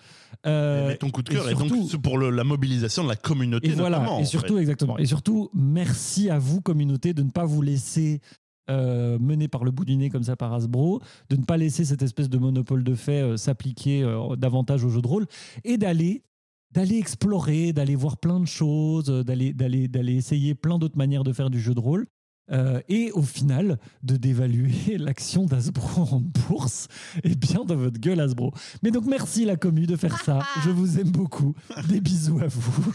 Euh, 0.46 0.96
ton 0.98 1.10
coup 1.10 1.24
de 1.24 1.32
et 1.32 1.36
cœur 1.36 1.50
est 1.50 1.56
donc 1.56 1.70
surtout- 1.70 2.00
pour 2.00 2.20
le- 2.20 2.30
la 2.30 2.44
mobilisation 2.44 3.04
de 3.04 3.10
la 3.10 3.16
communauté. 3.16 3.68
et 3.70 3.72
voilà, 3.72 4.06
et 4.20 4.26
surtout, 4.26 4.54
fait. 4.56 4.62
exactement. 4.62 4.98
Et 5.00 5.08
surtout, 5.08 5.50
merci 5.56 6.30
à 6.30 6.38
vous, 6.38 6.62
communauté, 6.62 7.14
de 7.14 7.24
ne 7.24 7.32
pas 7.32 7.44
vous 7.46 7.64
laisser 7.64 8.22
euh, 8.70 9.18
menée 9.20 9.48
par 9.48 9.64
le 9.64 9.72
bout 9.72 9.86
du 9.86 9.96
nez 9.96 10.10
comme 10.10 10.24
ça 10.24 10.36
par 10.36 10.54
Hasbro, 10.54 11.02
de 11.30 11.36
ne 11.36 11.44
pas 11.44 11.58
laisser 11.58 11.86
cette 11.86 12.02
espèce 12.02 12.30
de 12.30 12.38
monopole 12.38 12.84
de 12.84 12.96
fait 12.96 13.22
euh, 13.22 13.38
s'appliquer 13.38 14.04
euh, 14.04 14.36
davantage 14.36 14.84
au 14.84 14.90
jeu 14.90 15.02
de 15.02 15.08
rôle 15.08 15.26
et 15.64 15.78
d'aller 15.78 16.24
d'aller 16.72 16.98
explorer, 16.98 17.74
d'aller 17.74 17.96
voir 17.96 18.18
plein 18.18 18.40
de 18.40 18.46
choses, 18.46 19.10
euh, 19.10 19.24
d'aller 19.24 19.54
d'aller 19.54 19.88
d'aller 19.88 20.16
essayer 20.16 20.56
plein 20.56 20.78
d'autres 20.78 20.98
manières 20.98 21.24
de 21.24 21.34
faire 21.34 21.50
du 21.50 21.60
jeu 21.60 21.74
de 21.74 21.80
rôle. 21.80 22.08
Euh, 22.52 22.80
et 22.90 23.12
au 23.12 23.22
final, 23.22 23.78
de 24.04 24.16
dévaluer 24.16 24.98
l'action 24.98 25.46
d'Asbro 25.46 26.04
en 26.12 26.22
bourse, 26.22 26.88
et 27.24 27.36
bien 27.36 27.64
dans 27.66 27.76
votre 27.76 28.00
gueule, 28.00 28.20
Hasbro. 28.20 28.54
Mais 28.84 28.92
donc, 28.92 29.06
merci 29.06 29.46
la 29.46 29.56
commu 29.56 29.86
de 29.86 29.96
faire 29.96 30.22
ça. 30.24 30.40
Je 30.64 30.70
vous 30.70 31.00
aime 31.00 31.12
beaucoup. 31.12 31.54
Des 31.90 32.02
bisous 32.02 32.40
à 32.40 32.48
vous. 32.48 32.94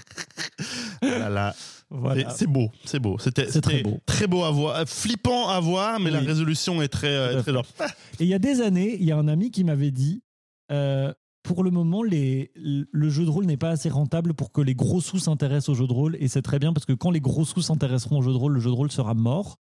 Voilà. 1.03 1.55
Voilà. 1.91 2.31
C'est 2.31 2.47
beau, 2.47 2.71
c'est 2.87 2.99
beau. 2.99 3.19
C'était 3.19 3.45
très 3.45 3.83
beau. 3.83 4.01
très 4.07 4.27
beau 4.27 4.45
à 4.45 4.51
voir, 4.51 4.89
flippant 4.89 5.51
à 5.51 5.61
voir, 5.61 6.01
mais 6.01 6.11
la 6.11 6.21
résolution 6.21 6.81
est 6.81 6.89
très, 6.89 7.15
euh, 7.15 7.43
très 7.43 7.53
Et 7.53 8.25
il 8.25 8.29
y 8.29 8.35
a 8.35 8.39
des 8.39 8.63
années, 8.63 8.97
il 8.99 9.05
y 9.05 9.13
a 9.13 9.19
un 9.19 9.29
ami 9.29 9.51
qui 9.51 9.63
m'avait 9.63 9.91
dit 9.91 10.23
euh, 10.71 11.13
pour 11.43 11.65
le 11.65 11.71
moment, 11.71 12.03
les, 12.03 12.53
le 12.55 13.09
jeu 13.11 13.25
de 13.25 13.31
rôle 13.31 13.47
n'est 13.47 13.57
pas 13.57 13.71
assez 13.71 13.89
rentable 13.89 14.35
pour 14.35 14.53
que 14.53 14.61
les 14.61 14.75
gros 14.75 15.01
sous 15.01 15.19
s'intéressent 15.19 15.71
au 15.71 15.75
jeu 15.75 15.87
de 15.87 15.93
rôle. 15.93 16.17
Et 16.21 16.29
c'est 16.29 16.43
très 16.43 16.59
bien 16.59 16.73
parce 16.73 16.87
que 16.87 16.93
quand 16.93 17.11
les 17.11 17.21
gros 17.21 17.45
sous 17.45 17.63
s'intéresseront 17.63 18.19
au 18.19 18.23
jeu 18.23 18.33
de 18.33 18.37
rôle, 18.37 18.53
le 18.53 18.61
jeu 18.61 18.71
de 18.71 18.75
rôle 18.75 18.93
sera 18.93 19.15
mort. 19.15 19.59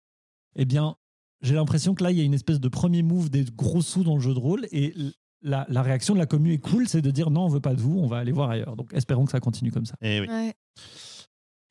Eh 0.56 0.64
bien, 0.64 0.96
j'ai 1.42 1.54
l'impression 1.54 1.94
que 1.94 2.04
là, 2.04 2.10
il 2.10 2.18
y 2.18 2.20
a 2.20 2.24
une 2.24 2.34
espèce 2.34 2.60
de 2.60 2.68
premier 2.68 3.02
move 3.02 3.30
des 3.30 3.44
gros 3.44 3.82
sous 3.82 4.04
dans 4.04 4.14
le 4.14 4.20
jeu 4.20 4.34
de 4.34 4.38
rôle. 4.38 4.66
Et 4.72 4.94
la, 5.42 5.64
la 5.68 5.82
réaction 5.82 6.14
de 6.14 6.18
la 6.18 6.26
commu 6.26 6.52
est 6.52 6.58
cool, 6.58 6.86
c'est 6.86 7.00
de 7.00 7.10
dire 7.10 7.30
non, 7.30 7.46
on 7.46 7.48
veut 7.48 7.60
pas 7.60 7.74
de 7.74 7.80
vous, 7.80 7.98
on 7.98 8.06
va 8.06 8.18
aller 8.18 8.32
voir 8.32 8.50
ailleurs. 8.50 8.76
Donc 8.76 8.92
espérons 8.92 9.24
que 9.24 9.30
ça 9.30 9.40
continue 9.40 9.70
comme 9.70 9.86
ça. 9.86 9.94
Eh 10.02 10.20
oui. 10.20 10.28
Ouais. 10.28 10.54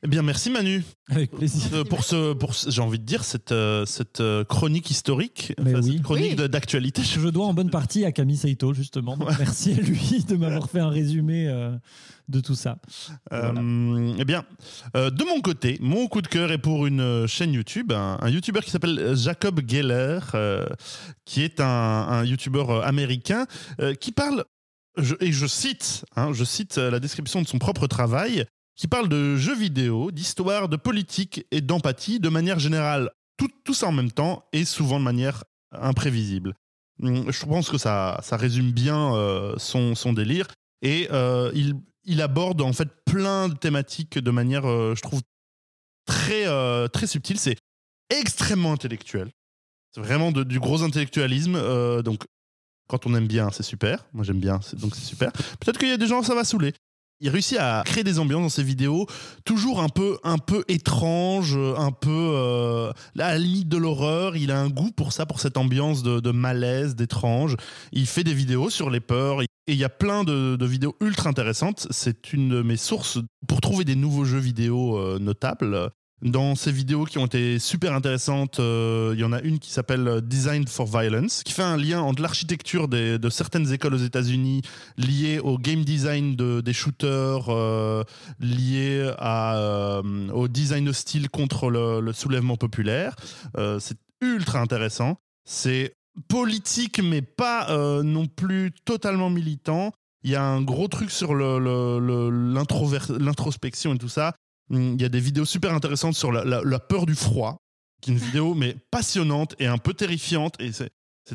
Eh 0.02 0.08
bien, 0.08 0.22
merci 0.22 0.50
Manu 0.50 0.82
Avec 1.10 1.32
plaisir. 1.32 1.62
euh, 1.74 1.84
pour 1.84 2.06
ce, 2.06 2.32
pour 2.32 2.56
ce- 2.56 2.70
j'ai 2.70 2.82
envie 2.82 3.00
de 3.00 3.04
dire 3.04 3.26
cette, 3.26 3.52
euh, 3.52 3.86
cette 3.86 4.22
euh, 4.22 4.46
chronique 4.46 4.90
historique, 4.90 5.52
Mais 5.62 5.76
enfin, 5.76 5.84
oui. 5.86 5.94
cette 5.96 6.04
chronique 6.04 6.36
Oui. 6.40 6.48
d'actualité. 6.50 7.02
Je 7.04 7.28
dois 7.28 7.46
en 7.48 7.54
bonne 7.54 7.70
partie 7.70 8.06
à 8.06 8.14
Camille 8.14 8.38
Saito, 8.38 8.74
justement. 8.74 9.18
Donc, 9.18 9.28
Merci 9.38 9.74
à 9.74 9.82
lui 9.82 10.24
de 10.26 10.38
m'avoir 10.38 10.70
fait 10.70 10.80
un 10.80 10.88
résumé 10.88 11.50
euh, 11.50 11.76
de 12.30 12.40
tout 12.40 12.56
ça. 12.56 12.78
Euh, 13.34 14.14
eh 14.18 14.24
bien, 14.24 14.46
de 14.94 15.24
mon 15.26 15.42
côté, 15.42 15.78
mon 15.82 16.08
coup 16.08 16.22
de 16.22 16.28
cœur 16.28 16.50
est 16.54 16.60
pour 16.60 16.86
une 16.88 17.28
chaîne 17.28 17.52
YouTube, 17.52 17.92
un, 17.92 18.18
un 18.22 18.30
YouTuber 18.30 18.62
qui 18.62 18.72
s'appelle 18.72 19.18
Jacob 19.18 19.60
Geller, 19.68 20.20
euh, 20.34 20.66
qui 21.26 21.42
est 21.42 21.60
un, 21.60 21.66
un 21.66 22.24
YouTuber 22.24 22.64
américain 22.86 23.48
euh, 23.82 23.94
qui 23.96 24.14
parle, 24.14 24.46
je- 24.98 25.16
et 25.20 25.34
je 25.34 25.46
cite, 25.46 26.06
hein, 26.16 26.32
je 26.32 26.46
cite 26.46 26.78
la 26.78 27.02
description 27.02 27.42
de 27.42 27.48
son 27.50 27.60
propre 27.60 27.86
travail, 27.88 28.46
qui 28.80 28.88
parle 28.88 29.10
de 29.10 29.36
jeux 29.36 29.58
vidéo, 29.58 30.10
d'histoire, 30.10 30.70
de 30.70 30.78
politique 30.78 31.46
et 31.52 31.60
d'empathie 31.60 32.22
de 32.22 32.30
manière 32.30 32.60
générale, 32.60 33.12
tout, 33.36 33.74
ça 33.74 33.88
en 33.88 33.92
même 33.92 34.12
temps 34.12 34.46
et 34.54 34.64
souvent 34.64 35.00
de 35.00 35.04
manière 35.04 35.44
imprévisible. 35.74 36.56
Hum, 37.04 37.30
Je 37.30 37.46
pense 37.46 37.70
que 37.70 37.78
ça, 37.78 38.22
ça 38.24 38.38
résume 38.38 38.72
bien 38.72 39.16
euh, 39.16 39.54
son, 39.58 40.14
délire. 40.14 40.48
Et 40.82 41.10
euh, 41.12 41.52
il, 42.06 42.22
aborde 42.22 42.62
en 42.62 42.72
fait 42.72 42.88
plein 43.06 43.50
de 43.50 43.54
thématiques 43.54 44.18
de 44.18 44.32
manière, 44.32 44.66
euh, 44.66 44.96
je 44.96 45.02
trouve, 45.02 45.22
très, 46.06 46.46
très 46.88 47.06
subtile. 47.06 47.38
C'est 47.38 47.58
extrêmement 48.10 48.72
intellectuel. 48.72 49.30
C'est 49.94 50.00
vraiment 50.00 50.32
du 50.32 50.60
gros 50.60 50.84
intellectualisme. 50.84 52.02
donc, 52.02 52.24
quand 52.88 53.06
on 53.06 53.14
aime 53.14 53.28
bien, 53.28 53.52
c'est 53.52 53.64
super. 53.64 54.06
Moi, 54.14 54.24
j'aime 54.24 54.40
bien, 54.40 54.62
donc 54.74 54.96
c'est 54.96 55.04
super. 55.04 55.34
Peut-être 55.60 55.78
qu'il 55.78 55.90
y 55.90 55.92
a 55.92 55.98
des 55.98 56.08
gens, 56.08 56.24
ça 56.24 56.34
va 56.34 56.46
saouler. 56.46 56.74
Il 57.22 57.30
réussit 57.30 57.58
à 57.58 57.84
créer 57.86 58.06
des 58.06 58.18
ambiances 58.18 58.44
dans 58.44 58.50
ses 58.50 58.64
vidéos, 58.64 59.06
toujours 59.44 59.82
un 59.82 59.90
peu, 59.90 60.18
un 60.24 60.38
peu 60.38 60.64
étranges, 60.70 61.58
un 61.58 61.92
peu 61.92 62.10
euh, 62.10 62.92
à 62.92 63.32
la 63.32 63.38
limite 63.38 63.68
de 63.68 63.76
l'horreur. 63.76 64.38
Il 64.38 64.52
a 64.52 64.60
un 64.60 64.70
goût 64.70 64.92
pour 64.92 65.12
ça, 65.12 65.26
pour 65.26 65.42
cette 65.42 65.58
ambiance 65.58 66.02
de, 66.02 66.32
malaise, 66.32 66.96
d'étrange. 66.96 67.58
Il 67.92 68.08
fait 68.08 68.24
des 68.24 68.34
vidéos 68.34 68.70
sur 68.70 68.90
les 68.90 69.02
peurs. 69.02 69.42
Et 69.42 69.48
il 69.68 69.76
y 69.76 69.84
a 69.84 69.90
plein 69.90 70.24
de, 70.24 70.56
de 70.56 70.66
vidéos 70.66 70.96
ultra 71.02 71.30
intéressantes. 71.30 71.88
C'est 71.92 72.32
une 72.32 72.50
de 72.50 72.62
mes 72.62 72.78
sources 72.78 73.20
pour 73.48 73.60
trouver 73.60 73.84
des 73.84 73.96
nouveaux 73.96 74.24
jeux 74.24 74.40
vidéo 74.40 74.98
euh, 74.98 75.20
notables. 75.20 75.92
Dans 76.22 76.54
ces 76.56 76.74
vidéos 76.74 77.06
qui 77.06 77.18
ont 77.18 77.28
été 77.28 77.60
super 77.60 77.94
intéressantes, 77.94 78.60
euh, 78.60 79.14
il 79.16 79.22
y 79.22 79.24
en 79.24 79.32
a 79.32 79.40
une 79.42 79.58
qui 79.58 79.72
s'appelle 79.72 80.20
Design 80.22 80.68
for 80.68 80.86
Violence, 80.86 81.44
qui 81.44 81.54
fait 81.54 81.64
un 81.64 81.78
lien 81.78 82.02
entre 82.02 82.22
l'architecture 82.22 82.90
de 82.90 83.30
certaines 83.30 83.72
écoles 83.72 83.94
aux 83.94 83.98
États-Unis 84.04 84.62
liées 84.98 85.40
au 85.40 85.58
game 85.58 85.86
design 85.86 86.36
de- 86.36 86.60
des 86.60 86.74
shooters, 86.74 87.46
euh, 87.50 88.04
euh, 88.44 90.02
au 90.34 90.48
design 90.48 90.90
hostile 90.90 91.30
contre 91.30 91.70
le, 91.70 92.12
soulèvement 92.14 92.58
populaire. 92.58 93.16
Euh, 93.58 93.80
c'est 93.80 93.98
ultra 94.22 94.60
intéressant. 94.60 95.18
C'est 95.46 95.94
politique, 96.28 97.00
mais 97.02 97.22
pas 97.22 97.70
euh, 97.70 98.04
non 98.04 98.26
plus 98.26 98.72
totalement 98.84 99.30
militant. 99.30 99.94
Il 100.24 100.32
y 100.32 100.36
a 100.36 100.44
un 100.44 100.62
gros 100.62 100.90
truc 100.90 101.12
sur 101.12 101.34
l'introspection 101.34 103.94
et 103.94 103.98
tout 103.98 104.10
ça. 104.10 104.34
Hum, 104.72 104.96
Il 104.96 105.02
y 105.02 105.06
a 105.06 105.10
des 105.10 105.20
vidéos 105.20 105.46
super 105.46 105.74
intéressantes 105.74 106.16
sur 106.16 106.32
la, 106.32 106.44
la- 106.46 106.62
la 106.64 106.80
peur 106.80 107.06
du 107.06 107.16
froid, 107.16 107.58
qui 108.02 108.12
est 108.12 108.14
une 108.14 108.20
vidéo 108.20 108.54
mais 108.56 108.76
passionnante 108.92 109.56
et 109.60 109.68
un 109.68 109.78
peu 109.78 109.94
terrifiante 109.94 110.56
et 110.60 110.72
c'est 110.72 110.92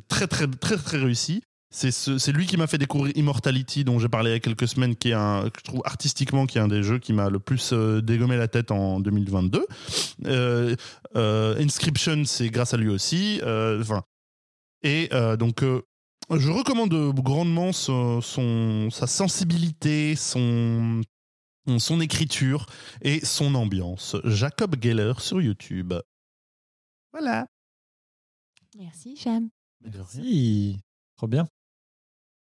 très 0.09 0.27
très 0.27 0.47
très 0.49 0.77
très 0.77 0.99
réussi. 0.99 1.43
C'est 1.77 1.91
ce- 1.91 2.19
c'est 2.19 2.31
lui 2.31 2.47
qui 2.47 2.57
m'a 2.57 2.69
fait 2.69 2.79
découvrir 2.79 3.13
Immortality 3.17 3.83
dont 3.83 3.99
j'ai 3.99 4.09
parlé 4.09 4.31
il 4.31 4.35
y 4.35 4.37
a 4.37 4.41
quelques 4.41 4.69
semaines, 4.69 4.95
qui 4.95 5.09
est 5.11 5.15
un 5.15 5.51
que 5.51 5.59
je 5.59 5.65
trouve 5.65 5.83
artistiquement 5.85 6.47
qui 6.47 6.59
est 6.59 6.61
un 6.61 6.69
des 6.69 6.85
jeux 6.85 7.01
qui 7.01 7.13
m'a 7.13 7.29
le 7.31 7.41
plus 7.41 7.71
euh, 7.73 8.01
dégommé 8.01 8.37
la 8.37 8.47
tête 8.47 8.71
en 8.71 9.01
2022. 9.01 9.67
Euh, 10.27 10.77
euh, 11.17 11.57
Inscription, 11.61 12.23
c'est 12.27 12.49
grâce 12.51 12.75
à 12.75 12.77
lui 12.77 12.89
aussi. 12.91 13.41
Enfin, 13.43 14.03
et 14.85 15.09
donc 15.39 15.63
je 16.31 16.51
recommande 16.51 16.95
grandement 17.17 17.73
son, 17.73 18.21
son- 18.21 18.89
sa 18.91 19.07
sensibilité, 19.09 20.15
son 20.17 21.01
son 21.79 22.01
écriture 22.01 22.67
et 23.03 23.25
son 23.25 23.55
ambiance. 23.55 24.17
Jacob 24.25 24.77
Geller 24.81 25.15
sur 25.19 25.41
YouTube. 25.41 25.95
Voilà. 27.13 27.47
Merci, 28.77 29.17
j'aime. 29.17 29.51
Merci. 29.81 30.81
Trop 31.17 31.29
bien. 31.29 31.47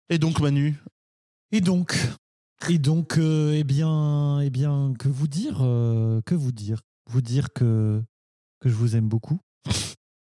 Et 0.09 0.19
donc 0.19 0.41
Manu, 0.41 0.79
Et 1.51 1.61
donc, 1.61 1.97
et 2.69 2.79
donc, 2.79 3.19
euh, 3.19 3.53
eh 3.55 3.65
bien, 3.65 4.41
eh 4.41 4.51
bien, 4.51 4.93
que 4.99 5.09
vous 5.09 5.27
dire, 5.27 5.63
euh, 5.63 6.21
que 6.25 6.35
vous 6.35 6.53
dire, 6.53 6.83
vous 7.07 7.23
dire 7.23 7.53
que 7.53 8.03
que 8.61 8.69
je 8.69 8.75
vous 8.75 8.95
aime 8.95 9.09
beaucoup, 9.09 9.41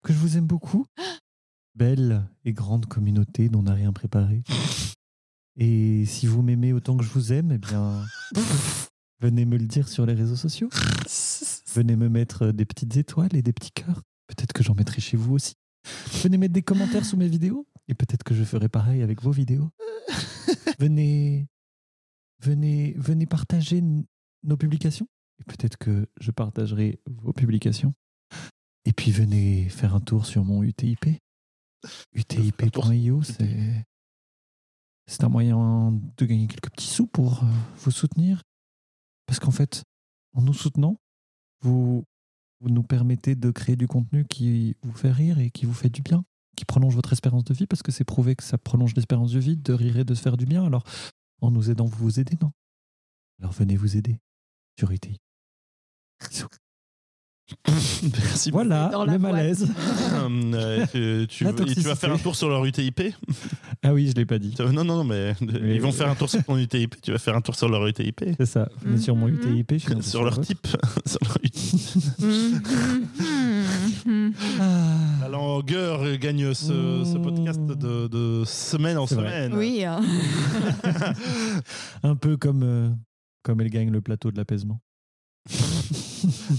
que 0.01 0.11
je 0.11 0.17
vous 0.17 0.38
aime 0.38 0.47
beaucoup, 0.47 0.86
belle 1.76 2.28
et 2.43 2.53
grande 2.53 2.88
communauté 2.88 3.49
dont 3.49 3.59
on 3.59 3.63
n'a 3.63 3.73
rien 3.76 3.93
préparé. 3.93 4.41
Et 5.58 6.06
si 6.06 6.28
vous 6.28 6.41
m'aimez 6.41 6.74
autant 6.74 6.97
que 6.97 7.03
je 7.03 7.10
vous 7.10 7.32
aime, 7.32 7.51
eh 7.51 7.58
bien, 7.58 8.06
venez 9.22 9.45
me 9.45 9.58
le 9.58 9.68
dire 9.68 9.88
sur 9.88 10.06
les 10.06 10.14
réseaux 10.14 10.36
sociaux. 10.36 10.70
Venez 11.74 11.95
me 11.95 12.10
mettre 12.10 12.51
des 12.51 12.66
petites 12.66 12.97
étoiles 12.97 13.36
et 13.36 13.41
des 13.41 13.53
petits 13.53 13.72
cœurs. 13.72 14.01
Peut-être 14.28 14.53
que 14.53 14.64
j'en 14.64 14.76
mettrai 14.76 15.01
chez 15.01 15.18
vous 15.18 15.34
aussi. 15.34 15.56
Venez 16.24 16.38
mettre 16.38 16.53
des 16.53 16.64
commentaires 16.64 17.06
sous 17.06 17.18
mes 17.18 17.28
vidéos 17.28 17.68
et 17.88 17.93
peut-être 17.93 18.24
que 18.24 18.34
je 18.34 18.43
ferai 18.43 18.70
pareil 18.70 19.01
avec 19.01 19.22
vos 19.22 19.32
vidéos. 19.32 19.70
venez, 20.80 21.47
venez, 22.41 22.93
venez 22.97 23.26
partager 23.26 23.84
nos 24.43 24.58
publications 24.58 25.08
et 25.39 25.43
peut-être 25.43 25.78
que 25.78 26.08
je 26.20 26.32
partagerai 26.32 26.99
vos 27.06 27.34
publications. 27.34 27.93
Et 28.86 28.93
puis 28.93 29.12
venez 29.12 29.70
faire 29.70 29.95
un 29.95 29.99
tour 29.99 30.26
sur 30.26 30.43
mon 30.43 30.64
UTIP. 30.64 31.06
UTIP.io, 32.14 33.24
c'est 33.24 33.86
c'est 35.08 35.24
un 35.24 35.30
moyen 35.30 35.91
de 36.18 36.26
gagner 36.26 36.47
quelques 36.47 36.72
petits 36.72 36.88
sous 36.88 37.08
pour 37.08 37.43
euh, 37.43 37.47
vous 37.78 37.91
soutenir. 37.91 38.41
Parce 39.26 39.39
qu'en 39.39 39.51
fait, 39.51 39.84
en 40.34 40.41
nous 40.41 40.53
soutenant, 40.53 40.97
vous, 41.62 42.03
nous 42.62 42.84
permettez 42.84 43.36
de 43.36 43.51
créer 43.51 43.76
du 43.76 43.88
contenu 43.88 44.26
qui 44.26 44.76
vous 44.84 44.93
fait 44.93 45.12
rire 45.12 45.39
et 45.39 45.51
qui 45.51 45.66
vous 45.66 45.74
fait 45.74 45.89
du 45.89 46.01
bien, 46.01 46.24
qui 46.56 46.66
prolonge 46.66 46.95
votre 46.95 47.14
espérance 47.14 47.43
de 47.43 47.53
vie, 47.53 47.68
parce 47.68 47.84
que 47.84 47.91
c'est 47.91 48.03
prouvé 48.03 48.36
que 48.36 48.43
ça 48.43 48.58
prolonge 48.58 48.95
l'espérance 48.95 49.32
de 49.32 49.39
vie, 49.39 49.58
de 49.58 49.74
rire 49.74 49.97
et 49.97 50.03
de 50.03 50.14
se 50.14 50.22
faire 50.22 50.38
du 50.38 50.45
bien. 50.45 50.66
Alors, 50.66 50.84
en 51.41 51.51
nous 51.51 51.70
aidant, 51.70 51.86
vous 51.86 52.03
vous 52.03 52.20
aidez, 52.20 52.38
non? 52.41 52.51
Alors 53.39 53.51
venez 53.51 53.76
vous 53.76 53.97
aider 53.97 54.20
sur 54.78 54.91
UTI. 54.91 55.18
merci. 57.68 58.50
Voilà, 58.52 58.89
Dans 58.91 59.06
le 59.06 59.18
malaise. 59.20 59.68
Euh, 60.56 61.26
tu, 61.28 61.43
vas 61.43 61.96
faire 61.96 62.12
un 62.12 62.18
tour 62.18 62.36
sur 62.36 62.50
leur 62.50 62.66
UTIP 62.66 63.02
Ah 63.84 63.93
oui, 63.93 64.08
je 64.08 64.14
l'ai 64.14 64.26
pas 64.26 64.39
dit. 64.39 64.56
Non, 64.60 64.72
non, 64.72 64.84
non, 64.84 65.04
mais 65.04 65.34
ils 65.41 65.82
vont 65.82 65.91
faire 65.91 66.10
un 66.10 66.16
tour 66.16 66.30
sur 66.30 66.43
ton 66.43 66.58
UTIP. 66.58 66.96
Tu 67.02 67.12
vas 67.12 67.18
faire 67.20 67.36
un 67.36 67.41
tour 67.41 67.56
sur 67.56 67.70
leur 67.70 67.86
UTIP. 67.86 68.24
C'est 68.38 68.46
ça. 68.46 68.70
Venez 68.82 68.98
sur 68.98 69.16
mon. 69.16 69.28
UTIP. 69.28 69.74
je 69.74 69.78
suis 69.78 70.04
sur 70.04 70.24
leur 70.24 70.39
type. 70.41 70.66
sur 71.06 71.20
leur 71.24 71.38
UTIP. 71.43 71.80
Mhm. 74.06 74.34
Ah. 74.60 74.98
La 75.22 75.30
langueur 75.30 76.18
gagne 76.18 76.54
ce, 76.54 77.04
ce 77.06 77.18
podcast 77.18 77.60
de, 77.62 78.08
de 78.08 78.43
semaine 78.46 78.98
en 78.98 79.06
vrai. 79.06 79.16
semaine. 79.16 79.54
oui. 79.56 79.84
hein. 79.84 80.02
Un 82.04 82.16
peu 82.16 82.38
comme, 82.38 82.64
euh, 82.64 82.89
comme 83.43 83.62
elle 83.62 83.70
gagne 83.70 83.91
le 83.91 84.02
plateau 84.02 84.32
de 84.32 84.38
l'apaisement. 84.38 84.80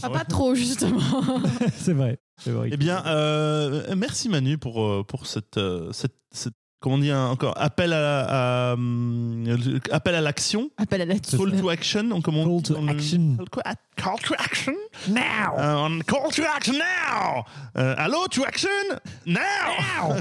Ah, 0.03 0.11
pas 0.11 0.25
trop, 0.25 0.55
justement. 0.55 1.01
c'est 1.77 1.93
vrai. 1.93 2.19
C'est 2.43 2.51
vrai. 2.51 2.69
Eh 2.73 2.77
bien, 2.77 3.03
euh, 3.07 3.95
merci 3.97 4.29
Manu 4.29 4.59
pour, 4.59 4.85
euh, 4.85 5.03
pour 5.03 5.27
cette, 5.27 5.57
euh, 5.57 5.91
cette, 5.93 6.15
cette- 6.31 6.55
comment 6.81 6.97
on 6.97 6.99
dit 6.99 7.13
encore 7.13 7.55
appel 7.57 7.93
à, 7.93 8.71
à, 8.71 8.75
hum, 8.75 9.45
appel 9.91 10.15
à 10.15 10.21
l'action. 10.21 10.71
Appel 10.77 11.01
à 11.01 11.05
la 11.07 11.15
Call 11.19 11.59
to 11.61 11.69
action, 11.71 12.11
on 12.13 12.21
comment 12.21 12.43
on 12.43 12.61
Call 12.61 12.75
to 12.77 12.89
action. 12.89 13.37
Call 13.39 13.49
to- 13.49 14.03
Call 14.03 14.19
to 14.21 14.35
action. 14.39 14.75
Now! 15.09 15.55
On 15.59 15.99
call 16.07 16.31
to 16.33 16.43
action 16.45 16.75
now. 16.75 17.43
Euh, 17.79 17.95
allô, 17.99 18.29
to 18.31 18.45
action 18.45 18.69
now. 19.27 19.37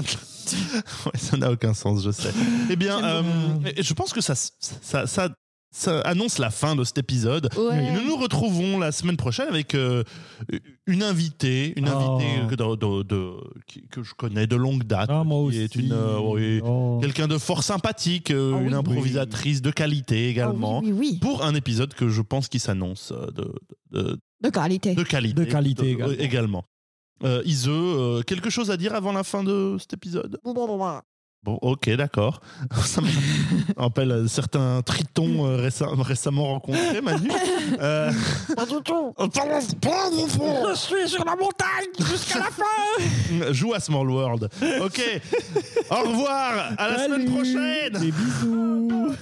Ouais, 1.06 1.18
ça 1.18 1.36
n'a 1.36 1.50
aucun 1.50 1.74
sens, 1.74 2.04
je 2.04 2.12
sais. 2.12 2.30
Eh 2.70 2.76
bien, 2.76 3.02
euh, 3.04 3.22
je 3.80 3.92
pense 3.94 4.12
que 4.12 4.20
ça, 4.20 4.36
ça, 4.36 5.06
ça, 5.08 5.28
ça 5.76 6.00
annonce 6.00 6.38
la 6.38 6.50
fin 6.50 6.74
de 6.74 6.84
cet 6.84 6.96
épisode. 6.98 7.50
Ouais. 7.56 7.92
Nous 7.92 8.02
nous 8.06 8.16
retrouvons 8.16 8.78
la 8.78 8.92
semaine 8.92 9.16
prochaine 9.18 9.46
avec 9.48 9.74
euh, 9.74 10.02
une 10.86 11.02
invitée, 11.02 11.74
une 11.76 11.88
Oh. 11.88 11.96
invitée 12.18 12.46
que, 12.48 12.54
de- 12.54 12.76
de- 12.76 13.02
de- 13.02 13.32
qui- 13.66 13.86
que 13.88 14.02
je 14.02 14.14
connais 14.14 14.46
de 14.46 14.56
longue 14.56 14.84
date, 14.84 15.10
Ah, 15.12 15.22
moi 15.24 15.40
qui 15.50 15.58
aussi. 15.58 15.58
est 15.58 15.74
une, 15.76 15.92
euh, 15.92 16.18
oui, 16.18 16.60
Oh. 16.64 16.98
quelqu'un 17.02 17.28
de 17.28 17.36
fort 17.38 17.62
sympathique, 17.62 18.30
euh, 18.30 18.52
Ah 18.54 18.56
oui, 18.56 18.62
une 18.62 18.68
oui. 18.68 18.74
improvisatrice 18.74 19.60
de 19.60 19.70
qualité 19.70 20.24
Ah 20.26 20.30
également, 20.30 20.78
oui, 20.80 20.92
oui, 20.92 20.98
oui. 21.12 21.18
pour 21.20 21.44
un 21.44 21.54
épisode 21.54 21.92
que 21.94 22.08
je 22.08 22.22
pense 22.22 22.48
qui 22.48 22.58
s'annonce 22.58 23.12
de, 23.34 23.52
de, 23.90 24.18
De 24.42 24.50
qualité. 24.50 24.94
de 24.94 25.02
qualité. 25.02 25.34
De 25.34 25.44
qualité 25.44 25.90
également. 25.90 26.14
également. 26.18 26.64
Euh, 27.24 27.42
Ise, 27.44 27.66
euh, 27.68 28.22
quelque 28.22 28.50
chose 28.50 28.70
à 28.70 28.76
dire 28.76 28.94
avant 28.94 29.12
la 29.12 29.24
fin 29.24 29.42
de 29.44 29.76
cet 29.78 29.92
épisode? 29.94 30.38
Bon, 31.46 31.58
ok, 31.62 31.88
d'accord. 31.90 32.40
Ça 32.84 33.00
me 33.00 33.06
rappelle 33.80 34.24
certains 34.28 34.82
tritons 34.82 35.46
euh, 35.46 35.64
récem- 35.68 36.00
récemment 36.02 36.46
rencontrés, 36.54 37.00
Manu. 37.00 37.30
Euh, 37.80 38.10
Pas 38.56 38.64
du 38.66 38.82
tout. 38.84 39.12
Je 39.18 40.74
suis 40.76 41.08
sur 41.08 41.24
la 41.24 41.36
montagne 41.36 41.90
jusqu'à 42.10 42.38
la 42.40 42.44
fin. 42.46 43.52
Joue 43.52 43.74
à 43.74 43.80
Small 43.80 44.08
World. 44.10 44.48
Ok. 44.82 45.02
Au 45.90 46.08
revoir. 46.08 46.72
À 46.78 46.88
la 46.90 47.04
semaine 47.04 47.30
prochaine. 47.30 47.92
Des 48.00 48.12
bisous! 48.12 49.12